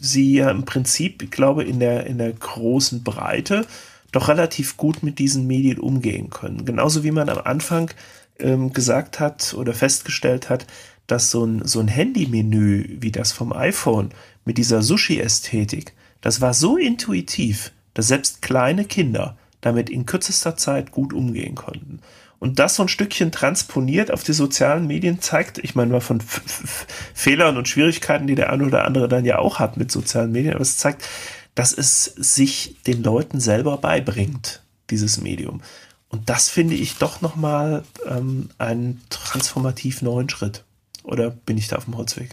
sie 0.00 0.34
ja 0.34 0.50
im 0.50 0.64
Prinzip, 0.64 1.22
ich 1.22 1.30
glaube, 1.30 1.64
in 1.64 1.80
der, 1.80 2.06
in 2.06 2.18
der 2.18 2.32
großen 2.32 3.02
Breite 3.02 3.66
doch 4.10 4.28
relativ 4.28 4.76
gut 4.76 5.02
mit 5.02 5.18
diesen 5.18 5.46
Medien 5.46 5.78
umgehen 5.78 6.28
können. 6.28 6.64
Genauso 6.64 7.02
wie 7.02 7.12
man 7.12 7.28
am 7.28 7.38
Anfang 7.38 7.90
ähm, 8.38 8.72
gesagt 8.72 9.20
hat 9.20 9.54
oder 9.54 9.72
festgestellt 9.72 10.50
hat, 10.50 10.66
dass 11.06 11.30
so 11.30 11.44
ein, 11.44 11.64
so 11.64 11.80
ein 11.80 11.88
Handymenü 11.88 12.98
wie 13.00 13.12
das 13.12 13.32
vom 13.32 13.52
iPhone 13.52 14.10
mit 14.44 14.58
dieser 14.58 14.82
Sushi-Ästhetik, 14.82 15.94
das 16.20 16.40
war 16.40 16.54
so 16.54 16.76
intuitiv, 16.76 17.72
dass 17.94 18.08
selbst 18.08 18.42
kleine 18.42 18.84
Kinder 18.84 19.36
damit 19.62 19.88
in 19.88 20.04
kürzester 20.04 20.56
Zeit 20.58 20.90
gut 20.90 21.14
umgehen 21.14 21.54
konnten. 21.54 22.00
und 22.42 22.58
das 22.58 22.74
so 22.74 22.82
ein 22.82 22.88
Stückchen 22.88 23.30
transponiert 23.30 24.10
auf 24.10 24.24
die 24.24 24.32
sozialen 24.32 24.88
Medien 24.88 25.20
zeigt, 25.20 25.58
ich 25.58 25.76
meine 25.76 25.92
mal 25.92 26.00
von 26.00 26.18
F 26.18 26.42
F 26.44 26.86
Fehlern 27.14 27.56
und 27.56 27.68
Schwierigkeiten, 27.68 28.26
die 28.26 28.34
der 28.34 28.50
eine 28.50 28.64
oder 28.64 28.84
andere 28.84 29.06
dann 29.06 29.24
ja 29.24 29.38
auch 29.38 29.60
hat 29.60 29.76
mit 29.76 29.92
sozialen 29.92 30.32
Medien, 30.32 30.54
aber 30.54 30.62
es 30.62 30.76
zeigt, 30.76 31.08
dass 31.54 31.72
es 31.72 32.02
sich 32.02 32.78
den 32.84 33.04
Leuten 33.04 33.38
selber 33.38 33.76
beibringt, 33.76 34.60
dieses 34.90 35.20
Medium. 35.20 35.60
Und 36.08 36.28
das 36.28 36.48
finde 36.48 36.74
ich 36.74 36.96
doch 36.96 37.20
nochmal 37.20 37.84
ähm, 38.08 38.48
einen 38.58 39.00
transformativ 39.08 40.02
neuen 40.02 40.28
Schritt. 40.28 40.64
Oder 41.04 41.30
bin 41.30 41.56
ich 41.56 41.68
da 41.68 41.76
auf 41.76 41.84
dem 41.84 41.96
Holzweg? 41.96 42.30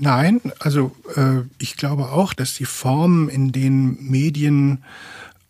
Nein, 0.00 0.40
also 0.60 0.92
äh, 1.16 1.40
ich 1.58 1.76
glaube 1.76 2.12
auch, 2.12 2.32
dass 2.32 2.54
die 2.54 2.64
Formen, 2.64 3.28
in 3.28 3.50
denen 3.50 4.08
Medien 4.08 4.84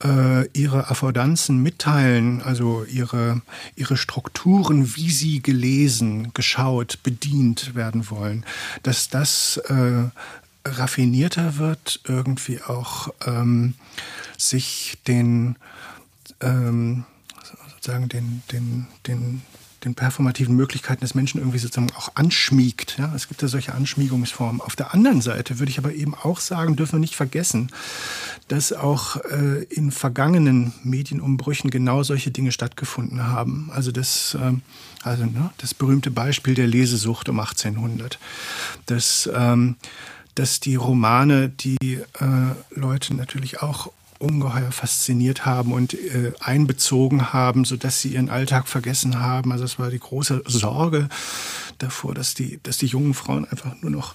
ihre 0.02 0.90
Affordanzen 0.90 1.62
mitteilen, 1.62 2.42
also 2.42 2.84
ihre, 2.84 3.40
ihre 3.76 3.96
Strukturen, 3.96 4.94
wie 4.94 5.10
sie 5.10 5.40
gelesen, 5.40 6.32
geschaut, 6.34 7.02
bedient 7.02 7.74
werden 7.74 8.10
wollen, 8.10 8.44
dass 8.82 9.08
das 9.08 9.56
äh, 9.56 10.10
raffinierter 10.66 11.56
wird, 11.56 12.00
irgendwie 12.04 12.60
auch 12.60 13.08
ähm, 13.26 13.74
sich 14.36 14.98
den, 15.06 15.56
ähm, 16.40 17.04
sozusagen 17.70 18.08
den, 18.08 18.42
den, 18.52 18.86
den 19.06 19.42
den 19.86 19.94
performativen 19.94 20.54
Möglichkeiten 20.56 21.00
des 21.00 21.14
Menschen 21.14 21.38
irgendwie 21.38 21.58
sozusagen 21.58 21.92
auch 21.96 22.10
anschmiegt. 22.16 22.98
Ja? 22.98 23.12
Es 23.14 23.28
gibt 23.28 23.40
ja 23.40 23.48
solche 23.48 23.72
Anschmiegungsformen. 23.72 24.60
Auf 24.60 24.74
der 24.74 24.92
anderen 24.92 25.20
Seite 25.20 25.60
würde 25.60 25.70
ich 25.70 25.78
aber 25.78 25.94
eben 25.94 26.14
auch 26.14 26.40
sagen, 26.40 26.74
dürfen 26.74 26.94
wir 26.94 27.00
nicht 27.00 27.14
vergessen, 27.14 27.70
dass 28.48 28.72
auch 28.72 29.16
äh, 29.16 29.62
in 29.64 29.92
vergangenen 29.92 30.72
Medienumbrüchen 30.82 31.70
genau 31.70 32.02
solche 32.02 32.32
Dinge 32.32 32.50
stattgefunden 32.50 33.28
haben. 33.28 33.70
Also 33.72 33.92
das, 33.92 34.34
äh, 34.34 34.54
also, 35.04 35.24
ne, 35.24 35.50
das 35.58 35.72
berühmte 35.72 36.10
Beispiel 36.10 36.54
der 36.54 36.66
Lesesucht 36.66 37.28
um 37.28 37.38
1800. 37.38 38.18
Das, 38.86 39.30
ähm, 39.32 39.76
dass 40.34 40.58
die 40.58 40.74
Romane, 40.74 41.48
die 41.48 41.76
äh, 41.84 42.00
Leute 42.74 43.14
natürlich 43.14 43.62
auch 43.62 43.92
ungeheuer 44.18 44.72
fasziniert 44.72 45.44
haben 45.44 45.72
und 45.72 45.94
äh, 45.94 46.32
einbezogen 46.40 47.32
haben, 47.32 47.64
sodass 47.64 48.00
sie 48.00 48.10
ihren 48.10 48.30
Alltag 48.30 48.68
vergessen 48.68 49.20
haben. 49.20 49.52
Also 49.52 49.64
es 49.64 49.78
war 49.78 49.90
die 49.90 49.98
große 49.98 50.42
Sorge 50.46 51.08
davor, 51.78 52.14
dass 52.14 52.34
die, 52.34 52.60
dass 52.62 52.78
die 52.78 52.86
jungen 52.86 53.14
Frauen 53.14 53.46
einfach 53.46 53.74
nur 53.82 53.90
noch, 53.90 54.14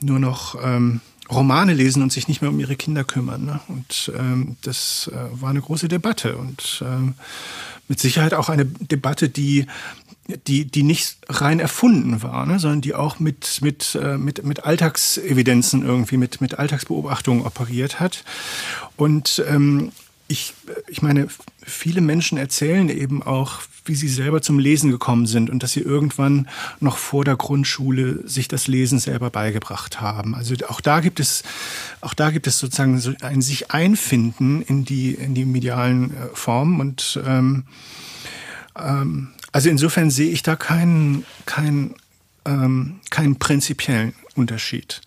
nur 0.00 0.18
noch 0.18 0.56
ähm, 0.62 1.00
Romane 1.30 1.72
lesen 1.72 2.02
und 2.02 2.12
sich 2.12 2.28
nicht 2.28 2.42
mehr 2.42 2.50
um 2.50 2.60
ihre 2.60 2.76
Kinder 2.76 3.04
kümmern. 3.04 3.44
Ne? 3.44 3.60
Und 3.68 4.12
ähm, 4.16 4.56
das 4.62 5.10
äh, 5.12 5.40
war 5.40 5.50
eine 5.50 5.60
große 5.60 5.88
Debatte 5.88 6.36
und 6.36 6.82
ähm, 6.86 7.14
mit 7.88 8.00
Sicherheit 8.00 8.34
auch 8.34 8.48
eine 8.48 8.64
Debatte, 8.64 9.28
die 9.28 9.66
die, 10.46 10.64
die 10.64 10.82
nicht 10.82 11.18
rein 11.28 11.60
erfunden 11.60 12.22
war, 12.22 12.46
ne, 12.46 12.58
sondern 12.58 12.80
die 12.80 12.94
auch 12.94 13.18
mit, 13.18 13.60
mit, 13.60 13.98
äh, 14.00 14.16
mit, 14.16 14.44
mit 14.44 14.64
Alltagsevidenzen 14.64 15.84
irgendwie, 15.84 16.16
mit, 16.16 16.40
mit 16.40 16.58
Alltagsbeobachtungen 16.58 17.44
operiert 17.44 18.00
hat. 18.00 18.24
Und 18.96 19.42
ähm, 19.48 19.92
ich, 20.26 20.54
ich 20.88 21.02
meine, 21.02 21.28
viele 21.62 22.00
Menschen 22.00 22.38
erzählen 22.38 22.88
eben 22.88 23.22
auch, 23.22 23.60
wie 23.84 23.94
sie 23.94 24.08
selber 24.08 24.40
zum 24.40 24.58
Lesen 24.58 24.90
gekommen 24.90 25.26
sind 25.26 25.50
und 25.50 25.62
dass 25.62 25.72
sie 25.72 25.80
irgendwann 25.80 26.48
noch 26.80 26.96
vor 26.96 27.26
der 27.26 27.36
Grundschule 27.36 28.26
sich 28.26 28.48
das 28.48 28.66
Lesen 28.66 28.98
selber 28.98 29.28
beigebracht 29.28 30.00
haben. 30.00 30.34
Also 30.34 30.54
auch 30.68 30.80
da 30.80 31.00
gibt 31.00 31.20
es, 31.20 31.42
auch 32.00 32.14
da 32.14 32.30
gibt 32.30 32.46
es 32.46 32.58
sozusagen 32.58 32.98
so 32.98 33.12
ein 33.20 33.42
sich 33.42 33.72
einfinden 33.72 34.62
in 34.62 34.86
die, 34.86 35.12
in 35.12 35.34
die 35.34 35.44
medialen 35.44 36.12
äh, 36.12 36.28
Formen 36.32 36.80
und 36.80 37.20
ähm, 37.26 37.64
ähm, 38.76 39.28
also 39.54 39.70
insofern 39.70 40.10
sehe 40.10 40.32
ich 40.32 40.42
da 40.42 40.56
keinen, 40.56 41.24
keinen, 41.46 41.94
ähm, 42.44 42.98
keinen 43.10 43.36
prinzipiellen 43.36 44.12
Unterschied 44.34 45.00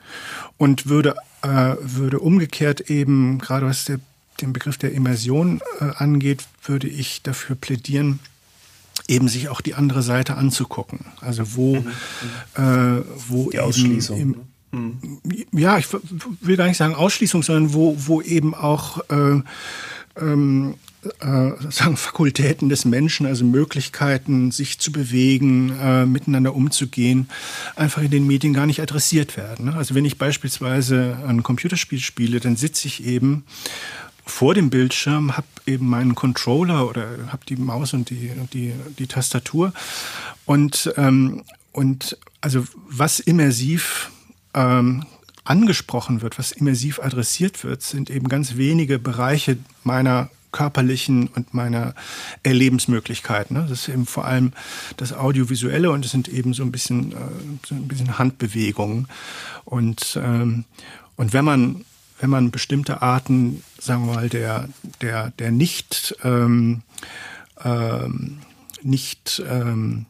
und 0.55 0.87
würde, 0.87 1.17
äh, 1.41 1.75
würde 1.81 2.19
umgekehrt 2.19 2.89
eben, 2.89 3.39
gerade 3.39 3.65
was 3.65 3.83
der, 3.83 3.99
den 4.39 4.53
Begriff 4.53 4.77
der 4.77 4.93
Immersion 4.93 5.59
äh, 5.81 5.89
angeht, 5.97 6.45
würde 6.63 6.87
ich 6.87 7.21
dafür 7.23 7.57
plädieren, 7.57 8.19
eben 9.09 9.27
sich 9.27 9.49
auch 9.49 9.59
die 9.59 9.73
andere 9.73 10.01
Seite 10.01 10.35
anzugucken. 10.37 11.07
Also 11.19 11.57
wo, 11.57 11.81
mhm. 11.81 11.91
äh, 12.55 13.03
wo 13.27 13.49
die 13.49 13.59
Ausschließung. 13.59 14.17
Im, 14.17 14.31
ne? 14.71 15.17
mhm. 15.25 15.49
Ja, 15.51 15.77
ich 15.77 15.87
will 16.39 16.55
gar 16.55 16.67
nicht 16.67 16.77
sagen 16.77 16.95
Ausschließung, 16.95 17.43
sondern 17.43 17.73
wo, 17.73 17.97
wo 17.97 18.21
eben 18.21 18.55
auch 18.55 19.01
äh, 19.09 19.41
ähm, 20.15 20.75
äh, 21.19 21.51
Fakultäten 21.95 22.69
des 22.69 22.85
Menschen, 22.85 23.25
also 23.25 23.45
Möglichkeiten, 23.45 24.51
sich 24.51 24.79
zu 24.79 24.91
bewegen, 24.91 25.77
äh, 25.79 26.05
miteinander 26.05 26.55
umzugehen, 26.55 27.29
einfach 27.75 28.01
in 28.01 28.11
den 28.11 28.27
Medien 28.27 28.53
gar 28.53 28.65
nicht 28.65 28.81
adressiert 28.81 29.37
werden. 29.37 29.65
Ne? 29.65 29.75
Also 29.75 29.95
wenn 29.95 30.05
ich 30.05 30.17
beispielsweise 30.17 31.17
ein 31.27 31.43
Computerspiel 31.43 31.99
spiele, 31.99 32.39
dann 32.39 32.55
sitze 32.55 32.87
ich 32.87 33.05
eben 33.05 33.43
vor 34.25 34.53
dem 34.53 34.69
Bildschirm, 34.69 35.37
habe 35.37 35.47
eben 35.65 35.87
meinen 35.87 36.15
Controller 36.15 36.89
oder 36.89 37.07
habe 37.27 37.45
die 37.47 37.55
Maus 37.55 37.93
und 37.93 38.09
die, 38.09 38.31
die, 38.53 38.73
die 38.99 39.07
Tastatur 39.07 39.73
und, 40.45 40.93
ähm, 40.97 41.43
und 41.71 42.17
also 42.41 42.65
was 42.89 43.19
immersiv 43.19 44.11
ähm, 44.53 45.05
angesprochen 45.43 46.21
wird, 46.21 46.37
was 46.37 46.51
immersiv 46.51 46.99
adressiert 46.99 47.63
wird, 47.63 47.81
sind 47.81 48.09
eben 48.09 48.27
ganz 48.27 48.57
wenige 48.57 48.99
Bereiche 48.99 49.57
meiner 49.83 50.29
körperlichen 50.51 51.27
und 51.27 51.53
meiner 51.53 51.93
Erlebensmöglichkeiten. 52.43 53.57
Ne? 53.57 53.65
Das 53.69 53.81
ist 53.81 53.89
eben 53.89 54.05
vor 54.05 54.25
allem 54.25 54.53
das 54.97 55.13
Audiovisuelle 55.13 55.91
und 55.91 56.05
es 56.05 56.11
sind 56.11 56.27
eben 56.27 56.53
so 56.53 56.63
ein 56.63 56.71
bisschen, 56.71 57.11
äh, 57.11 57.15
so 57.65 57.75
ein 57.75 57.87
bisschen 57.87 58.17
Handbewegungen. 58.17 59.07
Und, 59.65 60.19
ähm, 60.21 60.65
und 61.15 61.33
wenn 61.33 61.45
man 61.45 61.85
wenn 62.19 62.29
man 62.29 62.51
bestimmte 62.51 63.01
Arten, 63.01 63.63
sagen 63.79 64.07
wir 64.07 64.15
mal, 64.15 64.29
der, 64.29 64.67
der, 65.01 65.31
der 65.31 65.51
nicht, 65.51 66.15
ähm, 66.23 66.81
ähm, 67.63 68.39
nicht 68.81 69.41
ähm, 69.47 70.05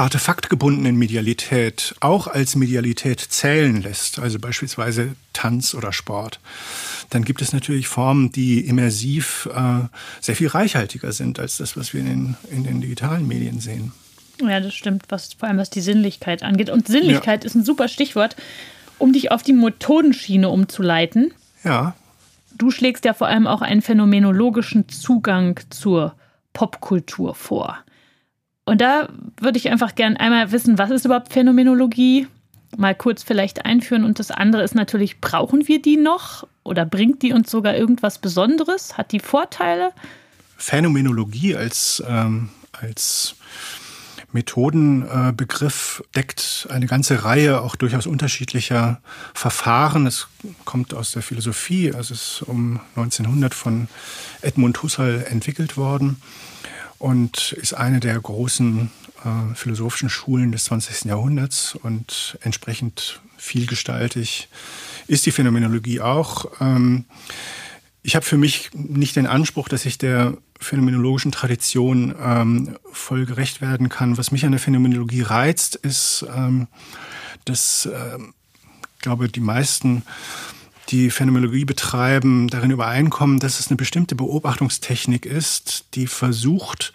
artefaktgebundenen 0.00 0.96
Medialität 0.96 1.94
auch 2.00 2.26
als 2.26 2.56
Medialität 2.56 3.20
zählen 3.20 3.82
lässt, 3.82 4.18
also 4.18 4.38
beispielsweise 4.38 5.14
Tanz 5.34 5.74
oder 5.74 5.92
Sport, 5.92 6.40
dann 7.10 7.22
gibt 7.22 7.42
es 7.42 7.52
natürlich 7.52 7.86
Formen, 7.86 8.32
die 8.32 8.60
immersiv 8.66 9.48
äh, 9.54 9.86
sehr 10.20 10.36
viel 10.36 10.48
reichhaltiger 10.48 11.12
sind 11.12 11.38
als 11.38 11.58
das, 11.58 11.76
was 11.76 11.92
wir 11.92 12.00
in 12.00 12.06
den, 12.06 12.36
in 12.50 12.64
den 12.64 12.80
digitalen 12.80 13.28
Medien 13.28 13.60
sehen. 13.60 13.92
Ja, 14.40 14.60
das 14.60 14.72
stimmt, 14.72 15.04
was, 15.10 15.34
vor 15.34 15.48
allem 15.48 15.58
was 15.58 15.68
die 15.68 15.82
Sinnlichkeit 15.82 16.42
angeht. 16.42 16.70
Und 16.70 16.88
Sinnlichkeit 16.88 17.44
ja. 17.44 17.48
ist 17.48 17.54
ein 17.54 17.64
super 17.64 17.88
Stichwort, 17.88 18.36
um 18.96 19.12
dich 19.12 19.30
auf 19.30 19.42
die 19.42 19.52
Methodenschiene 19.52 20.48
umzuleiten. 20.48 21.34
Ja. 21.62 21.94
Du 22.56 22.70
schlägst 22.70 23.04
ja 23.04 23.12
vor 23.12 23.26
allem 23.26 23.46
auch 23.46 23.60
einen 23.60 23.82
phänomenologischen 23.82 24.88
Zugang 24.88 25.60
zur 25.68 26.14
Popkultur 26.54 27.34
vor. 27.34 27.78
Und 28.70 28.80
da 28.80 29.08
würde 29.40 29.58
ich 29.58 29.68
einfach 29.68 29.96
gern 29.96 30.16
einmal 30.16 30.52
wissen, 30.52 30.78
was 30.78 30.90
ist 30.90 31.04
überhaupt 31.04 31.32
Phänomenologie? 31.32 32.28
Mal 32.76 32.94
kurz 32.94 33.24
vielleicht 33.24 33.64
einführen. 33.64 34.04
Und 34.04 34.20
das 34.20 34.30
andere 34.30 34.62
ist 34.62 34.76
natürlich, 34.76 35.20
brauchen 35.20 35.66
wir 35.66 35.82
die 35.82 35.96
noch? 35.96 36.46
Oder 36.62 36.86
bringt 36.86 37.22
die 37.22 37.32
uns 37.32 37.50
sogar 37.50 37.74
irgendwas 37.74 38.20
Besonderes? 38.20 38.96
Hat 38.96 39.10
die 39.10 39.18
Vorteile? 39.18 39.90
Phänomenologie 40.56 41.56
als, 41.56 42.00
ähm, 42.06 42.50
als 42.70 43.34
Methodenbegriff 44.30 46.04
deckt 46.14 46.68
eine 46.70 46.86
ganze 46.86 47.24
Reihe 47.24 47.62
auch 47.62 47.74
durchaus 47.74 48.06
unterschiedlicher 48.06 49.00
Verfahren. 49.34 50.06
Es 50.06 50.28
kommt 50.64 50.94
aus 50.94 51.10
der 51.10 51.22
Philosophie, 51.22 51.92
also 51.92 52.14
es 52.14 52.38
ist 52.38 52.42
um 52.42 52.78
1900 52.94 53.52
von 53.52 53.88
Edmund 54.42 54.80
Husserl 54.80 55.26
entwickelt 55.28 55.76
worden 55.76 56.22
und 57.00 57.52
ist 57.52 57.72
eine 57.72 57.98
der 57.98 58.20
großen 58.20 58.90
äh, 59.24 59.54
philosophischen 59.54 60.10
Schulen 60.10 60.52
des 60.52 60.64
20. 60.64 61.06
Jahrhunderts 61.06 61.74
und 61.74 62.38
entsprechend 62.42 63.20
vielgestaltig 63.38 64.48
ist 65.06 65.24
die 65.24 65.32
Phänomenologie 65.32 66.00
auch. 66.00 66.44
Ähm, 66.60 67.06
ich 68.02 68.16
habe 68.16 68.24
für 68.24 68.36
mich 68.36 68.70
nicht 68.74 69.16
den 69.16 69.26
Anspruch, 69.26 69.68
dass 69.68 69.86
ich 69.86 69.96
der 69.96 70.36
phänomenologischen 70.60 71.32
Tradition 71.32 72.14
ähm, 72.22 72.76
voll 72.92 73.24
gerecht 73.24 73.62
werden 73.62 73.88
kann. 73.88 74.18
Was 74.18 74.30
mich 74.30 74.44
an 74.44 74.52
der 74.52 74.60
Phänomenologie 74.60 75.22
reizt, 75.22 75.76
ist, 75.76 76.26
ähm, 76.34 76.68
dass, 77.46 77.86
äh, 77.86 78.18
ich 78.18 79.00
glaube, 79.00 79.28
die 79.30 79.40
meisten 79.40 80.02
die 80.90 81.10
Phänomenologie 81.10 81.64
betreiben, 81.64 82.48
darin 82.48 82.70
übereinkommen, 82.70 83.38
dass 83.38 83.60
es 83.60 83.68
eine 83.68 83.76
bestimmte 83.76 84.14
Beobachtungstechnik 84.14 85.26
ist, 85.26 85.84
die 85.94 86.06
versucht, 86.06 86.92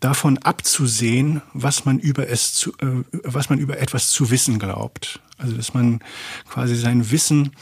davon 0.00 0.38
abzusehen, 0.38 1.42
was 1.54 1.84
man 1.84 1.98
über 1.98 2.28
es 2.28 2.54
zu, 2.54 2.70
äh, 2.78 3.04
was 3.24 3.50
man 3.50 3.58
über 3.58 3.78
etwas 3.78 4.10
zu 4.10 4.30
wissen 4.30 4.58
glaubt. 4.58 5.20
Also 5.38 5.56
dass 5.56 5.74
man 5.74 6.00
quasi 6.48 6.76
sein 6.76 7.10
Wissen 7.10 7.52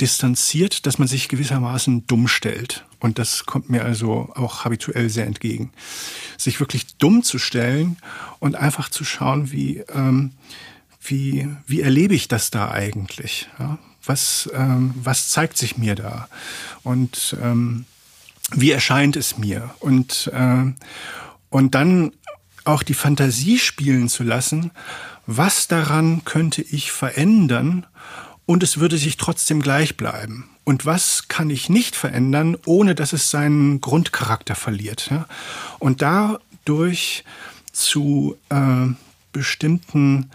distanziert, 0.00 0.86
dass 0.86 0.98
man 0.98 1.08
sich 1.08 1.28
gewissermaßen 1.28 2.06
dumm 2.06 2.28
stellt. 2.28 2.84
Und 3.00 3.18
das 3.18 3.46
kommt 3.46 3.70
mir 3.70 3.84
also 3.84 4.30
auch 4.34 4.64
habituell 4.64 5.08
sehr 5.10 5.26
entgegen. 5.26 5.70
Sich 6.36 6.60
wirklich 6.60 6.96
dumm 6.96 7.22
zu 7.22 7.38
stellen 7.38 7.96
und 8.40 8.56
einfach 8.56 8.88
zu 8.88 9.04
schauen, 9.04 9.52
wie, 9.52 9.84
ähm, 9.92 10.32
wie, 11.00 11.48
wie 11.66 11.80
erlebe 11.80 12.14
ich 12.14 12.28
das 12.28 12.50
da 12.50 12.70
eigentlich? 12.70 13.48
Ja? 13.58 13.78
Was, 14.08 14.50
ähm, 14.54 14.94
was 14.96 15.28
zeigt 15.28 15.56
sich 15.58 15.78
mir 15.78 15.94
da? 15.94 16.28
Und 16.82 17.36
ähm, 17.42 17.84
wie 18.52 18.70
erscheint 18.70 19.16
es 19.16 19.38
mir? 19.38 19.70
Und, 19.80 20.30
äh, 20.32 20.72
und 21.50 21.74
dann 21.74 22.12
auch 22.64 22.82
die 22.82 22.94
Fantasie 22.94 23.58
spielen 23.58 24.08
zu 24.08 24.22
lassen, 24.22 24.70
was 25.26 25.68
daran 25.68 26.24
könnte 26.24 26.62
ich 26.62 26.90
verändern 26.90 27.86
und 28.46 28.62
es 28.62 28.78
würde 28.78 28.96
sich 28.96 29.18
trotzdem 29.18 29.60
gleich 29.60 29.96
bleiben. 29.96 30.48
Und 30.64 30.86
was 30.86 31.28
kann 31.28 31.50
ich 31.50 31.68
nicht 31.68 31.96
verändern, 31.96 32.56
ohne 32.64 32.94
dass 32.94 33.12
es 33.12 33.30
seinen 33.30 33.80
Grundcharakter 33.80 34.54
verliert. 34.54 35.10
Ja? 35.10 35.26
Und 35.78 36.02
dadurch 36.02 37.24
zu 37.72 38.36
äh, 38.48 38.86
bestimmten, 39.32 40.30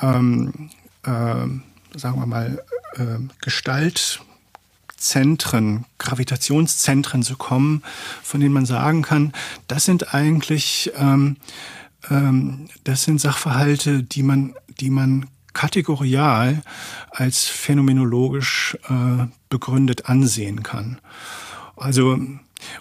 ähm, 0.00 0.70
äh, 1.04 1.08
sagen 1.98 2.20
wir 2.20 2.26
mal, 2.26 2.62
äh, 2.96 3.18
Gestaltzentren, 3.40 5.84
Gravitationszentren 5.98 7.22
zu 7.22 7.36
kommen, 7.36 7.82
von 8.22 8.40
denen 8.40 8.54
man 8.54 8.66
sagen 8.66 9.02
kann, 9.02 9.32
das 9.68 9.84
sind 9.84 10.14
eigentlich, 10.14 10.90
ähm, 10.96 11.36
ähm, 12.10 12.68
das 12.84 13.04
sind 13.04 13.20
Sachverhalte, 13.20 14.02
die 14.02 14.22
man, 14.22 14.54
die 14.80 14.90
man 14.90 15.26
kategorial 15.52 16.62
als 17.10 17.46
phänomenologisch 17.46 18.78
äh, 18.88 19.26
begründet 19.48 20.06
ansehen 20.06 20.62
kann. 20.62 21.00
Also 21.76 22.18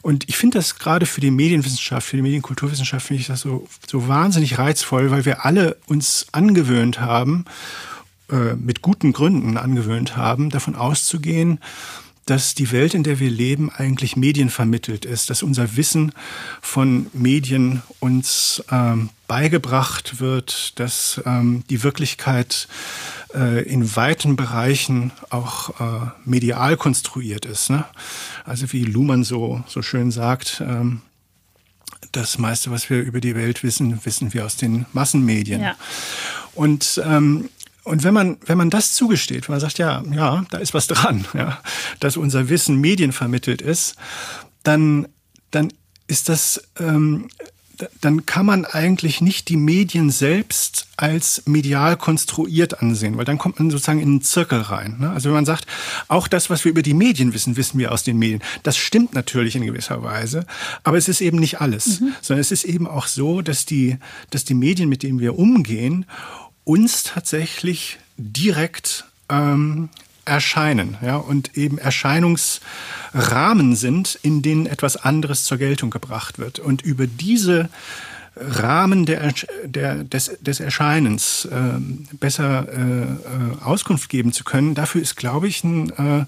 und 0.02 0.28
ich 0.28 0.38
finde 0.38 0.58
das 0.58 0.78
gerade 0.78 1.06
für 1.06 1.22
die 1.22 1.32
Medienwissenschaft, 1.32 2.08
für 2.08 2.18
die 2.18 2.22
Medienkulturwissenschaft 2.22 3.08
finde 3.08 3.22
ich 3.22 3.28
das 3.28 3.42
so, 3.42 3.68
so 3.88 4.08
wahnsinnig 4.08 4.58
reizvoll, 4.58 5.12
weil 5.12 5.26
wir 5.26 5.46
alle 5.46 5.78
uns 5.88 6.28
angewöhnt 6.32 7.00
haben, 7.00 7.46
äh, 8.32 8.56
mit 8.56 8.82
guten 8.82 9.14
Gründen 9.14 9.58
angewöhnt 9.58 10.18
haben, 10.18 10.50
davon 10.50 10.76
auszugehen, 10.76 11.60
dass 12.30 12.54
die 12.54 12.72
Welt, 12.72 12.94
in 12.94 13.04
der 13.04 13.20
wir 13.20 13.32
leben, 13.32 13.72
eigentlich 13.72 14.16
medienvermittelt 14.16 15.04
ist, 15.04 15.32
dass 15.32 15.42
unser 15.42 15.76
Wissen 15.78 16.12
von 16.62 17.08
Medien 17.14 17.82
uns 18.00 18.64
ähm, 18.72 19.10
beigebracht 19.28 20.20
wird, 20.20 20.80
dass 20.80 21.22
ähm, 21.26 21.64
die 21.72 21.82
Wirklichkeit 21.82 22.68
äh, 23.34 23.64
in 23.64 23.96
weiten 23.96 24.36
Bereichen 24.36 25.12
auch 25.32 25.80
äh, 25.80 26.12
medial 26.24 26.78
konstruiert 26.78 27.46
ist. 27.46 27.72
Ne? 27.72 27.86
Also 28.46 28.72
wie 28.74 28.84
Luhmann 28.84 29.24
so, 29.24 29.64
so 29.68 29.82
schön 29.82 30.12
sagt, 30.12 30.62
ähm, 30.62 31.02
das 32.12 32.38
meiste, 32.38 32.72
was 32.72 32.90
wir 32.90 33.02
über 33.02 33.22
die 33.22 33.36
Welt 33.36 33.64
wissen, 33.64 34.00
wissen 34.04 34.34
wir 34.34 34.46
aus 34.46 34.56
den 34.56 34.86
Massenmedien. 34.94 35.62
Ja. 35.62 35.76
Und 36.56 37.02
ähm, 37.06 37.50
und 37.90 38.04
wenn 38.04 38.14
man, 38.14 38.38
wenn 38.46 38.58
man 38.58 38.70
das 38.70 38.94
zugesteht, 38.94 39.48
wenn 39.48 39.54
man 39.54 39.60
sagt, 39.60 39.80
ja, 39.80 40.04
ja, 40.12 40.46
da 40.52 40.60
ist 40.60 40.76
was 40.76 40.88
dran, 40.88 41.26
ja, 41.34 41.60
dass 42.00 42.18
unser 42.18 42.48
Wissen 42.48 42.78
medienvermittelt 42.78 43.62
ist, 43.62 43.96
dann, 44.64 45.08
dann 45.50 45.74
ist 46.08 46.30
das, 46.30 46.62
ähm, 46.80 47.30
dann 48.02 48.26
kann 48.26 48.46
man 48.46 48.66
eigentlich 48.66 49.22
nicht 49.22 49.50
die 49.50 49.58
Medien 49.58 50.12
selbst 50.12 50.88
als 50.98 51.44
medial 51.46 51.98
konstruiert 51.98 52.82
ansehen, 52.82 53.18
weil 53.18 53.26
dann 53.26 53.38
kommt 53.38 53.58
man 53.58 53.72
sozusagen 53.72 54.02
in 54.02 54.10
einen 54.10 54.22
Zirkel 54.22 54.60
rein. 54.62 54.98
Ne? 55.00 55.10
Also 55.10 55.30
wenn 55.30 55.36
man 55.36 55.46
sagt, 55.46 55.66
auch 56.10 56.28
das, 56.28 56.50
was 56.50 56.66
wir 56.66 56.72
über 56.72 56.82
die 56.82 56.94
Medien 56.94 57.34
wissen, 57.34 57.58
wissen 57.58 57.80
wir 57.80 57.92
aus 57.92 58.04
den 58.04 58.20
Medien. 58.20 58.44
Das 58.64 58.78
stimmt 58.78 59.14
natürlich 59.14 59.56
in 59.56 59.66
gewisser 59.66 60.04
Weise, 60.04 60.46
aber 60.84 60.98
es 60.98 61.08
ist 61.08 61.22
eben 61.22 61.40
nicht 61.40 61.62
alles, 61.62 62.02
mhm. 62.02 62.14
sondern 62.22 62.42
es 62.42 62.52
ist 62.52 62.66
eben 62.66 62.86
auch 62.86 63.08
so, 63.08 63.42
dass 63.42 63.66
die, 63.66 63.98
dass 64.30 64.44
die 64.44 64.54
Medien, 64.54 64.90
mit 64.90 65.02
denen 65.02 65.20
wir 65.20 65.40
umgehen, 65.40 66.06
uns 66.70 67.02
tatsächlich 67.02 67.98
direkt 68.16 69.06
ähm, 69.28 69.90
erscheinen 70.24 70.98
ja, 71.02 71.18
und 71.18 71.58
eben 71.58 71.80
Erscheinungsrahmen 71.80 73.76
sind, 73.76 74.20
in 74.22 74.44
denen 74.44 74.68
etwas 74.68 74.96
anderes 74.96 75.46
zur 75.46 75.58
Geltung 75.58 75.90
gebracht 75.90 76.38
wird. 76.38 76.60
Und 76.60 76.84
über 76.84 77.08
diese 77.08 77.70
Rahmen 78.36 79.08
der, 79.08 79.34
der, 79.66 80.04
des, 80.04 80.38
des 80.42 80.60
Erscheinens 80.60 81.46
äh, 81.46 81.80
besser 82.18 82.68
äh, 82.72 83.64
Auskunft 83.64 84.08
geben 84.08 84.32
zu 84.32 84.44
können, 84.44 84.76
dafür 84.76 85.02
ist, 85.02 85.16
glaube 85.16 85.48
ich, 85.48 85.64
ein, 85.64 85.90
äh, 85.90 86.26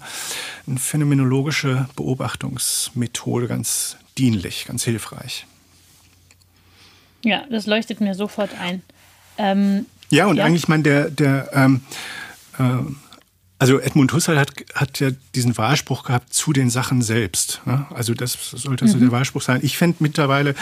eine 0.65 0.79
phänomenologische 0.79 1.87
Beobachtungsmethode 1.95 3.47
ganz 3.47 3.95
dienlich, 4.17 4.65
ganz 4.65 4.85
hilfreich. 4.85 5.45
Ja, 7.23 7.43
das 7.51 7.67
leuchtet 7.67 8.01
mir 8.01 8.15
sofort 8.15 8.49
ein. 8.59 8.81
Ähm, 9.37 9.85
ja, 10.11 10.27
und 10.27 10.37
ja. 10.37 10.45
eigentlich, 10.45 10.67
mein, 10.67 10.83
der, 10.83 11.09
der 11.09 11.49
ähm, 11.53 11.81
äh, 12.57 12.63
also 13.61 13.79
Edmund 13.79 14.11
Husserl 14.11 14.39
hat, 14.39 14.51
hat 14.73 14.99
ja 14.99 15.11
diesen 15.35 15.55
Wahlspruch 15.55 16.03
gehabt 16.03 16.33
zu 16.33 16.51
den 16.51 16.71
Sachen 16.71 17.03
selbst. 17.03 17.61
Ne? 17.65 17.85
Also 17.91 18.15
das 18.15 18.35
sollte 18.55 18.87
so 18.87 18.97
mhm. 18.97 19.01
der 19.01 19.11
Wahlspruch 19.11 19.43
sein. 19.43 19.59
Ich 19.61 19.77
fände 19.77 19.97
mittlerweile 19.99 20.55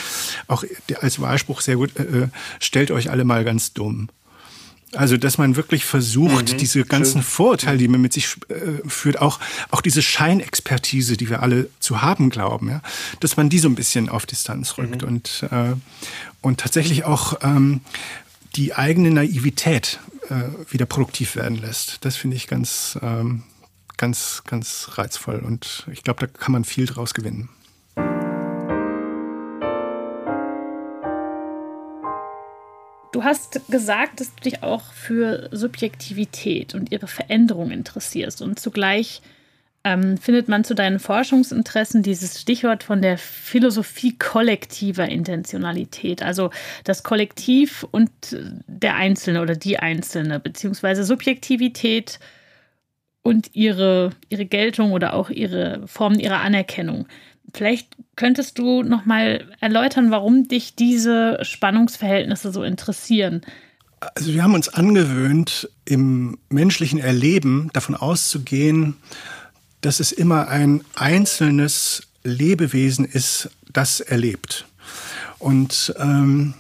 auch 0.48 0.66
als 1.00 1.22
Wahlspruch 1.22 1.62
sehr 1.62 1.78
gut, 1.78 1.98
äh, 1.98 2.28
stellt 2.60 2.92
euch 2.92 3.10
alle 3.10 3.24
mal 3.24 3.46
ganz 3.46 3.72
dumm. 3.72 4.10
Also, 4.96 5.18
dass 5.18 5.38
man 5.38 5.56
wirklich 5.56 5.86
versucht, 5.86 6.52
mhm, 6.52 6.58
diese 6.58 6.84
ganzen 6.84 7.22
schön. 7.22 7.32
Vorurteile, 7.32 7.78
die 7.78 7.88
man 7.88 8.02
mit 8.02 8.12
sich 8.12 8.36
äh, 8.50 8.88
führt, 8.90 9.22
auch, 9.22 9.40
auch 9.70 9.82
diese 9.82 10.02
Scheinexpertise, 10.02 11.16
die 11.16 11.30
wir 11.30 11.42
alle 11.44 11.70
zu 11.80 12.02
haben 12.02 12.30
glauben, 12.30 12.70
ja, 12.70 12.82
dass 13.20 13.38
man 13.38 13.50
die 13.50 13.60
so 13.60 13.70
ein 13.70 13.76
bisschen 13.76 14.10
auf 14.10 14.26
Distanz 14.26 14.78
rückt 14.78 15.04
mhm. 15.04 15.08
und, 15.08 15.46
äh, 15.52 15.76
und 16.42 16.60
tatsächlich 16.60 17.06
auch 17.06 17.38
ähm, 17.44 17.82
die 18.56 18.74
eigene 18.76 19.12
Naivität 19.12 20.00
äh, 20.30 20.72
wieder 20.72 20.86
produktiv 20.86 21.36
werden 21.36 21.58
lässt. 21.58 22.04
Das 22.06 22.16
finde 22.16 22.38
ich 22.38 22.48
ganz, 22.48 22.98
ähm, 23.02 23.44
ganz, 23.98 24.44
ganz 24.46 24.92
reizvoll 24.94 25.40
und 25.40 25.88
ich 25.92 26.04
glaube, 26.04 26.22
da 26.22 26.28
kann 26.28 26.52
man 26.52 26.64
viel 26.64 26.86
draus 26.86 27.14
gewinnen. 27.14 27.50
Du 33.12 33.24
hast 33.24 33.60
gesagt, 33.70 34.20
dass 34.20 34.36
du 34.36 34.44
dich 34.44 34.62
auch 34.62 34.94
für 34.94 35.50
Subjektivität 35.52 36.76
und 36.76 36.92
ihre 36.92 37.08
Veränderung 37.08 37.72
interessierst 37.72 38.42
und 38.42 38.60
zugleich 38.60 39.22
ähm, 39.84 40.18
findet 40.18 40.50
man 40.50 40.64
zu 40.64 40.76
deinen 40.76 41.00
Forschungsinteressen 41.00 42.04
dieses 42.04 42.42
Stichwort 42.42 42.84
von 42.84 43.02
der 43.02 43.18
Philosophie 43.18 44.18
kollektiver 44.18 45.08
Intentionalität, 45.08 46.22
also 46.22 46.50
das 46.84 47.04
Kollektiv 47.04 47.86
und 47.92 48.12
der 48.68 48.96
Einzelne 48.96 49.42
oder 49.42 49.56
die 49.56 49.80
Einzelne, 49.80 50.40
beziehungsweise 50.40 51.04
Subjektivität 51.04 52.20
und 53.22 53.52
ihre, 53.54 54.12
ihre 54.28 54.46
Geltung 54.46 54.92
oder 54.92 55.14
auch 55.14 55.30
ihre 55.30 55.88
Formen 55.88 56.20
ihrer 56.20 56.42
Anerkennung. 56.42 57.08
Vielleicht 57.54 57.96
könntest 58.16 58.60
du 58.60 58.84
noch 58.84 59.06
mal 59.06 59.48
erläutern, 59.60 60.12
warum 60.12 60.48
dich 60.48 60.76
diese 60.76 61.40
Spannungsverhältnisse 61.42 62.52
so 62.52 62.64
interessieren. 62.64 63.42
Also 64.16 64.34
wir 64.34 64.44
haben 64.44 64.54
uns 64.54 64.70
angewöhnt, 64.70 65.70
im 65.86 66.38
menschlichen 66.50 67.00
Erleben 67.00 67.70
davon 67.74 67.96
auszugehen, 67.96 68.98
dass 69.82 70.00
es 70.00 70.12
immer 70.12 70.48
ein 70.48 70.84
einzelnes 70.96 72.04
Lebewesen 72.24 73.06
ist, 73.06 73.50
das 73.72 74.00
erlebt. 74.00 74.66
Und, 75.38 75.94
ähm, 75.98 76.54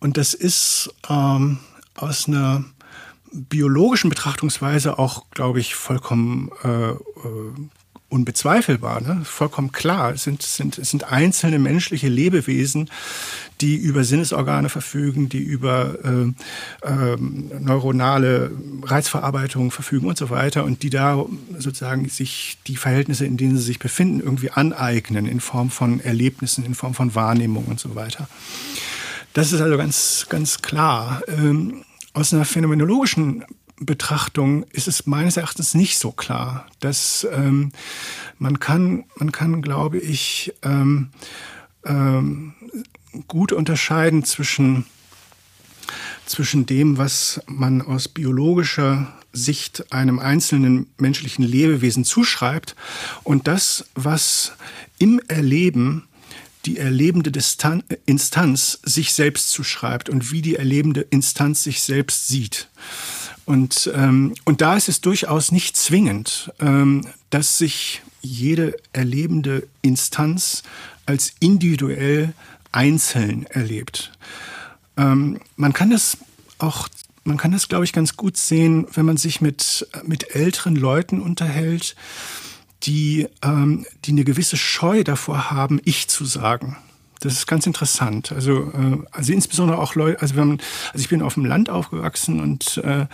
und 0.00 0.16
das 0.16 0.34
ist 0.34 0.90
ähm, 1.08 1.58
aus 1.94 2.28
einer 2.28 2.64
biologischen 3.32 4.10
Betrachtungsweise 4.10 4.98
auch, 4.98 5.28
glaube 5.30 5.60
ich, 5.60 5.74
vollkommen 5.74 6.50
äh, 6.62 6.90
äh 6.90 6.98
unbezweifelbar, 8.14 9.00
ne? 9.00 9.22
vollkommen 9.24 9.72
klar. 9.72 10.12
Es 10.12 10.22
sind, 10.22 10.40
sind, 10.42 10.78
es 10.78 10.90
sind 10.90 11.04
einzelne 11.04 11.58
menschliche 11.58 12.08
Lebewesen, 12.08 12.88
die 13.60 13.74
über 13.74 14.04
Sinnesorgane 14.04 14.68
verfügen, 14.68 15.28
die 15.28 15.42
über 15.42 15.96
äh, 16.04 16.88
äh, 16.88 17.16
neuronale 17.18 18.52
Reizverarbeitung 18.82 19.72
verfügen 19.72 20.06
und 20.06 20.16
so 20.16 20.30
weiter 20.30 20.64
und 20.64 20.84
die 20.84 20.90
da 20.90 21.26
sozusagen 21.58 22.08
sich 22.08 22.58
die 22.68 22.76
Verhältnisse, 22.76 23.26
in 23.26 23.36
denen 23.36 23.56
sie 23.56 23.64
sich 23.64 23.80
befinden, 23.80 24.20
irgendwie 24.20 24.50
aneignen 24.50 25.26
in 25.26 25.40
Form 25.40 25.70
von 25.70 25.98
Erlebnissen, 25.98 26.64
in 26.64 26.76
Form 26.76 26.94
von 26.94 27.16
Wahrnehmung 27.16 27.64
und 27.64 27.80
so 27.80 27.96
weiter. 27.96 28.28
Das 29.32 29.52
ist 29.52 29.60
also 29.60 29.76
ganz, 29.76 30.26
ganz 30.28 30.62
klar. 30.62 31.22
Ähm, 31.26 31.84
aus 32.12 32.32
einer 32.32 32.44
phänomenologischen 32.44 33.44
Betrachtung 33.80 34.64
ist 34.70 34.88
es 34.88 35.06
meines 35.06 35.36
Erachtens 35.36 35.74
nicht 35.74 35.98
so 35.98 36.12
klar, 36.12 36.66
dass 36.80 37.26
ähm, 37.32 37.72
man 38.38 38.60
kann, 38.60 39.04
man 39.16 39.32
kann, 39.32 39.62
glaube 39.62 39.98
ich, 39.98 40.54
ähm, 40.62 41.10
ähm, 41.84 42.54
gut 43.26 43.52
unterscheiden 43.52 44.24
zwischen 44.24 44.86
zwischen 46.26 46.64
dem, 46.64 46.96
was 46.96 47.42
man 47.46 47.82
aus 47.82 48.08
biologischer 48.08 49.12
Sicht 49.32 49.92
einem 49.92 50.18
einzelnen 50.18 50.86
menschlichen 50.96 51.44
Lebewesen 51.44 52.04
zuschreibt 52.04 52.76
und 53.24 53.46
das, 53.46 53.86
was 53.94 54.52
im 54.98 55.20
Erleben 55.28 56.04
die 56.66 56.78
erlebende 56.78 57.30
Distan 57.30 57.82
Instanz 58.06 58.78
sich 58.84 59.12
selbst 59.12 59.50
zuschreibt 59.50 60.08
und 60.08 60.32
wie 60.32 60.40
die 60.40 60.56
erlebende 60.56 61.02
Instanz 61.02 61.62
sich 61.62 61.82
selbst 61.82 62.28
sieht. 62.28 62.68
Und, 63.46 63.90
ähm, 63.94 64.34
und 64.44 64.60
da 64.60 64.76
ist 64.76 64.88
es 64.88 65.00
durchaus 65.00 65.52
nicht 65.52 65.76
zwingend, 65.76 66.52
ähm, 66.60 67.06
dass 67.30 67.58
sich 67.58 68.02
jede 68.22 68.74
erlebende 68.92 69.66
Instanz 69.82 70.62
als 71.06 71.34
individuell 71.40 72.32
einzeln 72.72 73.46
erlebt. 73.46 74.12
Ähm, 74.96 75.40
man 75.56 75.72
kann 75.72 75.90
das 75.90 76.16
auch, 76.58 76.88
man 77.24 77.36
kann 77.36 77.52
das, 77.52 77.68
glaube 77.68 77.84
ich, 77.84 77.92
ganz 77.92 78.16
gut 78.16 78.36
sehen, 78.36 78.86
wenn 78.94 79.04
man 79.04 79.16
sich 79.16 79.40
mit, 79.40 79.86
mit 80.04 80.34
älteren 80.34 80.76
Leuten 80.76 81.20
unterhält, 81.20 81.96
die, 82.84 83.28
ähm, 83.42 83.86
die 84.04 84.12
eine 84.12 84.24
gewisse 84.24 84.56
Scheu 84.56 85.04
davor 85.04 85.50
haben, 85.50 85.80
ich 85.84 86.08
zu 86.08 86.24
sagen. 86.24 86.76
Das 87.24 87.32
ist 87.32 87.46
ganz 87.46 87.66
interessant. 87.66 88.32
Also, 88.32 88.70
äh, 88.72 88.98
also 89.10 89.32
insbesondere 89.32 89.78
auch 89.78 89.94
Leute, 89.94 90.20
also, 90.20 90.36
wenn 90.36 90.48
man, 90.48 90.60
also 90.92 91.02
ich 91.02 91.08
bin 91.08 91.22
auf 91.22 91.34
dem 91.34 91.46
Land 91.46 91.70
aufgewachsen 91.70 92.40
und, 92.40 92.76
äh, 92.78 93.06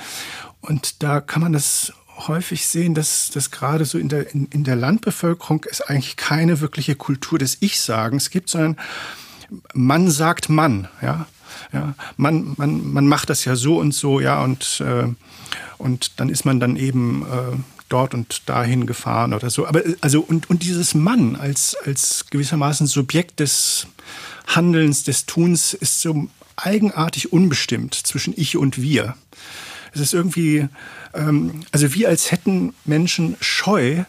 und 0.60 1.02
da 1.02 1.20
kann 1.20 1.42
man 1.42 1.52
das 1.52 1.92
häufig 2.26 2.66
sehen, 2.66 2.94
dass, 2.94 3.30
dass 3.30 3.50
gerade 3.50 3.84
so 3.84 3.98
in 3.98 4.08
der, 4.08 4.34
in, 4.34 4.46
in 4.46 4.64
der 4.64 4.76
Landbevölkerung 4.76 5.64
es 5.70 5.80
eigentlich 5.80 6.16
keine 6.16 6.60
wirkliche 6.60 6.96
Kultur 6.96 7.38
des 7.38 7.58
Ich-Sagens 7.60 8.30
gibt, 8.30 8.50
sondern 8.50 8.76
man 9.74 10.10
sagt 10.10 10.48
Mann, 10.48 10.88
ja. 11.00 11.26
Ja, 11.72 11.94
man, 12.16 12.54
man, 12.56 12.92
man 12.92 13.06
macht 13.06 13.28
das 13.28 13.44
ja 13.44 13.54
so 13.54 13.78
und 13.78 13.92
so, 13.92 14.20
ja, 14.20 14.42
und, 14.42 14.80
äh, 14.86 15.08
und 15.78 16.18
dann 16.18 16.28
ist 16.28 16.44
man 16.44 16.58
dann 16.58 16.76
eben 16.76 17.22
äh, 17.22 17.56
dort 17.90 18.14
und 18.14 18.42
dahin 18.46 18.86
gefahren 18.86 19.34
oder 19.34 19.50
so. 19.50 19.66
Aber 19.66 19.82
also 20.00 20.20
und, 20.20 20.48
und 20.48 20.62
dieses 20.62 20.94
Mann 20.94 21.36
als, 21.36 21.76
als 21.84 22.26
gewissermaßen 22.30 22.86
Subjekt 22.86 23.40
des 23.40 23.86
Handelns, 24.46 25.04
des 25.04 25.26
Tuns 25.26 25.74
ist 25.74 26.00
so 26.00 26.28
eigenartig 26.56 27.32
unbestimmt 27.32 27.94
zwischen 27.94 28.34
ich 28.36 28.56
und 28.56 28.80
wir. 28.80 29.14
Es 29.92 30.00
ist 30.00 30.14
irgendwie, 30.14 30.68
ähm, 31.14 31.62
also 31.72 31.94
wie 31.94 32.06
als 32.06 32.30
hätten 32.30 32.74
Menschen 32.84 33.36
Scheu, 33.40 34.04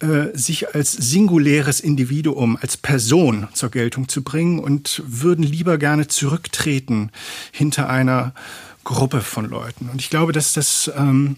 äh, 0.00 0.36
sich 0.36 0.74
als 0.74 0.92
singuläres 0.92 1.80
Individuum, 1.80 2.58
als 2.60 2.76
Person 2.76 3.48
zur 3.54 3.70
Geltung 3.70 4.10
zu 4.10 4.22
bringen 4.22 4.58
und 4.58 5.02
würden 5.06 5.42
lieber 5.42 5.78
gerne 5.78 6.06
zurücktreten 6.06 7.10
hinter 7.50 7.88
einer 7.88 8.34
Gruppe 8.84 9.22
von 9.22 9.48
Leuten. 9.48 9.88
Und 9.88 10.02
ich 10.02 10.10
glaube, 10.10 10.32
dass 10.32 10.52
das 10.52 10.90
ähm, 10.94 11.36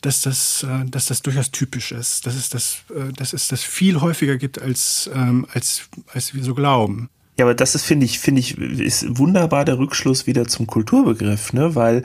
dass 0.00 0.22
das, 0.22 0.64
äh, 0.64 0.84
dass 0.88 1.06
das 1.06 1.22
durchaus 1.22 1.50
typisch 1.50 1.92
ist, 1.92 2.26
dass 2.26 2.34
es 2.34 2.48
das, 2.48 2.78
äh, 2.90 3.12
dass 3.12 3.32
es 3.32 3.48
das 3.48 3.62
viel 3.62 4.00
häufiger 4.00 4.36
gibt, 4.36 4.60
als, 4.60 5.10
ähm, 5.14 5.46
als, 5.52 5.82
als 6.12 6.34
wir 6.34 6.42
so 6.42 6.54
glauben. 6.54 7.08
Ja, 7.38 7.46
aber 7.46 7.54
das 7.54 7.74
ist, 7.74 7.84
finde 7.84 8.04
ich, 8.04 8.18
finde 8.18 8.40
ich, 8.40 8.58
ist 8.58 9.18
wunderbar 9.18 9.64
der 9.64 9.78
Rückschluss 9.78 10.26
wieder 10.26 10.46
zum 10.46 10.66
Kulturbegriff, 10.66 11.54
ne? 11.54 11.74
Weil, 11.74 12.02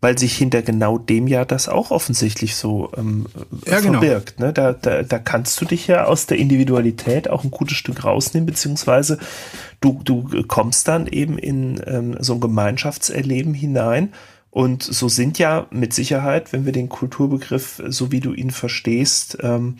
weil 0.00 0.16
sich 0.16 0.36
hinter 0.36 0.62
genau 0.62 0.96
dem 0.96 1.26
ja 1.26 1.44
das 1.44 1.68
auch 1.68 1.90
offensichtlich 1.90 2.56
so 2.56 2.90
ähm, 2.96 3.26
ja, 3.66 3.80
genau. 3.80 4.00
verbirgt. 4.00 4.36
Genau. 4.36 4.46
Ne? 4.46 4.52
Da, 4.54 4.72
da, 4.72 5.02
da 5.02 5.18
kannst 5.18 5.60
du 5.60 5.64
dich 5.64 5.88
ja 5.88 6.04
aus 6.04 6.26
der 6.26 6.38
Individualität 6.38 7.28
auch 7.28 7.44
ein 7.44 7.50
gutes 7.50 7.76
Stück 7.76 8.04
rausnehmen, 8.04 8.46
beziehungsweise 8.46 9.18
du, 9.80 10.00
du 10.04 10.42
kommst 10.46 10.88
dann 10.88 11.06
eben 11.06 11.36
in 11.36 11.82
ähm, 11.86 12.16
so 12.20 12.34
ein 12.34 12.40
Gemeinschaftserleben 12.40 13.54
hinein 13.54 14.14
und 14.50 14.82
so 14.82 15.08
sind 15.08 15.38
ja 15.38 15.66
mit 15.70 15.92
Sicherheit, 15.92 16.52
wenn 16.52 16.64
wir 16.64 16.72
den 16.72 16.88
Kulturbegriff, 16.88 17.82
so 17.88 18.10
wie 18.10 18.20
du 18.20 18.32
ihn 18.32 18.50
verstehst, 18.50 19.38
ähm, 19.42 19.76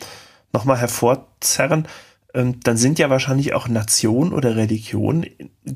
nochmal 0.53 0.77
hervorzerren, 0.77 1.87
ähm, 2.33 2.59
dann 2.61 2.77
sind 2.77 2.99
ja 2.99 3.09
wahrscheinlich 3.09 3.53
auch 3.53 3.67
Nation 3.67 4.33
oder 4.33 4.55
Religion 4.55 5.25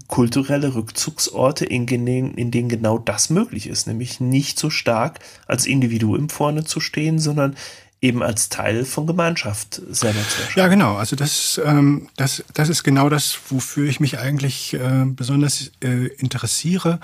kulturelle 0.08 0.76
Rückzugsorte, 0.76 1.66
in 1.66 1.88
in 1.88 2.52
denen 2.52 2.70
genau 2.70 3.00
das 3.00 3.30
möglich 3.30 3.68
ist, 3.68 3.88
nämlich 3.88 4.20
nicht 4.20 4.60
so 4.60 4.70
stark 4.70 5.20
als 5.48 5.66
Individuum 5.66 6.30
vorne 6.30 6.64
zu 6.64 6.80
stehen, 6.80 7.18
sondern 7.18 7.56
eben 8.04 8.22
als 8.22 8.50
Teil 8.50 8.84
von 8.84 9.08
Gemeinschaft 9.08 9.82
selber 9.90 10.20
zu 10.20 10.42
erschaffen. 10.42 10.60
Ja, 10.60 10.68
genau. 10.68 10.96
Also 10.98 11.16
das, 11.16 11.60
ähm, 11.66 12.10
das, 12.18 12.44
das 12.54 12.68
ist 12.68 12.84
genau 12.84 13.08
das, 13.08 13.40
wofür 13.48 13.88
ich 13.88 14.02
mich 14.02 14.20
eigentlich 14.20 14.74
äh, 14.74 15.06
besonders 15.06 15.72
äh, 15.82 16.08
interessiere, 16.18 17.00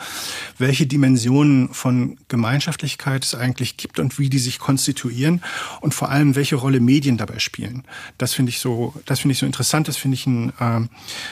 welche 0.58 0.88
Dimensionen 0.88 1.74
von 1.74 2.18
Gemeinschaftlichkeit 2.28 3.24
es 3.24 3.34
eigentlich 3.34 3.78
gibt 3.78 3.98
und 4.00 4.20
wie 4.20 4.30
die 4.30 4.40
sich 4.40 4.60
konstituieren 4.60 5.42
und 5.80 5.94
vor 5.94 6.10
allem, 6.10 6.36
welche 6.36 6.58
Rolle 6.58 6.82
Medien 6.82 7.16
dabei 7.16 7.40
spielen. 7.40 7.86
Das 8.18 8.34
finde 8.34 8.50
ich 8.50 8.60
so, 8.60 8.94
das 9.06 9.22
finde 9.22 9.32
ich 9.32 9.40
so 9.40 9.46
interessant. 9.46 9.88
Das 9.88 9.96
finde 9.96 10.16
ich 10.16 10.28
ein, 10.28 10.50
äh, 10.60 10.82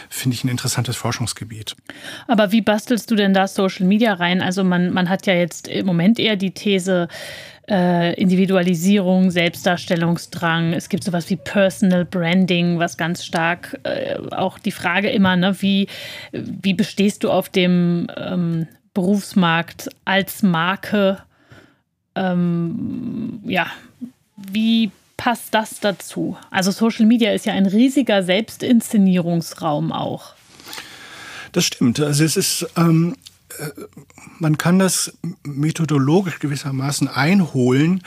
finde 0.09 0.35
ich 0.35 0.45
ein 0.45 0.49
interessantes 0.49 0.95
Forschungsgebiet. 0.95 1.75
Aber 2.29 2.53
wie 2.53 2.61
bastelst 2.61 3.11
du 3.11 3.15
denn 3.15 3.33
da 3.33 3.47
Social 3.49 3.85
Media 3.85 4.13
rein? 4.13 4.41
Also 4.41 4.63
man, 4.63 4.93
man 4.93 5.09
hat 5.09 5.27
ja 5.27 5.33
jetzt 5.33 5.67
im 5.67 5.85
Moment 5.85 6.19
eher 6.19 6.37
die 6.37 6.51
These, 6.51 7.09
äh, 7.69 8.13
Individualisierung, 8.13 9.29
Selbstdarstellungsdrang. 9.29 10.73
Es 10.73 10.89
gibt 10.89 11.03
sowas 11.03 11.29
wie 11.29 11.35
Personal 11.35 12.05
Branding, 12.05 12.79
was 12.79 12.97
ganz 12.97 13.25
stark 13.25 13.79
äh, 13.83 14.15
auch 14.31 14.57
die 14.59 14.71
Frage 14.71 15.09
immer, 15.09 15.35
ne, 15.35 15.61
wie, 15.61 15.87
wie 16.31 16.73
bestehst 16.73 17.23
du 17.23 17.31
auf 17.31 17.49
dem 17.49 18.07
ähm, 18.15 18.67
Berufsmarkt 18.93 19.89
als 20.05 20.43
Marke? 20.43 21.19
Ähm, 22.15 23.41
ja, 23.45 23.67
wie 24.37 24.91
passt 25.17 25.53
das 25.53 25.79
dazu? 25.79 26.37
Also 26.51 26.71
Social 26.71 27.05
Media 27.05 27.31
ist 27.33 27.45
ja 27.45 27.53
ein 27.53 27.65
riesiger 27.65 28.23
Selbstinszenierungsraum 28.23 29.91
auch. 29.91 30.33
Das 31.51 31.65
stimmt. 31.65 31.99
Also 31.99 32.23
es 32.23 32.37
ist 32.37 32.67
ähm, 32.77 33.15
man 34.39 34.57
kann 34.57 34.79
das 34.79 35.13
methodologisch 35.43 36.39
gewissermaßen 36.39 37.07
einholen, 37.07 38.03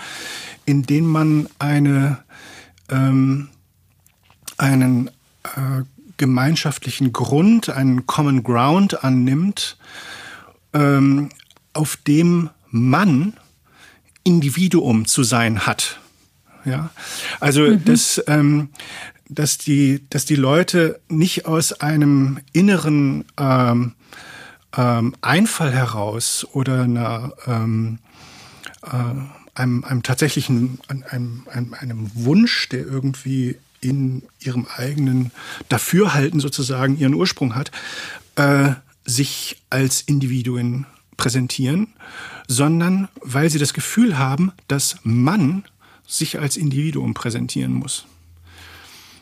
indem 0.66 1.06
man 1.06 1.48
eine, 1.58 2.18
ähm, 2.90 3.48
einen 4.58 5.08
äh, 5.44 5.82
gemeinschaftlichen 6.16 7.12
Grund, 7.12 7.70
einen 7.70 8.06
Common 8.06 8.42
Ground 8.42 9.02
annimmt, 9.02 9.78
ähm, 10.72 11.30
auf 11.72 11.96
dem 11.96 12.50
man 12.70 13.34
Individuum 14.22 15.06
zu 15.06 15.22
sein 15.22 15.66
hat. 15.66 15.98
Ja, 16.64 16.90
also 17.40 17.62
mhm. 17.62 17.84
das, 17.86 18.22
ähm, 18.26 18.68
dass 19.30 19.56
die, 19.56 20.04
dass 20.10 20.26
die 20.26 20.36
Leute 20.36 21.00
nicht 21.08 21.46
aus 21.46 21.72
einem 21.72 22.40
inneren 22.52 23.24
ähm, 23.38 23.94
ähm, 24.76 25.14
Einfall 25.20 25.72
heraus 25.72 26.46
oder 26.52 26.82
einer, 26.82 27.32
ähm, 27.46 27.98
äh, 28.82 28.88
einem, 29.54 29.84
einem 29.84 30.02
tatsächlichen, 30.02 30.78
einem, 30.88 31.46
einem, 31.50 31.74
einem 31.74 32.10
Wunsch, 32.14 32.68
der 32.68 32.80
irgendwie 32.80 33.56
in 33.80 34.22
ihrem 34.40 34.66
eigenen 34.76 35.32
Dafürhalten 35.68 36.40
sozusagen 36.40 36.98
ihren 36.98 37.14
Ursprung 37.14 37.54
hat, 37.54 37.70
äh, 38.36 38.74
sich 39.04 39.62
als 39.70 40.02
Individuen 40.02 40.86
präsentieren, 41.16 41.88
sondern 42.46 43.08
weil 43.22 43.50
sie 43.50 43.58
das 43.58 43.74
Gefühl 43.74 44.18
haben, 44.18 44.52
dass 44.68 44.96
man 45.02 45.64
sich 46.06 46.38
als 46.38 46.56
Individuum 46.56 47.14
präsentieren 47.14 47.72
muss. 47.72 48.06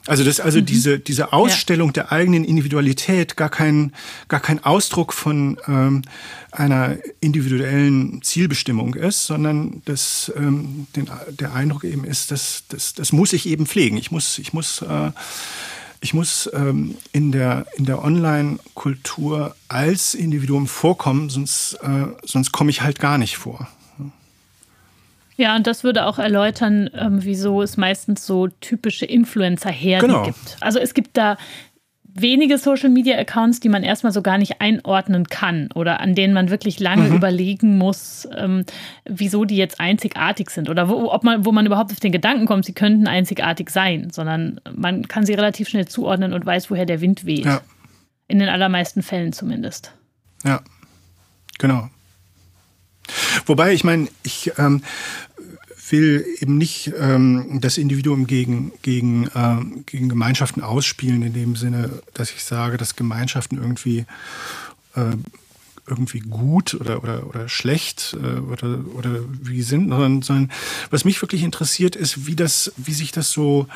Also 0.09 0.25
dass 0.25 0.41
also 0.41 0.59
mhm. 0.61 0.67
diese, 0.67 0.99
diese 0.99 1.35
Ausstellung 1.35 1.91
ja. 1.91 1.93
der 1.93 2.13
eigenen 2.13 2.43
Individualität 2.43 3.37
gar 3.37 3.51
kein, 3.51 3.93
gar 4.29 4.41
kein 4.41 4.65
Ausdruck 4.65 5.13
von 5.13 5.59
ähm, 5.69 6.03
einer 6.51 6.97
individuellen 7.21 8.23
Zielbestimmung 8.23 8.95
ist, 8.95 9.27
sondern 9.27 9.83
dass 9.85 10.33
ähm, 10.35 10.87
den, 10.97 11.11
der 11.39 11.53
Eindruck 11.53 11.85
eben 11.85 12.05
ist, 12.05 12.31
dass 12.31 12.65
das, 12.71 12.95
das 12.95 13.13
muss 13.13 13.35
ich 13.35 13.47
eben 13.47 13.67
pflegen. 13.67 13.99
Ich 13.99 14.11
muss, 14.11 14.39
ich 14.39 14.55
muss, 14.55 14.81
äh, 14.81 15.11
ich 16.01 16.15
muss 16.15 16.49
ähm, 16.55 16.97
in 17.13 17.31
der, 17.31 17.67
in 17.77 17.85
der 17.85 18.03
Online-Kultur 18.03 19.55
als 19.69 20.15
Individuum 20.15 20.69
vorkommen, 20.69 21.29
sonst, 21.29 21.75
äh, 21.83 22.07
sonst 22.25 22.53
komme 22.53 22.71
ich 22.71 22.81
halt 22.81 22.99
gar 22.99 23.19
nicht 23.19 23.37
vor. 23.37 23.69
Ja, 25.39 25.55
und 25.55 25.69
das 25.69 25.85
würde 25.85 26.05
auch 26.05 26.19
erläutern, 26.19 26.91
ähm, 26.95 27.25
wieso 27.25 27.63
es 27.63 27.77
meistens 27.77 28.27
so 28.27 28.49
typische 28.49 29.07
Influencer-Herden 29.07 30.09
genau. 30.09 30.25
gibt. 30.25 30.57
Also 30.61 30.81
es 30.81 30.95
gibt 30.95 31.17
da 31.17 31.39
wenige 32.21 32.59
Social-Media-Accounts, 32.59 33.61
die 33.61 33.69
man 33.69 33.85
erstmal 33.85 34.13
so 34.13 34.21
gar 34.21 34.37
nicht 34.37 34.61
einordnen 34.61 35.29
kann 35.29 35.71
oder 35.77 36.01
an 36.01 36.17
denen 36.17 36.35
man 36.35 36.51
wirklich 36.51 36.81
lange 36.81 37.11
mhm. 37.11 37.17
überlegen 37.17 37.79
muss, 37.79 38.29
ähm, 38.37 38.65
wieso 39.05 39.45
die 39.45 39.57
jetzt 39.57 39.79
einzigartig 39.79 40.51
sind 40.51 40.69
oder 40.69 40.89
wo, 40.89 41.13
ob 41.13 41.23
man, 41.23 41.45
wo 41.45 41.53
man 41.53 41.67
überhaupt 41.67 41.93
auf 41.93 42.01
den 42.01 42.11
Gedanken 42.11 42.47
kommt, 42.47 42.65
sie 42.65 42.73
könnten 42.73 43.07
einzigartig 43.07 43.71
sein, 43.71 44.11
sondern 44.11 44.61
man 44.75 45.07
kann 45.07 45.25
sie 45.25 45.35
relativ 45.35 45.69
schnell 45.69 45.87
zuordnen 45.87 46.33
und 46.33 46.45
weiß, 46.45 46.69
woher 46.69 46.87
der 46.87 47.01
Wind 47.01 47.27
weht. 47.27 47.45
Ja. 47.45 47.61
In 48.27 48.41
den 48.41 48.49
allermeisten 48.49 49.03
Fällen 49.03 49.33
zumindest. 49.33 49.95
Ja, 50.45 50.63
genau. 51.59 51.89
Wobei, 53.47 53.73
ich 53.73 53.85
meine, 53.85 54.09
ich, 54.23 54.53
ähm, 54.59 54.83
will 55.91 56.25
eben 56.41 56.59
nicht 56.59 56.93
ähm, 56.99 57.61
das 57.61 57.79
Individuum 57.79 58.27
gegen, 58.27 58.73
gegen, 58.83 59.27
äh, 59.29 59.83
gegen 59.87 60.09
Gemeinschaften 60.09 60.63
ausspielen, 60.63 61.23
in 61.23 61.33
dem 61.33 61.57
Sinne, 61.57 62.03
dass 62.15 62.31
ich 62.31 62.45
sage, 62.45 62.77
dass 62.77 62.97
Gemeinschaften 62.97 63.59
irgendwie 63.59 64.05
äh, 64.95 65.17
irgendwie 65.87 66.21
gut 66.21 66.75
oder, 66.75 67.03
oder, 67.03 67.27
oder 67.27 67.49
schlecht 67.49 68.17
äh, 68.23 68.41
oder, 68.41 68.81
oder 68.95 69.21
wie 69.43 69.63
sind, 69.63 69.91
sondern, 69.91 70.53
was 70.91 71.05
mich 71.05 71.21
wirklich 71.23 71.43
interessiert, 71.43 71.97
ist, 71.97 72.27
wie 72.27 72.37
das, 72.37 72.73
wie 72.77 72.93
sich 72.93 73.11
das 73.11 73.31
so 73.31 73.67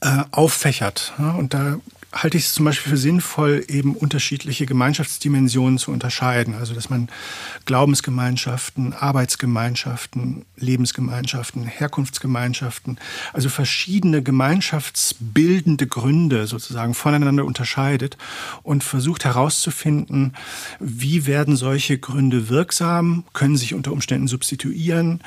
äh, 0.00 0.24
auffächert. 0.30 1.12
Und 1.18 1.52
da 1.52 1.78
halte 2.14 2.38
ich 2.38 2.46
es 2.46 2.54
zum 2.54 2.64
Beispiel 2.64 2.92
für 2.92 2.96
sinnvoll, 2.96 3.64
eben 3.68 3.96
unterschiedliche 3.96 4.66
Gemeinschaftsdimensionen 4.66 5.78
zu 5.78 5.90
unterscheiden. 5.90 6.54
Also 6.54 6.72
dass 6.74 6.88
man 6.88 7.08
Glaubensgemeinschaften, 7.64 8.92
Arbeitsgemeinschaften, 8.92 10.44
Lebensgemeinschaften, 10.56 11.64
Herkunftsgemeinschaften, 11.64 12.98
also 13.32 13.48
verschiedene 13.48 14.22
gemeinschaftsbildende 14.22 15.86
Gründe 15.86 16.46
sozusagen 16.46 16.94
voneinander 16.94 17.44
unterscheidet 17.44 18.16
und 18.62 18.84
versucht 18.84 19.24
herauszufinden, 19.24 20.34
wie 20.78 21.26
werden 21.26 21.56
solche 21.56 21.98
Gründe 21.98 22.48
wirksam, 22.48 23.24
können 23.32 23.56
sich 23.56 23.74
unter 23.74 23.92
Umständen 23.92 24.28
substituieren. 24.28 25.20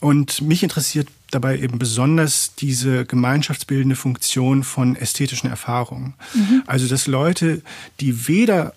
Und 0.00 0.42
mich 0.42 0.62
interessiert 0.62 1.08
dabei 1.30 1.58
eben 1.58 1.78
besonders 1.78 2.54
diese 2.54 3.04
gemeinschaftsbildende 3.04 3.96
Funktion 3.96 4.62
von 4.62 4.94
ästhetischen 4.96 5.50
Erfahrungen. 5.50 6.14
Mhm. 6.34 6.62
Also 6.66 6.86
dass 6.86 7.06
Leute, 7.06 7.62
die 8.00 8.28
weder 8.28 8.74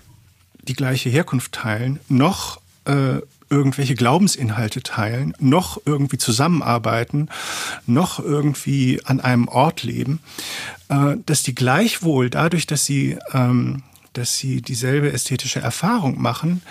die 0.61 0.73
gleiche 0.73 1.09
Herkunft 1.09 1.51
teilen, 1.53 1.99
noch 2.09 2.59
äh, 2.85 3.19
irgendwelche 3.49 3.95
Glaubensinhalte 3.95 4.83
teilen, 4.83 5.33
noch 5.39 5.81
irgendwie 5.85 6.17
zusammenarbeiten, 6.17 7.29
noch 7.87 8.19
irgendwie 8.19 9.01
an 9.05 9.19
einem 9.19 9.47
Ort 9.47 9.83
leben, 9.83 10.19
äh, 10.89 11.15
dass 11.25 11.43
die 11.43 11.55
gleichwohl 11.55 12.29
dadurch, 12.29 12.67
dass 12.67 12.85
sie 12.85 13.17
ähm, 13.33 13.83
dass 14.13 14.37
sie 14.37 14.61
dieselbe 14.61 15.11
ästhetische 15.11 15.59
Erfahrung 15.59 16.21
machen, 16.21 16.61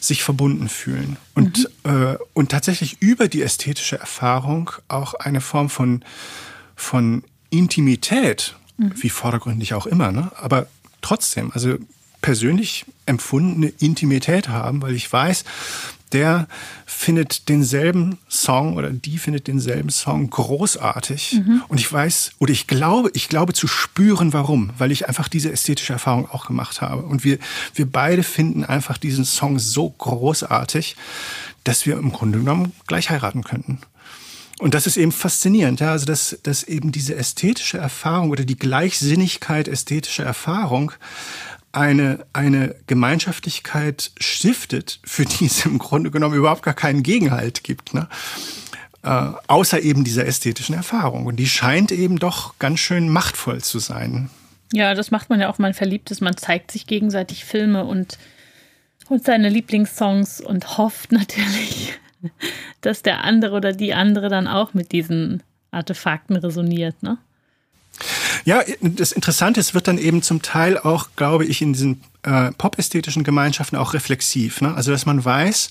sich 0.00 0.22
verbunden 0.22 0.68
fühlen 0.68 1.16
und, 1.34 1.68
mhm. 1.84 1.90
äh, 1.90 2.16
und 2.32 2.50
tatsächlich 2.50 3.00
über 3.00 3.28
die 3.28 3.42
ästhetische 3.42 3.98
Erfahrung 3.98 4.70
auch 4.88 5.14
eine 5.14 5.40
Form 5.40 5.68
von, 5.68 6.04
von 6.74 7.22
Intimität, 7.50 8.56
mhm. 8.76 8.92
wie 8.96 9.10
vordergründig 9.10 9.74
auch 9.74 9.86
immer, 9.86 10.12
ne? 10.12 10.30
aber 10.36 10.66
trotzdem, 11.00 11.52
also 11.52 11.76
persönlich 12.22 12.86
empfundene 13.06 13.72
Intimität 13.78 14.48
haben, 14.48 14.82
weil 14.82 14.94
ich 14.96 15.12
weiß, 15.12 15.44
der 16.12 16.46
findet 16.86 17.48
denselben 17.48 18.18
Song 18.28 18.76
oder 18.76 18.90
die 18.90 19.18
findet 19.18 19.46
denselben 19.46 19.90
Song 19.90 20.30
großartig. 20.30 21.40
Mhm. 21.44 21.62
Und 21.68 21.80
ich 21.80 21.92
weiß, 21.92 22.32
oder 22.38 22.52
ich 22.52 22.66
glaube, 22.66 23.10
ich 23.14 23.28
glaube 23.28 23.52
zu 23.52 23.66
spüren, 23.66 24.32
warum, 24.32 24.70
weil 24.78 24.92
ich 24.92 25.08
einfach 25.08 25.28
diese 25.28 25.52
ästhetische 25.52 25.92
Erfahrung 25.92 26.30
auch 26.30 26.46
gemacht 26.46 26.80
habe. 26.80 27.02
Und 27.02 27.24
wir, 27.24 27.38
wir 27.74 27.90
beide 27.90 28.22
finden 28.22 28.64
einfach 28.64 28.98
diesen 28.98 29.24
Song 29.24 29.58
so 29.58 29.90
großartig, 29.90 30.96
dass 31.64 31.86
wir 31.86 31.96
im 31.98 32.12
Grunde 32.12 32.38
genommen 32.38 32.72
gleich 32.86 33.10
heiraten 33.10 33.42
könnten. 33.42 33.80
Und 34.58 34.72
das 34.72 34.86
ist 34.86 34.96
eben 34.96 35.12
faszinierend, 35.12 35.80
ja, 35.80 35.90
also 35.90 36.06
dass, 36.06 36.38
dass 36.42 36.62
eben 36.62 36.90
diese 36.90 37.14
ästhetische 37.14 37.76
Erfahrung 37.76 38.30
oder 38.30 38.44
die 38.44 38.56
Gleichsinnigkeit 38.56 39.68
ästhetischer 39.68 40.24
Erfahrung 40.24 40.92
eine, 41.76 42.26
eine 42.32 42.74
Gemeinschaftlichkeit 42.86 44.10
stiftet, 44.18 44.98
für 45.04 45.24
die 45.24 45.46
es 45.46 45.64
im 45.66 45.78
Grunde 45.78 46.10
genommen 46.10 46.34
überhaupt 46.34 46.62
gar 46.62 46.74
keinen 46.74 47.02
Gegenhalt 47.02 47.62
gibt. 47.62 47.94
Ne? 47.94 48.08
Äh, 49.02 49.32
außer 49.46 49.80
eben 49.80 50.02
dieser 50.02 50.26
ästhetischen 50.26 50.74
Erfahrung. 50.74 51.26
Und 51.26 51.36
die 51.36 51.46
scheint 51.46 51.92
eben 51.92 52.18
doch 52.18 52.58
ganz 52.58 52.80
schön 52.80 53.08
machtvoll 53.08 53.62
zu 53.62 53.78
sein. 53.78 54.30
Ja, 54.72 54.94
das 54.94 55.10
macht 55.10 55.30
man 55.30 55.40
ja 55.40 55.48
auch, 55.48 55.58
man 55.58 55.74
verliebt 55.74 56.10
ist, 56.10 56.20
man 56.20 56.36
zeigt 56.36 56.72
sich 56.72 56.86
gegenseitig 56.86 57.44
Filme 57.44 57.84
und, 57.84 58.18
und 59.08 59.24
seine 59.24 59.48
Lieblingssongs 59.48 60.40
und 60.40 60.78
hofft 60.78 61.12
natürlich, 61.12 61.92
dass 62.80 63.02
der 63.02 63.22
andere 63.22 63.54
oder 63.54 63.72
die 63.72 63.94
andere 63.94 64.28
dann 64.28 64.48
auch 64.48 64.74
mit 64.74 64.92
diesen 64.92 65.42
Artefakten 65.70 66.36
resoniert, 66.36 67.02
ne? 67.02 67.18
Ja, 68.46 68.62
das 68.80 69.10
Interessante 69.10 69.58
ist, 69.58 69.74
wird 69.74 69.88
dann 69.88 69.98
eben 69.98 70.22
zum 70.22 70.40
Teil 70.40 70.78
auch, 70.78 71.08
glaube 71.16 71.44
ich, 71.44 71.62
in 71.62 71.72
diesen 71.72 72.00
äh, 72.22 72.52
pop-ästhetischen 72.52 73.24
Gemeinschaften 73.24 73.76
auch 73.76 73.92
reflexiv. 73.92 74.60
Ne? 74.60 74.72
Also, 74.72 74.92
dass 74.92 75.04
man 75.04 75.24
weiß, 75.24 75.70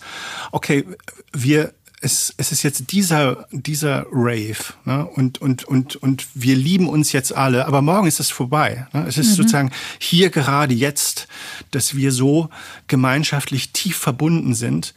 okay, 0.52 0.84
wir 1.32 1.74
es, 2.02 2.34
es 2.36 2.52
ist 2.52 2.64
jetzt 2.64 2.92
dieser, 2.92 3.48
dieser 3.52 4.06
Rave 4.12 4.74
ne? 4.84 5.06
und, 5.06 5.42
und, 5.42 5.64
und, 5.64 5.96
und 5.96 6.28
wir 6.34 6.56
lieben 6.56 6.90
uns 6.90 7.14
jetzt 7.14 7.34
alle, 7.34 7.66
aber 7.66 7.82
morgen 7.82 8.08
ist 8.08 8.20
es 8.20 8.30
vorbei. 8.30 8.88
Ne? 8.92 9.06
Es 9.08 9.18
ist 9.18 9.30
mhm. 9.32 9.36
sozusagen 9.36 9.72
hier 9.98 10.30
gerade 10.30 10.74
jetzt, 10.74 11.28
dass 11.72 11.96
wir 11.96 12.12
so 12.12 12.50
gemeinschaftlich 12.88 13.72
tief 13.72 13.98
verbunden 13.98 14.54
sind, 14.54 14.94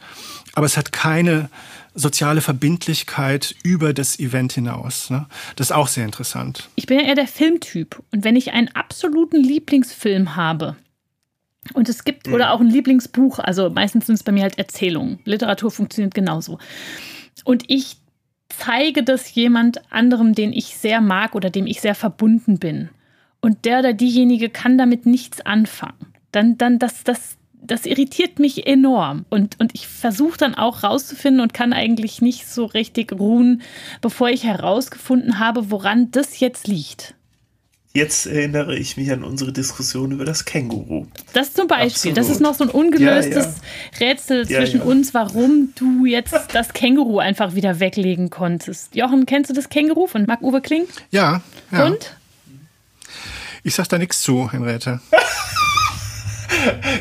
aber 0.53 0.65
es 0.65 0.75
hat 0.75 0.91
keine 0.91 1.49
soziale 1.95 2.41
Verbindlichkeit 2.41 3.55
über 3.63 3.93
das 3.93 4.19
Event 4.19 4.53
hinaus. 4.53 5.09
Ne? 5.09 5.27
Das 5.55 5.67
ist 5.67 5.71
auch 5.71 5.87
sehr 5.87 6.05
interessant. 6.05 6.69
Ich 6.75 6.85
bin 6.85 6.99
ja 6.99 7.05
eher 7.05 7.15
der 7.15 7.27
Filmtyp. 7.27 8.01
Und 8.11 8.23
wenn 8.23 8.35
ich 8.35 8.51
einen 8.51 8.69
absoluten 8.69 9.37
Lieblingsfilm 9.37 10.35
habe, 10.35 10.75
und 11.73 11.89
es 11.89 12.03
gibt, 12.03 12.27
mhm. 12.27 12.33
oder 12.33 12.51
auch 12.51 12.61
ein 12.61 12.69
Lieblingsbuch, 12.69 13.39
also 13.39 13.69
meistens 13.69 14.07
sind 14.07 14.15
es 14.15 14.23
bei 14.23 14.31
mir 14.31 14.43
halt 14.43 14.57
Erzählungen. 14.57 15.19
Literatur 15.25 15.71
funktioniert 15.71 16.13
genauso. 16.13 16.57
Und 17.43 17.63
ich 17.67 17.97
zeige 18.49 19.03
das 19.03 19.33
jemand 19.35 19.91
anderem, 19.91 20.33
den 20.33 20.53
ich 20.53 20.77
sehr 20.77 21.01
mag 21.01 21.35
oder 21.35 21.49
dem 21.49 21.67
ich 21.67 21.81
sehr 21.81 21.95
verbunden 21.95 22.59
bin. 22.59 22.89
Und 23.41 23.65
der 23.65 23.79
oder 23.79 23.93
diejenige 23.93 24.49
kann 24.49 24.77
damit 24.77 25.05
nichts 25.05 25.41
anfangen. 25.41 26.13
Dann, 26.31 26.57
dann, 26.57 26.79
das, 26.79 27.03
das, 27.03 27.37
das 27.69 27.85
irritiert 27.85 28.39
mich 28.39 28.67
enorm. 28.67 29.25
Und, 29.29 29.59
und 29.59 29.71
ich 29.73 29.87
versuche 29.87 30.37
dann 30.37 30.55
auch 30.55 30.83
rauszufinden 30.83 31.41
und 31.41 31.53
kann 31.53 31.73
eigentlich 31.73 32.21
nicht 32.21 32.47
so 32.47 32.65
richtig 32.65 33.13
ruhen, 33.13 33.61
bevor 34.01 34.29
ich 34.29 34.43
herausgefunden 34.43 35.39
habe, 35.39 35.71
woran 35.71 36.11
das 36.11 36.39
jetzt 36.39 36.67
liegt. 36.67 37.13
Jetzt 37.91 38.27
erinnere 38.27 38.75
ich 38.75 38.97
mich 38.97 39.11
an 39.11 39.23
unsere 39.23 39.51
Diskussion 39.51 40.11
über 40.11 40.23
das 40.23 40.45
Känguru. 40.45 41.07
Das 41.33 41.53
zum 41.53 41.67
Beispiel. 41.67 42.11
Absolut. 42.11 42.17
Das 42.17 42.29
ist 42.29 42.39
noch 42.39 42.53
so 42.53 42.63
ein 42.65 42.69
ungelöstes 42.69 43.45
ja, 43.45 43.51
ja. 43.99 44.07
Rätsel 44.07 44.47
zwischen 44.47 44.79
ja, 44.79 44.85
uns, 44.85 45.13
warum 45.15 45.73
du 45.75 46.05
jetzt 46.05 46.35
das 46.53 46.73
Känguru 46.73 47.17
einfach 47.17 47.55
wieder 47.55 47.79
weglegen 47.79 48.29
konntest. 48.29 48.95
Jochen, 48.95 49.25
kennst 49.25 49.49
du 49.49 49.55
das 49.55 49.69
Känguru 49.69 50.05
von 50.05 50.25
Marc-Uwe 50.25 50.61
Kling? 50.61 50.85
Ja, 51.09 51.41
Und? 51.71 52.15
Ich 53.63 53.73
sag 53.73 53.89
da 53.89 53.97
nichts 53.97 54.21
zu, 54.21 54.51
Henriette. 54.51 55.01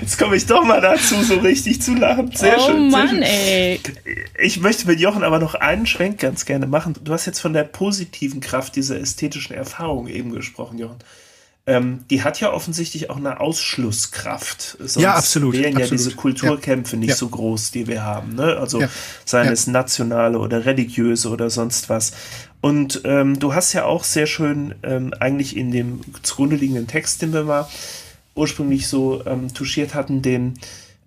Jetzt 0.00 0.18
komme 0.18 0.36
ich 0.36 0.46
doch 0.46 0.64
mal 0.64 0.80
dazu, 0.80 1.22
so 1.22 1.38
richtig 1.38 1.82
zu 1.82 1.94
lachen. 1.94 2.30
Sehr 2.34 2.56
oh 2.59 2.66
schön. 2.66 2.90
Mann, 2.90 3.09
schön. 3.09 3.22
ey. 3.22 3.80
Ich 4.40 4.61
möchte 4.61 4.86
mit 4.86 5.00
Jochen 5.00 5.22
aber 5.22 5.38
noch 5.38 5.54
einen 5.54 5.86
Schwenk 5.86 6.20
ganz 6.20 6.44
gerne 6.44 6.66
machen. 6.66 6.94
Du 7.02 7.12
hast 7.12 7.26
jetzt 7.26 7.40
von 7.40 7.52
der 7.52 7.64
positiven 7.64 8.40
Kraft 8.40 8.76
dieser 8.76 8.98
ästhetischen 9.00 9.54
Erfahrung 9.54 10.09
eben 10.09 10.32
gesprochen, 10.32 10.78
Jochen. 10.78 10.98
Ähm, 11.68 12.04
die 12.09 12.22
hat 12.22 12.40
ja 12.40 12.50
offensichtlich 12.50 13.11
auch 13.11 13.18
eine 13.18 13.40
Ausschlusskraft. 13.40 14.78
Sonst 14.78 14.96
ja, 14.96 15.14
absolut. 15.14 15.52
wären 15.52 15.76
absolut. 15.76 15.90
ja 15.90 15.96
diese 15.96 16.12
Kulturkämpfe 16.12 16.96
ja. 16.96 17.00
nicht 17.00 17.11
ja. 17.11 17.16
so 17.16 17.28
groß, 17.28 17.72
die 17.72 17.86
wir 17.86 18.04
haben. 18.04 18.36
Ne? 18.36 18.56
Also 18.56 18.80
ja. 18.80 18.88
seien 19.26 19.52
es 19.52 19.66
nationale 19.66 20.38
oder 20.38 20.64
religiöse 20.64 21.28
oder 21.28 21.50
sonst 21.50 21.90
was. 21.90 22.12
Und 22.62 23.02
ähm, 23.04 23.38
du 23.38 23.52
hast 23.52 23.74
ja 23.74 23.84
auch 23.84 24.04
sehr 24.04 24.26
schön 24.26 24.76
ähm, 24.82 25.12
eigentlich 25.20 25.59
in 25.59 25.70
dem 25.70 26.00
zugrunde 26.22 26.56
liegenden 26.56 26.86
Text, 26.86 27.20
den 27.20 27.34
wir 27.34 27.44
mal 27.44 27.68
ursprünglich 28.39 28.89
so 28.89 29.24
ähm, 29.26 29.53
touchiert 29.53 29.95
hatten, 29.95 30.22
den 30.22 30.55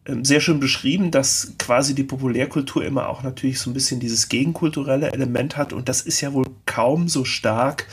ähm, 0.06 0.26
sehr 0.26 0.42
schön 0.42 0.60
beschrieben, 0.60 1.12
dass 1.12 1.54
quasi 1.58 1.96
die 1.96 2.04
Populärkultur 2.04 2.84
immer 2.84 3.10
auch 3.10 3.24
natürlich 3.24 3.60
so 3.60 3.70
ein 3.70 3.74
bisschen 3.74 4.00
dieses 4.00 4.30
gegenkulturelle 4.30 5.12
Element 5.12 5.58
hat. 5.58 5.74
Und 5.74 5.90
das 5.90 6.02
ist 6.02 6.22
ja 6.22 6.34
wohl 6.34 6.46
kaum 6.66 7.08
so 7.08 7.24
stark 7.24 7.88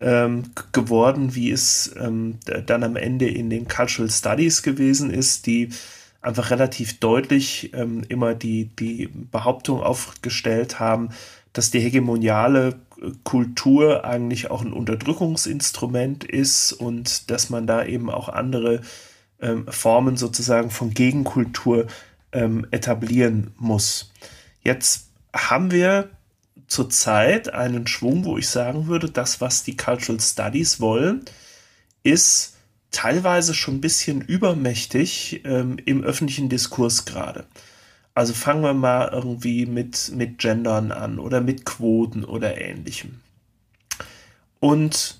ähm, 0.00 0.44
geworden, 0.72 1.34
wie 1.34 1.50
es 1.50 1.94
ähm, 1.98 2.38
dann 2.66 2.82
am 2.82 2.96
Ende 2.96 3.28
in 3.28 3.48
den 3.48 3.68
Cultural 3.68 4.10
Studies 4.10 4.62
gewesen 4.62 5.10
ist, 5.10 5.46
die 5.46 5.70
einfach 6.20 6.50
relativ 6.50 6.98
deutlich 6.98 7.70
ähm, 7.74 8.02
immer 8.08 8.34
die, 8.34 8.66
die 8.78 9.08
Behauptung 9.08 9.80
aufgestellt 9.80 10.80
haben, 10.80 11.10
dass 11.52 11.70
die 11.70 11.80
hegemoniale 11.80 12.74
Kultur 13.24 14.04
eigentlich 14.04 14.50
auch 14.50 14.62
ein 14.62 14.72
Unterdrückungsinstrument 14.72 16.24
ist 16.24 16.72
und 16.72 17.30
dass 17.30 17.50
man 17.50 17.66
da 17.66 17.84
eben 17.84 18.10
auch 18.10 18.28
andere 18.28 18.80
ähm, 19.40 19.66
Formen 19.68 20.16
sozusagen 20.16 20.70
von 20.70 20.94
Gegenkultur 20.94 21.86
ähm, 22.32 22.66
etablieren 22.70 23.52
muss. 23.58 24.12
Jetzt 24.62 25.08
haben 25.34 25.70
wir 25.70 26.10
zurzeit 26.66 27.52
einen 27.52 27.86
Schwung, 27.86 28.24
wo 28.24 28.38
ich 28.38 28.48
sagen 28.48 28.86
würde, 28.86 29.10
das, 29.10 29.40
was 29.40 29.62
die 29.62 29.76
Cultural 29.76 30.20
Studies 30.20 30.80
wollen, 30.80 31.24
ist 32.02 32.56
teilweise 32.90 33.54
schon 33.54 33.76
ein 33.76 33.80
bisschen 33.80 34.20
übermächtig 34.22 35.42
ähm, 35.44 35.76
im 35.84 36.02
öffentlichen 36.02 36.48
Diskurs 36.48 37.04
gerade. 37.04 37.44
Also 38.16 38.32
fangen 38.32 38.62
wir 38.62 38.72
mal 38.72 39.10
irgendwie 39.12 39.66
mit, 39.66 40.10
mit 40.14 40.38
Gendern 40.38 40.90
an 40.90 41.18
oder 41.18 41.42
mit 41.42 41.66
Quoten 41.66 42.24
oder 42.24 42.58
ähnlichem. 42.58 43.20
Und 44.58 45.18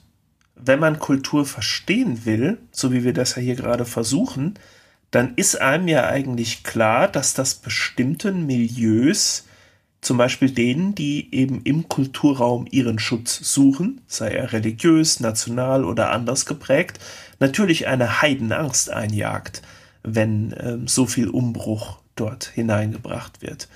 wenn 0.55 0.81
man 0.81 0.99
Kultur 0.99 1.45
verstehen 1.45 2.25
will, 2.25 2.57
so 2.71 2.95
wie 2.95 3.05
wir 3.05 3.13
das 3.13 3.35
ja 3.35 3.43
hier 3.43 3.55
gerade 3.55 3.85
versuchen, 3.85 4.55
dann 5.11 5.35
ist 5.35 5.61
einem 5.61 5.89
ja 5.89 6.07
eigentlich 6.07 6.65
klar, 6.65 7.07
dass 7.07 7.35
das 7.35 7.57
bestimmten 7.57 8.47
Milieus, 8.47 9.45
zum 10.01 10.17
Beispiel 10.17 10.51
denen, 10.51 10.95
die 10.95 11.35
eben 11.35 11.61
im 11.65 11.91
Kulturraum 11.91 12.67
ihren 12.71 12.99
Schutz 12.99 13.37
suchen, 13.53 14.01
sei 14.07 14.31
er 14.31 14.55
religiös, 14.55 15.21
national 15.21 15.85
oder 15.85 16.13
anders 16.13 16.47
geprägt, 16.47 16.99
natürlich 17.41 17.89
eine 17.89 18.23
Heidenangst 18.23 18.89
einjagt, 18.89 19.61
wenn 20.03 20.53
äh, 20.53 20.79
so 20.87 21.05
viel 21.05 21.29
Umbruch 21.29 21.99
dort 22.17 22.47
hineingebracht 22.47 23.43
wird. 23.43 23.69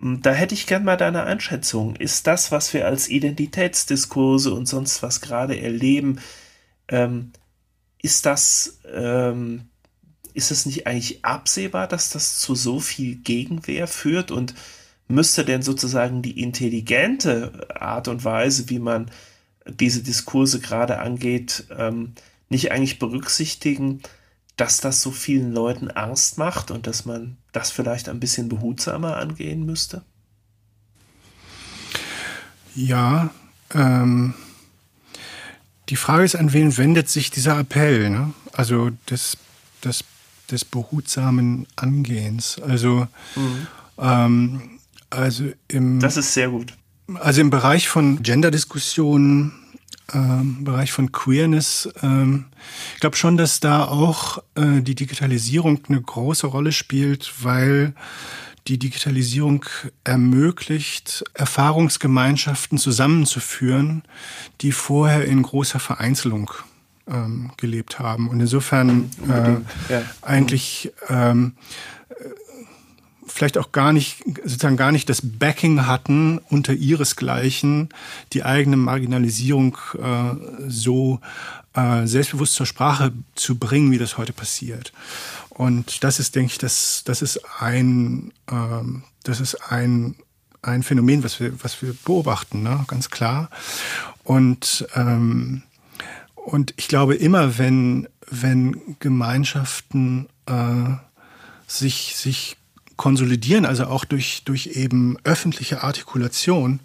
Hm, 0.00 0.22
da 0.22 0.32
hätte 0.32 0.54
ich 0.54 0.66
gern 0.66 0.84
mal 0.84 0.96
deine 0.96 1.24
Einschätzung. 1.24 1.96
Ist 1.96 2.26
das, 2.26 2.52
was 2.52 2.74
wir 2.74 2.86
als 2.86 3.08
Identitätsdiskurse 3.08 4.52
und 4.52 4.66
sonst 4.66 5.02
was 5.02 5.20
gerade 5.20 5.60
erleben, 5.60 6.20
ähm, 6.88 7.32
ist 8.02 8.26
das, 8.26 8.78
ähm, 8.92 9.68
ist 10.34 10.50
es 10.50 10.66
nicht 10.66 10.86
eigentlich 10.86 11.24
absehbar, 11.24 11.88
dass 11.88 12.10
das 12.10 12.38
zu 12.38 12.54
so 12.54 12.78
viel 12.80 13.16
Gegenwehr 13.16 13.86
führt 13.86 14.30
und 14.30 14.54
müsste 15.08 15.44
denn 15.44 15.62
sozusagen 15.62 16.22
die 16.22 16.40
intelligente 16.40 17.68
Art 17.74 18.08
und 18.08 18.24
Weise, 18.24 18.68
wie 18.68 18.78
man 18.78 19.10
diese 19.66 20.02
Diskurse 20.02 20.60
gerade 20.60 20.98
angeht, 20.98 21.64
ähm, 21.76 22.12
nicht 22.48 22.70
eigentlich 22.70 22.98
berücksichtigen, 22.98 24.02
dass 24.56 24.80
das 24.80 25.02
so 25.02 25.10
vielen 25.10 25.52
Leuten 25.52 25.90
Angst 25.90 26.38
macht 26.38 26.70
und 26.70 26.86
dass 26.86 27.04
man 27.04 27.36
das 27.52 27.70
vielleicht 27.70 28.08
ein 28.08 28.20
bisschen 28.20 28.48
behutsamer 28.48 29.16
angehen 29.16 29.66
müsste? 29.66 30.02
Ja, 32.74 33.30
ähm, 33.74 34.34
die 35.88 35.96
Frage 35.96 36.24
ist, 36.24 36.36
an 36.36 36.52
wen 36.52 36.76
wendet 36.76 37.08
sich 37.08 37.30
dieser 37.30 37.58
Appell? 37.58 38.10
Ne? 38.10 38.32
Also 38.52 38.90
des, 39.10 39.36
des, 39.84 40.04
des 40.50 40.64
behutsamen 40.64 41.66
Angehens. 41.76 42.60
Also, 42.60 43.06
mhm. 43.34 43.66
ähm, 43.98 44.70
also 45.10 45.44
im. 45.68 46.00
Das 46.00 46.16
ist 46.16 46.34
sehr 46.34 46.48
gut. 46.48 46.74
Also 47.14 47.40
im 47.40 47.50
Bereich 47.50 47.88
von 47.88 48.22
Gender-Diskussionen 48.22 49.52
ähm, 50.12 50.64
Bereich 50.64 50.92
von 50.92 51.12
Queerness. 51.12 51.88
Ähm, 52.02 52.46
ich 52.94 53.00
glaube 53.00 53.16
schon, 53.16 53.36
dass 53.36 53.60
da 53.60 53.84
auch 53.84 54.38
äh, 54.54 54.80
die 54.80 54.94
Digitalisierung 54.94 55.80
eine 55.88 56.00
große 56.00 56.46
Rolle 56.46 56.72
spielt, 56.72 57.32
weil 57.42 57.94
die 58.68 58.78
Digitalisierung 58.78 59.64
ermöglicht, 60.04 61.24
Erfahrungsgemeinschaften 61.34 62.78
zusammenzuführen, 62.78 64.02
die 64.60 64.72
vorher 64.72 65.24
in 65.24 65.42
großer 65.42 65.78
Vereinzelung 65.78 66.50
ähm, 67.08 67.52
gelebt 67.56 67.98
haben. 67.98 68.28
Und 68.28 68.40
insofern 68.40 69.10
äh, 69.28 69.92
ja. 69.92 70.02
eigentlich 70.22 70.92
ähm, 71.08 71.52
vielleicht 73.36 73.58
auch 73.58 73.70
gar 73.70 73.92
nicht, 73.92 74.24
sozusagen 74.44 74.78
gar 74.78 74.92
nicht 74.92 75.10
das 75.10 75.20
Backing 75.22 75.86
hatten, 75.86 76.38
unter 76.48 76.72
ihresgleichen 76.72 77.90
die 78.32 78.44
eigene 78.44 78.78
Marginalisierung 78.78 79.76
äh, 80.02 80.68
so 80.68 81.20
äh, 81.74 82.06
selbstbewusst 82.06 82.54
zur 82.54 82.64
Sprache 82.64 83.12
zu 83.34 83.58
bringen, 83.58 83.90
wie 83.90 83.98
das 83.98 84.16
heute 84.16 84.32
passiert. 84.32 84.94
Und 85.50 86.02
das 86.02 86.18
ist, 86.18 86.34
denke 86.34 86.52
ich, 86.52 86.58
das, 86.58 87.02
das 87.04 87.20
ist 87.20 87.40
ein, 87.60 88.32
ähm, 88.50 89.04
das 89.24 89.40
ist 89.40 89.56
ein, 89.70 90.14
ein 90.62 90.82
Phänomen, 90.82 91.22
was 91.22 91.38
wir, 91.38 91.62
was 91.62 91.82
wir 91.82 91.94
beobachten, 92.06 92.62
ne? 92.62 92.84
ganz 92.86 93.10
klar. 93.10 93.50
Und, 94.24 94.88
ähm, 94.94 95.62
und 96.34 96.72
ich 96.78 96.88
glaube 96.88 97.14
immer, 97.14 97.58
wenn, 97.58 98.08
wenn 98.30 98.96
Gemeinschaften 98.98 100.26
äh, 100.46 100.94
sich, 101.66 102.16
sich 102.16 102.56
konsolidieren, 102.96 103.66
also 103.66 103.86
auch 103.86 104.04
durch, 104.04 104.42
durch 104.44 104.68
eben 104.68 105.18
öffentliche 105.24 105.82
Artikulation, 105.82 106.80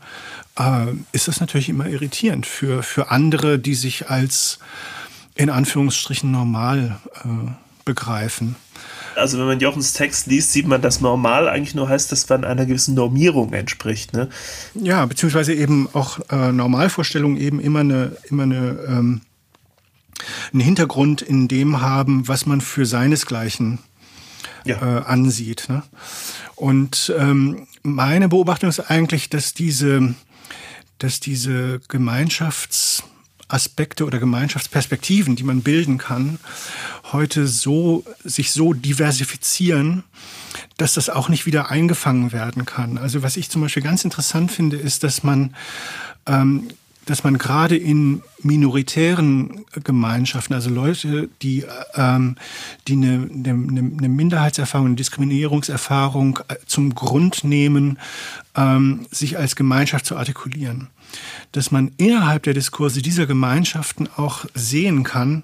äh, 0.59 0.87
ist 1.11 1.27
das 1.27 1.39
natürlich 1.39 1.69
immer 1.69 1.87
irritierend 1.87 2.45
für, 2.45 2.83
für 2.83 3.11
andere, 3.11 3.59
die 3.59 3.75
sich 3.75 4.09
als 4.09 4.59
in 5.35 5.49
Anführungsstrichen 5.49 6.29
normal 6.29 6.99
äh, 7.23 7.51
begreifen. 7.85 8.55
Also 9.15 9.37
wenn 9.37 9.45
man 9.45 9.59
Jochens 9.59 9.93
Text 9.93 10.27
liest, 10.27 10.53
sieht 10.53 10.67
man, 10.67 10.81
dass 10.81 11.01
normal 11.01 11.49
eigentlich 11.49 11.75
nur 11.75 11.89
heißt, 11.89 12.11
dass 12.11 12.27
man 12.29 12.45
einer 12.45 12.65
gewissen 12.65 12.95
Normierung 12.95 13.53
entspricht. 13.53 14.13
Ne? 14.13 14.29
Ja, 14.73 15.05
beziehungsweise 15.05 15.53
eben 15.53 15.89
auch 15.93 16.19
äh, 16.29 16.51
Normalvorstellungen 16.51 17.37
eben 17.37 17.59
immer 17.59 17.81
eine, 17.81 18.17
immer 18.29 18.43
eine 18.43 18.79
ähm, 18.87 19.21
einen 20.53 20.61
Hintergrund 20.61 21.21
in 21.21 21.47
dem 21.47 21.81
haben, 21.81 22.27
was 22.27 22.45
man 22.45 22.61
für 22.61 22.85
seinesgleichen 22.85 23.79
ja. 24.65 24.81
äh, 24.81 25.03
ansieht. 25.03 25.69
Ne? 25.69 25.83
Und 26.55 27.13
ähm, 27.17 27.67
meine 27.83 28.29
Beobachtung 28.29 28.69
ist 28.69 28.79
eigentlich, 28.79 29.29
dass 29.29 29.53
diese, 29.53 30.15
dass 30.99 31.19
diese 31.19 31.81
Gemeinschaftsaspekte 31.87 34.05
oder 34.05 34.19
Gemeinschaftsperspektiven, 34.19 35.35
die 35.35 35.43
man 35.43 35.61
bilden 35.61 35.97
kann, 35.97 36.39
heute 37.11 37.47
so, 37.47 38.05
sich 38.23 38.51
so 38.51 38.73
diversifizieren, 38.73 40.03
dass 40.77 40.93
das 40.93 41.09
auch 41.09 41.29
nicht 41.29 41.45
wieder 41.45 41.71
eingefangen 41.71 42.31
werden 42.31 42.65
kann. 42.65 42.97
Also 42.97 43.23
was 43.23 43.37
ich 43.37 43.49
zum 43.49 43.61
Beispiel 43.61 43.83
ganz 43.83 44.03
interessant 44.03 44.51
finde, 44.51 44.77
ist, 44.77 45.03
dass 45.03 45.23
man 45.23 45.55
ähm, 46.27 46.67
dass 47.11 47.25
man 47.25 47.37
gerade 47.37 47.75
in 47.75 48.23
minoritären 48.41 49.65
Gemeinschaften, 49.83 50.53
also 50.53 50.69
Leute, 50.69 51.27
die, 51.41 51.65
ähm, 51.95 52.37
die 52.87 52.93
eine, 52.93 53.29
eine, 53.33 53.51
eine 53.51 54.09
Minderheitserfahrung, 54.09 54.87
eine 54.87 54.95
Diskriminierungserfahrung 54.95 56.39
äh, 56.47 56.55
zum 56.65 56.95
Grund 56.95 57.43
nehmen, 57.43 57.99
ähm, 58.55 59.07
sich 59.11 59.37
als 59.37 59.57
Gemeinschaft 59.57 60.05
zu 60.05 60.15
artikulieren. 60.15 60.87
Dass 61.51 61.69
man 61.69 61.91
innerhalb 61.97 62.43
der 62.43 62.53
Diskurse 62.53 63.01
dieser 63.01 63.25
Gemeinschaften 63.25 64.07
auch 64.15 64.45
sehen 64.53 65.03
kann, 65.03 65.43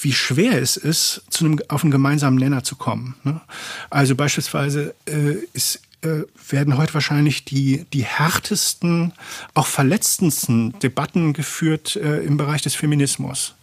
wie 0.00 0.12
schwer 0.12 0.60
es 0.60 0.76
ist, 0.76 1.22
zu 1.30 1.44
einem, 1.44 1.60
auf 1.68 1.84
einen 1.84 1.92
gemeinsamen 1.92 2.38
Nenner 2.38 2.64
zu 2.64 2.74
kommen. 2.74 3.14
Ne? 3.22 3.40
Also 3.88 4.16
beispielsweise 4.16 4.96
äh, 5.06 5.36
ist 5.52 5.80
werden 6.48 6.76
heute 6.76 6.94
wahrscheinlich 6.94 7.44
die, 7.44 7.84
die 7.92 8.04
härtesten, 8.04 9.12
auch 9.54 9.66
verletzendsten 9.66 10.78
Debatten 10.80 11.32
geführt 11.32 11.96
äh, 11.96 12.18
im 12.20 12.36
Bereich 12.36 12.62
des 12.62 12.74
Feminismus. 12.74 13.54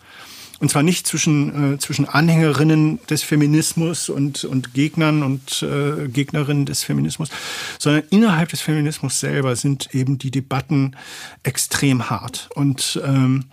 Und 0.62 0.70
zwar 0.70 0.84
nicht 0.84 1.08
zwischen, 1.08 1.74
äh, 1.74 1.78
zwischen 1.80 2.08
Anhängerinnen 2.08 3.00
des 3.10 3.24
Feminismus 3.24 4.10
und, 4.10 4.44
und 4.44 4.76
Gegnern 4.76 5.24
und 5.24 5.64
äh, 5.64 6.08
Gegnerinnen 6.08 6.68
des 6.68 6.84
Feminismus, 6.84 7.30
sondern 7.80 8.04
innerhalb 8.12 8.50
des 8.50 8.62
Feminismus 8.62 9.20
selber 9.20 9.56
sind 9.56 9.96
eben 9.96 10.20
die 10.20 10.30
Debatten 10.30 10.96
extrem 11.42 12.12
hart. 12.12 12.48
Und, 12.54 13.02
ähm, 13.04 13.46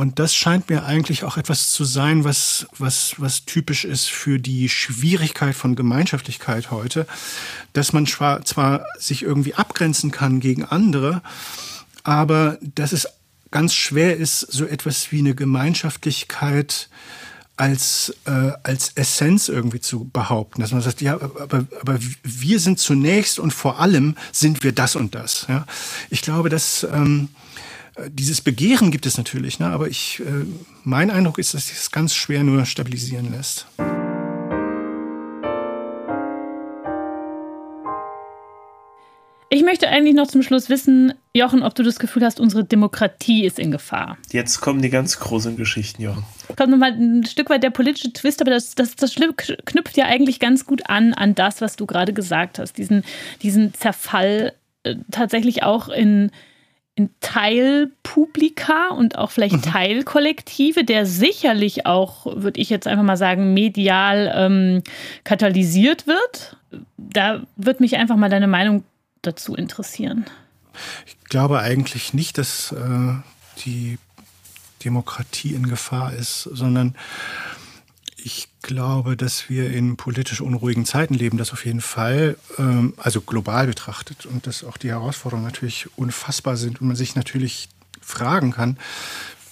und 0.00 0.18
das 0.18 0.34
scheint 0.34 0.70
mir 0.70 0.86
eigentlich 0.86 1.24
auch 1.24 1.36
etwas 1.36 1.72
zu 1.72 1.84
sein, 1.84 2.24
was, 2.24 2.66
was, 2.78 3.16
was 3.18 3.44
typisch 3.44 3.84
ist 3.84 4.08
für 4.08 4.38
die 4.38 4.70
Schwierigkeit 4.70 5.54
von 5.54 5.76
Gemeinschaftlichkeit 5.76 6.70
heute, 6.70 7.06
dass 7.74 7.92
man 7.92 8.06
zwar, 8.06 8.42
zwar 8.46 8.86
sich 8.98 9.22
irgendwie 9.22 9.56
abgrenzen 9.56 10.10
kann 10.10 10.40
gegen 10.40 10.64
andere, 10.64 11.20
aber 12.02 12.56
dass 12.62 12.92
es 12.92 13.08
ganz 13.50 13.74
schwer 13.74 14.16
ist, 14.16 14.40
so 14.40 14.64
etwas 14.64 15.12
wie 15.12 15.18
eine 15.18 15.34
Gemeinschaftlichkeit 15.34 16.88
als, 17.58 18.16
äh, 18.24 18.52
als 18.62 18.92
Essenz 18.94 19.50
irgendwie 19.50 19.80
zu 19.80 20.08
behaupten. 20.10 20.62
Dass 20.62 20.72
man 20.72 20.80
sagt, 20.80 21.02
ja, 21.02 21.20
aber, 21.20 21.66
aber 21.78 21.98
wir 22.22 22.58
sind 22.58 22.78
zunächst 22.78 23.38
und 23.38 23.52
vor 23.52 23.80
allem 23.80 24.16
sind 24.32 24.64
wir 24.64 24.72
das 24.72 24.96
und 24.96 25.14
das. 25.14 25.44
Ja? 25.46 25.66
Ich 26.08 26.22
glaube, 26.22 26.48
dass 26.48 26.84
ähm, 26.90 27.28
dieses 28.08 28.40
Begehren 28.40 28.90
gibt 28.90 29.06
es 29.06 29.18
natürlich, 29.18 29.58
ne? 29.58 29.66
aber 29.66 29.88
ich, 29.88 30.20
äh, 30.20 30.44
mein 30.84 31.10
Eindruck 31.10 31.38
ist, 31.38 31.54
dass 31.54 31.68
sich 31.68 31.76
das 31.76 31.90
ganz 31.90 32.14
schwer 32.14 32.42
nur 32.42 32.64
stabilisieren 32.64 33.32
lässt. 33.32 33.66
Ich 39.52 39.64
möchte 39.64 39.88
eigentlich 39.88 40.14
noch 40.14 40.28
zum 40.28 40.44
Schluss 40.44 40.68
wissen, 40.68 41.12
Jochen, 41.34 41.64
ob 41.64 41.74
du 41.74 41.82
das 41.82 41.98
Gefühl 41.98 42.24
hast, 42.24 42.38
unsere 42.38 42.62
Demokratie 42.64 43.44
ist 43.44 43.58
in 43.58 43.72
Gefahr. 43.72 44.16
Jetzt 44.30 44.60
kommen 44.60 44.80
die 44.80 44.90
ganz 44.90 45.18
großen 45.18 45.56
Geschichten, 45.56 46.02
Jochen. 46.02 46.22
Kommt 46.56 46.70
nochmal 46.70 46.92
ein 46.92 47.26
Stück 47.26 47.50
weit 47.50 47.64
der 47.64 47.70
politische 47.70 48.12
Twist, 48.12 48.40
aber 48.40 48.52
das, 48.52 48.76
das, 48.76 48.94
das 48.94 49.16
knüpft 49.16 49.96
ja 49.96 50.04
eigentlich 50.04 50.38
ganz 50.38 50.66
gut 50.66 50.88
an, 50.88 51.14
an 51.14 51.34
das, 51.34 51.60
was 51.60 51.74
du 51.74 51.86
gerade 51.86 52.12
gesagt 52.12 52.60
hast. 52.60 52.78
Diesen, 52.78 53.02
diesen 53.42 53.74
Zerfall 53.74 54.52
äh, 54.84 54.94
tatsächlich 55.10 55.64
auch 55.64 55.88
in, 55.88 56.30
in 57.00 57.10
Teilpublika 57.20 58.88
und 58.88 59.16
auch 59.16 59.30
vielleicht 59.30 59.56
mhm. 59.56 59.62
Teilkollektive, 59.62 60.84
der 60.84 61.06
sicherlich 61.06 61.86
auch, 61.86 62.26
würde 62.26 62.60
ich 62.60 62.70
jetzt 62.70 62.86
einfach 62.86 63.04
mal 63.04 63.16
sagen, 63.16 63.54
medial 63.54 64.32
ähm, 64.34 64.82
katalysiert 65.24 66.06
wird 66.06 66.56
da 66.96 67.42
wird 67.56 67.80
mich 67.80 67.96
einfach 67.96 68.16
mal 68.16 68.30
deine 68.30 68.46
Meinung 68.46 68.84
dazu 69.22 69.54
interessieren. 69.54 70.26
Ich 71.06 71.16
glaube 71.24 71.60
eigentlich 71.60 72.14
nicht, 72.14 72.38
dass 72.38 72.72
äh, 72.72 73.14
die 73.64 73.98
Demokratie 74.84 75.54
in 75.54 75.68
Gefahr 75.68 76.12
ist, 76.14 76.42
sondern 76.42 76.94
ich 78.24 78.48
glaube, 78.62 79.16
dass 79.16 79.48
wir 79.48 79.70
in 79.70 79.96
politisch 79.96 80.40
unruhigen 80.40 80.84
Zeiten 80.84 81.14
leben, 81.14 81.38
das 81.38 81.52
auf 81.52 81.64
jeden 81.64 81.80
Fall, 81.80 82.36
ähm, 82.58 82.94
also 82.96 83.20
global 83.20 83.66
betrachtet 83.66 84.26
und 84.26 84.46
dass 84.46 84.64
auch 84.64 84.76
die 84.76 84.90
Herausforderungen 84.90 85.46
natürlich 85.46 85.88
unfassbar 85.96 86.56
sind 86.56 86.80
und 86.80 86.88
man 86.88 86.96
sich 86.96 87.14
natürlich 87.14 87.68
fragen 88.00 88.52
kann, 88.52 88.78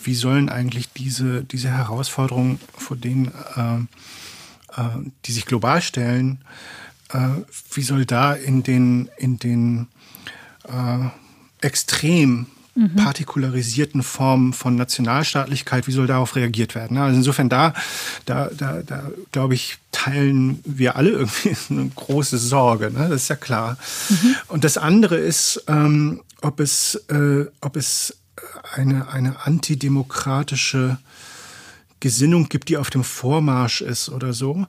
wie 0.02 0.14
sollen 0.14 0.48
eigentlich 0.48 0.92
diese, 0.92 1.44
diese 1.44 1.70
Herausforderungen, 1.70 2.60
vor 2.76 2.96
denen, 2.96 3.32
äh, 3.56 4.80
äh, 4.80 4.88
die 5.24 5.32
sich 5.32 5.46
global 5.46 5.82
stellen, 5.82 6.44
äh, 7.10 7.28
wie 7.72 7.82
soll 7.82 8.06
da 8.06 8.32
in 8.34 8.62
den, 8.62 9.10
in 9.16 9.38
den 9.38 9.88
äh, 10.64 11.08
extrem 11.60 12.46
mhm. 12.78 12.96
partikularisierten 12.96 14.02
Formen 14.02 14.52
von 14.52 14.76
Nationalstaatlichkeit, 14.76 15.86
wie 15.86 15.92
soll 15.92 16.06
darauf 16.06 16.36
reagiert 16.36 16.74
werden? 16.74 16.96
Also 16.96 17.16
insofern 17.16 17.48
da, 17.48 17.74
da, 18.24 18.50
da, 18.56 18.82
da 18.82 19.10
glaube 19.32 19.54
ich, 19.54 19.78
teilen 19.90 20.60
wir 20.64 20.96
alle 20.96 21.10
irgendwie 21.10 21.56
eine 21.70 21.88
große 21.88 22.38
Sorge, 22.38 22.90
ne? 22.90 23.08
das 23.08 23.22
ist 23.22 23.28
ja 23.28 23.36
klar. 23.36 23.76
Mhm. 24.08 24.36
Und 24.48 24.64
das 24.64 24.78
andere 24.78 25.16
ist, 25.16 25.64
ähm, 25.66 26.22
ob 26.40 26.60
es, 26.60 26.94
äh, 27.08 27.46
ob 27.60 27.76
es 27.76 28.16
eine, 28.74 29.08
eine 29.08 29.44
antidemokratische 29.44 30.98
Gesinnung 32.00 32.48
gibt, 32.48 32.68
die 32.68 32.76
auf 32.76 32.90
dem 32.90 33.02
Vormarsch 33.02 33.80
ist 33.80 34.08
oder 34.08 34.32
so. 34.32 34.66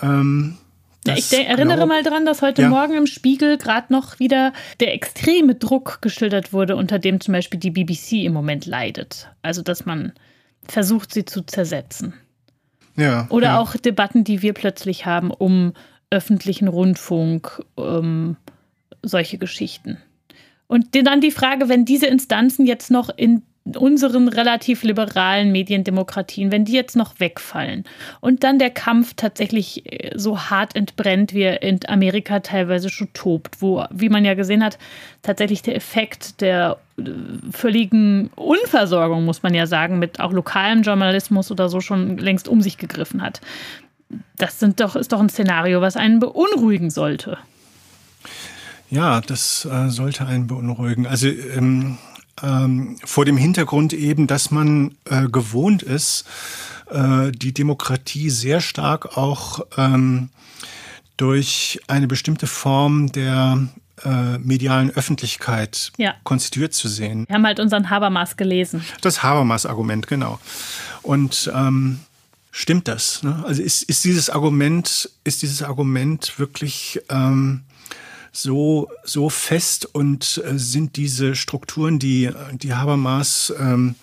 Ähm, 0.00 0.58
ja, 1.06 1.16
ich 1.16 1.32
erinnere 1.32 1.78
glaub, 1.78 1.88
mal 1.88 2.02
dran, 2.02 2.24
dass 2.24 2.42
heute 2.42 2.62
ja. 2.62 2.68
Morgen 2.68 2.94
im 2.94 3.06
Spiegel 3.06 3.58
gerade 3.58 3.92
noch 3.92 4.18
wieder 4.18 4.52
der 4.80 4.94
extreme 4.94 5.54
Druck 5.54 6.00
geschildert 6.00 6.52
wurde, 6.52 6.76
unter 6.76 6.98
dem 6.98 7.20
zum 7.20 7.32
Beispiel 7.32 7.58
die 7.58 7.70
BBC 7.70 8.24
im 8.24 8.32
Moment 8.32 8.66
leidet. 8.66 9.28
Also, 9.42 9.62
dass 9.62 9.84
man 9.84 10.12
versucht, 10.64 11.12
sie 11.12 11.24
zu 11.24 11.42
zersetzen. 11.42 12.14
Ja, 12.96 13.26
Oder 13.30 13.48
ja. 13.48 13.58
auch 13.58 13.76
Debatten, 13.76 14.22
die 14.22 14.42
wir 14.42 14.52
plötzlich 14.52 15.06
haben 15.06 15.30
um 15.30 15.72
öffentlichen 16.10 16.68
Rundfunk, 16.68 17.64
um 17.74 18.36
solche 19.02 19.38
Geschichten. 19.38 19.98
Und 20.66 20.94
dann 20.94 21.20
die 21.20 21.30
Frage, 21.30 21.68
wenn 21.68 21.84
diese 21.84 22.06
Instanzen 22.06 22.66
jetzt 22.66 22.90
noch 22.90 23.10
in 23.14 23.42
unseren 23.64 24.28
relativ 24.28 24.82
liberalen 24.82 25.52
Mediendemokratien, 25.52 26.50
wenn 26.50 26.64
die 26.64 26.72
jetzt 26.72 26.96
noch 26.96 27.20
wegfallen 27.20 27.84
und 28.20 28.42
dann 28.42 28.58
der 28.58 28.70
Kampf 28.70 29.14
tatsächlich 29.14 29.86
äh, 29.86 30.18
so 30.18 30.38
hart 30.50 30.74
entbrennt, 30.74 31.32
wie 31.32 31.42
er 31.42 31.62
in 31.62 31.78
Amerika 31.86 32.40
teilweise 32.40 32.90
schon 32.90 33.12
tobt, 33.12 33.62
wo, 33.62 33.84
wie 33.90 34.08
man 34.08 34.24
ja 34.24 34.34
gesehen 34.34 34.64
hat, 34.64 34.78
tatsächlich 35.22 35.62
der 35.62 35.76
Effekt 35.76 36.40
der 36.40 36.78
äh, 36.98 37.02
völligen 37.52 38.30
Unversorgung, 38.34 39.24
muss 39.24 39.44
man 39.44 39.54
ja 39.54 39.66
sagen, 39.66 40.00
mit 40.00 40.18
auch 40.18 40.32
lokalem 40.32 40.82
Journalismus 40.82 41.50
oder 41.50 41.68
so 41.68 41.80
schon 41.80 42.18
längst 42.18 42.48
um 42.48 42.62
sich 42.62 42.78
gegriffen 42.78 43.22
hat. 43.22 43.40
Das 44.36 44.58
sind 44.58 44.80
doch, 44.80 44.96
ist 44.96 45.12
doch 45.12 45.20
ein 45.20 45.30
Szenario, 45.30 45.80
was 45.80 45.96
einen 45.96 46.18
beunruhigen 46.18 46.90
sollte. 46.90 47.38
Ja, 48.90 49.22
das 49.22 49.64
äh, 49.64 49.88
sollte 49.88 50.26
einen 50.26 50.48
beunruhigen. 50.48 51.06
Also 51.06 51.28
ähm, 51.28 51.96
ähm, 52.42 52.96
vor 53.04 53.24
dem 53.24 53.36
Hintergrund 53.36 53.92
eben, 53.92 54.26
dass 54.26 54.50
man 54.50 54.94
äh, 55.04 55.28
gewohnt 55.28 55.82
ist, 55.82 56.24
äh, 56.90 57.32
die 57.32 57.52
Demokratie 57.52 58.30
sehr 58.30 58.60
stark 58.60 59.16
auch 59.16 59.60
ähm, 59.76 60.30
durch 61.16 61.80
eine 61.88 62.06
bestimmte 62.06 62.46
Form 62.46 63.12
der 63.12 63.68
äh, 64.04 64.38
medialen 64.38 64.90
Öffentlichkeit 64.90 65.92
ja. 65.96 66.14
konstituiert 66.24 66.74
zu 66.74 66.88
sehen. 66.88 67.26
Wir 67.28 67.34
haben 67.34 67.46
halt 67.46 67.60
unseren 67.60 67.90
Habermas 67.90 68.36
gelesen. 68.36 68.84
Das 69.00 69.22
Habermas-Argument, 69.22 70.06
genau. 70.06 70.40
Und 71.02 71.50
ähm, 71.54 72.00
stimmt 72.50 72.88
das? 72.88 73.22
Ne? 73.22 73.42
Also 73.46 73.62
ist, 73.62 73.82
ist 73.84 74.04
dieses 74.04 74.30
Argument, 74.30 75.10
ist 75.24 75.42
dieses 75.42 75.62
Argument 75.62 76.38
wirklich 76.38 77.00
ähm, 77.10 77.62
so, 78.32 78.90
so 79.04 79.28
fest 79.28 79.86
und 79.94 80.42
äh, 80.44 80.58
sind 80.58 80.96
diese 80.96 81.36
Strukturen, 81.36 81.98
die, 81.98 82.30
die 82.54 82.74
Habermas 82.74 83.52
ähm, 83.58 83.94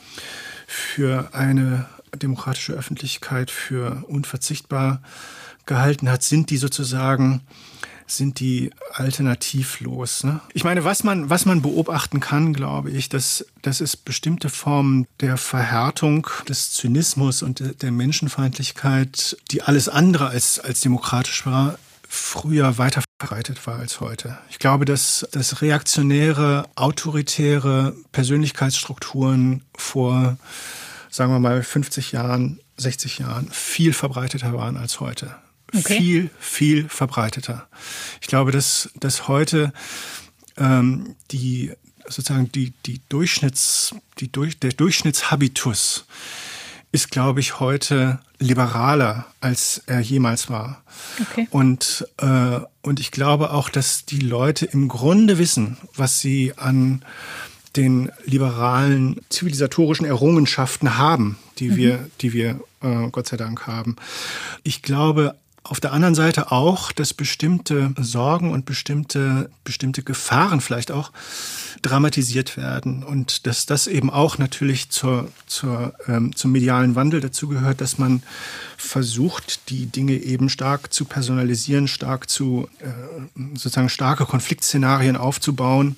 für 0.68 1.34
eine 1.34 1.88
demokratische 2.16 2.74
Öffentlichkeit 2.74 3.52
für 3.52 4.04
unverzichtbar 4.08 5.02
gehalten 5.66 6.10
hat, 6.10 6.24
sind 6.24 6.50
die 6.50 6.58
sozusagen 6.58 7.42
sind 8.12 8.40
die 8.40 8.72
alternativlos. 8.94 10.24
Ne? 10.24 10.40
Ich 10.54 10.64
meine, 10.64 10.84
was 10.84 11.04
man, 11.04 11.30
was 11.30 11.46
man 11.46 11.62
beobachten 11.62 12.20
kann, 12.20 12.54
glaube 12.54 12.90
ich, 12.90 13.08
dass, 13.10 13.46
dass 13.62 13.82
es 13.82 13.96
bestimmte 13.96 14.50
Formen 14.50 15.08
der 15.20 15.38
Verhärtung, 15.38 16.28
des 16.48 16.72
Zynismus 16.72 17.44
und 17.44 17.82
der 17.82 17.92
Menschenfeindlichkeit, 17.92 19.38
die 19.52 19.62
alles 19.62 19.90
andere 19.90 20.30
als, 20.30 20.60
als 20.60 20.82
demokratisch 20.82 21.46
war, 21.46 21.78
früher 22.08 22.80
weiter 22.80 23.04
verbreitet 23.20 23.68
war 23.68 23.80
als 23.80 24.00
heute. 24.00 24.38
Ich 24.50 24.60
glaube, 24.60 24.86
dass, 24.86 25.28
dass 25.32 25.62
reaktionäre, 25.62 26.70
autoritäre 26.76 27.96
Persönlichkeitsstrukturen 28.12 29.64
vor, 29.76 30.38
sagen 31.10 31.34
wir 31.34 31.40
mal, 31.40 31.62
50 31.62 32.14
Jahren, 32.14 32.60
60 32.78 33.20
Jahren 33.20 33.50
viel 33.52 33.94
verbreiteter 33.94 34.54
waren 34.54 34.78
als 34.78 35.02
heute. 35.02 35.36
Okay. 35.76 35.98
Viel, 35.98 36.30
viel 36.40 36.90
verbreiteter. 36.90 37.68
Ich 38.22 38.28
glaube, 38.28 38.52
dass, 38.52 38.90
dass 38.96 39.28
heute 39.28 39.74
ähm, 40.58 41.16
die 41.32 41.74
sozusagen 42.08 42.52
die, 42.52 42.74
die 42.86 43.02
Durchschnitts, 43.10 43.96
die 44.20 44.32
durch, 44.32 44.60
der 44.60 44.72
Durchschnittshabitus 44.72 46.06
ist, 46.92 47.12
glaube 47.12 47.40
ich, 47.40 47.60
heute 47.60 48.20
liberaler, 48.40 49.26
als 49.42 49.84
er 49.86 50.00
jemals 50.00 50.50
war. 50.50 50.82
Okay. 51.22 51.48
Und, 51.52 52.08
äh, 52.18 52.60
und 52.82 53.00
ich 53.00 53.12
glaube 53.12 53.52
auch, 53.52 53.70
dass 53.70 54.06
die 54.06 54.20
Leute 54.20 54.66
im 54.66 54.88
Grunde 54.88 55.38
wissen, 55.38 55.78
was 55.96 56.20
sie 56.20 56.54
an 56.58 57.04
den 57.76 58.12
liberalen 58.26 59.22
zivilisatorischen 59.30 60.06
Errungenschaften 60.06 60.98
haben, 60.98 61.38
die 61.60 61.70
mhm. 61.70 61.76
wir, 61.76 62.10
die 62.22 62.34
wir 62.34 62.60
äh, 62.82 63.10
Gott 63.12 63.28
sei 63.28 63.38
Dank 63.38 63.68
haben. 63.68 63.96
Ich 64.64 64.82
glaube 64.82 65.36
auf 65.64 65.80
der 65.80 65.92
anderen 65.92 66.16
Seite 66.16 66.52
auch, 66.52 66.92
dass 66.92 67.14
bestimmte 67.14 67.94
Sorgen 68.00 68.52
und 68.52 68.66
bestimmte, 68.66 69.50
bestimmte 69.64 70.04
Gefahren 70.04 70.62
vielleicht 70.62 70.92
auch 70.92 71.12
dramatisiert 71.82 72.58
werden 72.58 73.04
und 73.04 73.46
dass 73.46 73.66
das 73.66 73.88
eben 73.88 74.10
auch 74.10 74.38
natürlich 74.38 74.90
zur, 74.90 75.30
zur, 75.48 75.94
ähm, 76.08 76.36
zum 76.36 76.52
medialen 76.52 76.96
Wandel 76.96 77.20
dazugehört, 77.20 77.82
dass 77.82 77.98
man 77.98 78.24
versucht, 78.78 79.70
die 79.70 79.86
Dinge 79.86 80.14
eben 80.14 80.50
stark 80.50 80.94
zu 80.94 81.06
personalisieren, 81.06 81.88
stark 81.88 82.30
zu 82.30 82.70
äh, 82.80 82.88
sozusagen 83.54 83.90
starke 83.90 84.26
Konfliktszenarien 84.26 85.18
aufzubauen, 85.18 85.98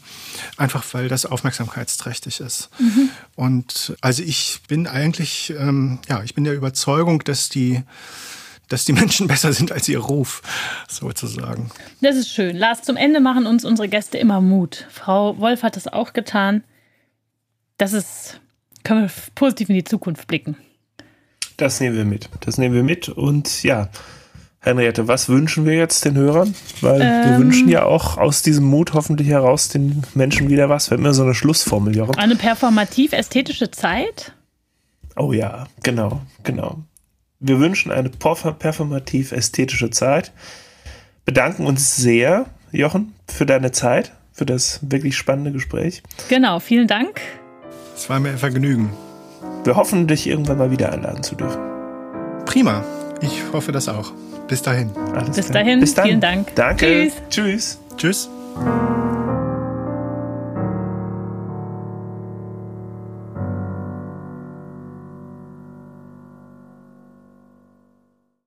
einfach 0.58 0.84
weil 0.94 1.08
das 1.08 1.26
aufmerksamkeitsträchtig 1.26 2.40
ist. 2.40 2.70
Mhm. 2.80 3.10
Und 3.36 3.96
also 4.02 4.24
ich 4.24 4.60
bin 4.68 4.88
eigentlich, 4.88 5.54
ähm, 5.58 6.00
ja, 6.10 6.24
ich 6.24 6.34
bin 6.34 6.44
der 6.44 6.56
Überzeugung, 6.56 7.24
dass 7.24 7.50
die 7.50 7.84
dass 8.72 8.86
die 8.86 8.94
Menschen 8.94 9.28
besser 9.30 9.54
sind 9.54 9.72
als 9.72 9.88
ihr 9.90 10.00
Ruf, 10.00 10.42
sozusagen. 10.88 11.72
Das 12.02 12.16
ist 12.16 12.30
schön. 12.30 12.56
Lars, 12.56 12.82
zum 12.82 12.98
Ende 12.98 13.20
machen 13.20 13.46
uns 13.46 13.66
unsere 13.66 13.88
Gäste 13.88 14.18
immer 14.18 14.42
Mut. 14.42 14.88
Frau 14.90 15.38
Wolf 15.40 15.64
hat 15.64 15.76
das 15.76 15.88
auch 15.88 16.14
getan. 16.14 16.64
Das 17.78 17.94
ist, 17.94 18.40
können 18.84 19.04
wir 19.04 19.12
positiv 19.36 19.70
in 19.70 19.76
die 19.76 19.84
Zukunft 19.84 20.28
blicken. 20.28 20.56
Das 21.58 21.80
nehmen 21.80 21.96
wir 21.96 22.06
mit. 22.06 22.30
Das 22.42 22.58
nehmen 22.58 22.74
wir 22.74 22.84
mit. 22.84 23.10
Und 23.10 23.64
ja, 23.64 23.90
Henriette, 24.60 25.08
was 25.08 25.28
wünschen 25.28 25.66
wir 25.66 25.74
jetzt 25.74 26.06
den 26.06 26.16
Hörern? 26.16 26.54
Weil 26.82 27.02
ähm, 27.02 27.30
wir 27.30 27.38
wünschen 27.40 27.68
ja 27.68 27.84
auch 27.84 28.18
aus 28.18 28.44
diesem 28.44 28.66
Mut 28.66 28.94
hoffentlich 28.94 29.28
heraus 29.28 29.70
den 29.70 30.04
Menschen 30.14 30.50
wieder 30.50 30.70
was. 30.70 30.90
Wir 30.90 30.98
haben 30.98 31.04
immer 31.04 31.14
so 31.14 31.24
eine 31.24 31.34
Schlussformulierung. 31.34 32.16
Eine 32.16 32.36
performativ-ästhetische 32.36 33.72
Zeit? 33.72 34.34
Oh 35.16 35.34
ja, 35.34 35.66
genau, 35.84 36.22
genau. 36.44 36.84
Wir 37.44 37.60
wünschen 37.60 37.92
eine 37.92 38.10
performativ-ästhetische 38.10 39.90
Zeit. 39.90 40.32
Bedanken 41.26 41.66
uns 41.66 41.96
sehr, 41.96 42.46
Jochen, 42.72 43.16
für 43.28 43.48
deine 43.48 43.72
Zeit, 43.72 44.12
für 44.32 44.46
das 44.46 44.80
wirklich 44.84 45.18
spannende 45.18 45.52
Gespräch. 45.52 46.04
Genau, 46.30 46.60
vielen 46.60 46.88
Dank. 46.88 47.20
Es 47.96 48.08
war 48.12 48.20
mir 48.20 48.30
ein 48.30 48.38
Vergnügen. 48.38 48.92
Wir 49.64 49.76
hoffen, 49.76 50.06
dich 50.06 50.28
irgendwann 50.28 50.60
mal 50.60 50.70
wieder 50.70 50.94
einladen 50.94 51.24
zu 51.24 51.34
dürfen. 51.34 51.60
Prima. 52.46 52.84
Ich 53.22 53.42
hoffe 53.52 53.72
das 53.72 53.90
auch. 53.90 54.12
Bis 54.48 54.62
dahin. 54.62 54.92
Alles 55.16 55.36
Bis 55.36 55.48
dahin. 55.48 55.80
Bis 55.80 55.96
dann. 55.96 56.06
Vielen 56.06 56.22
Dank. 56.22 56.56
Danke. 56.56 57.12
Tschüss. 57.30 57.80
Tschüss. 57.98 58.30
Tschüss. 58.30 58.30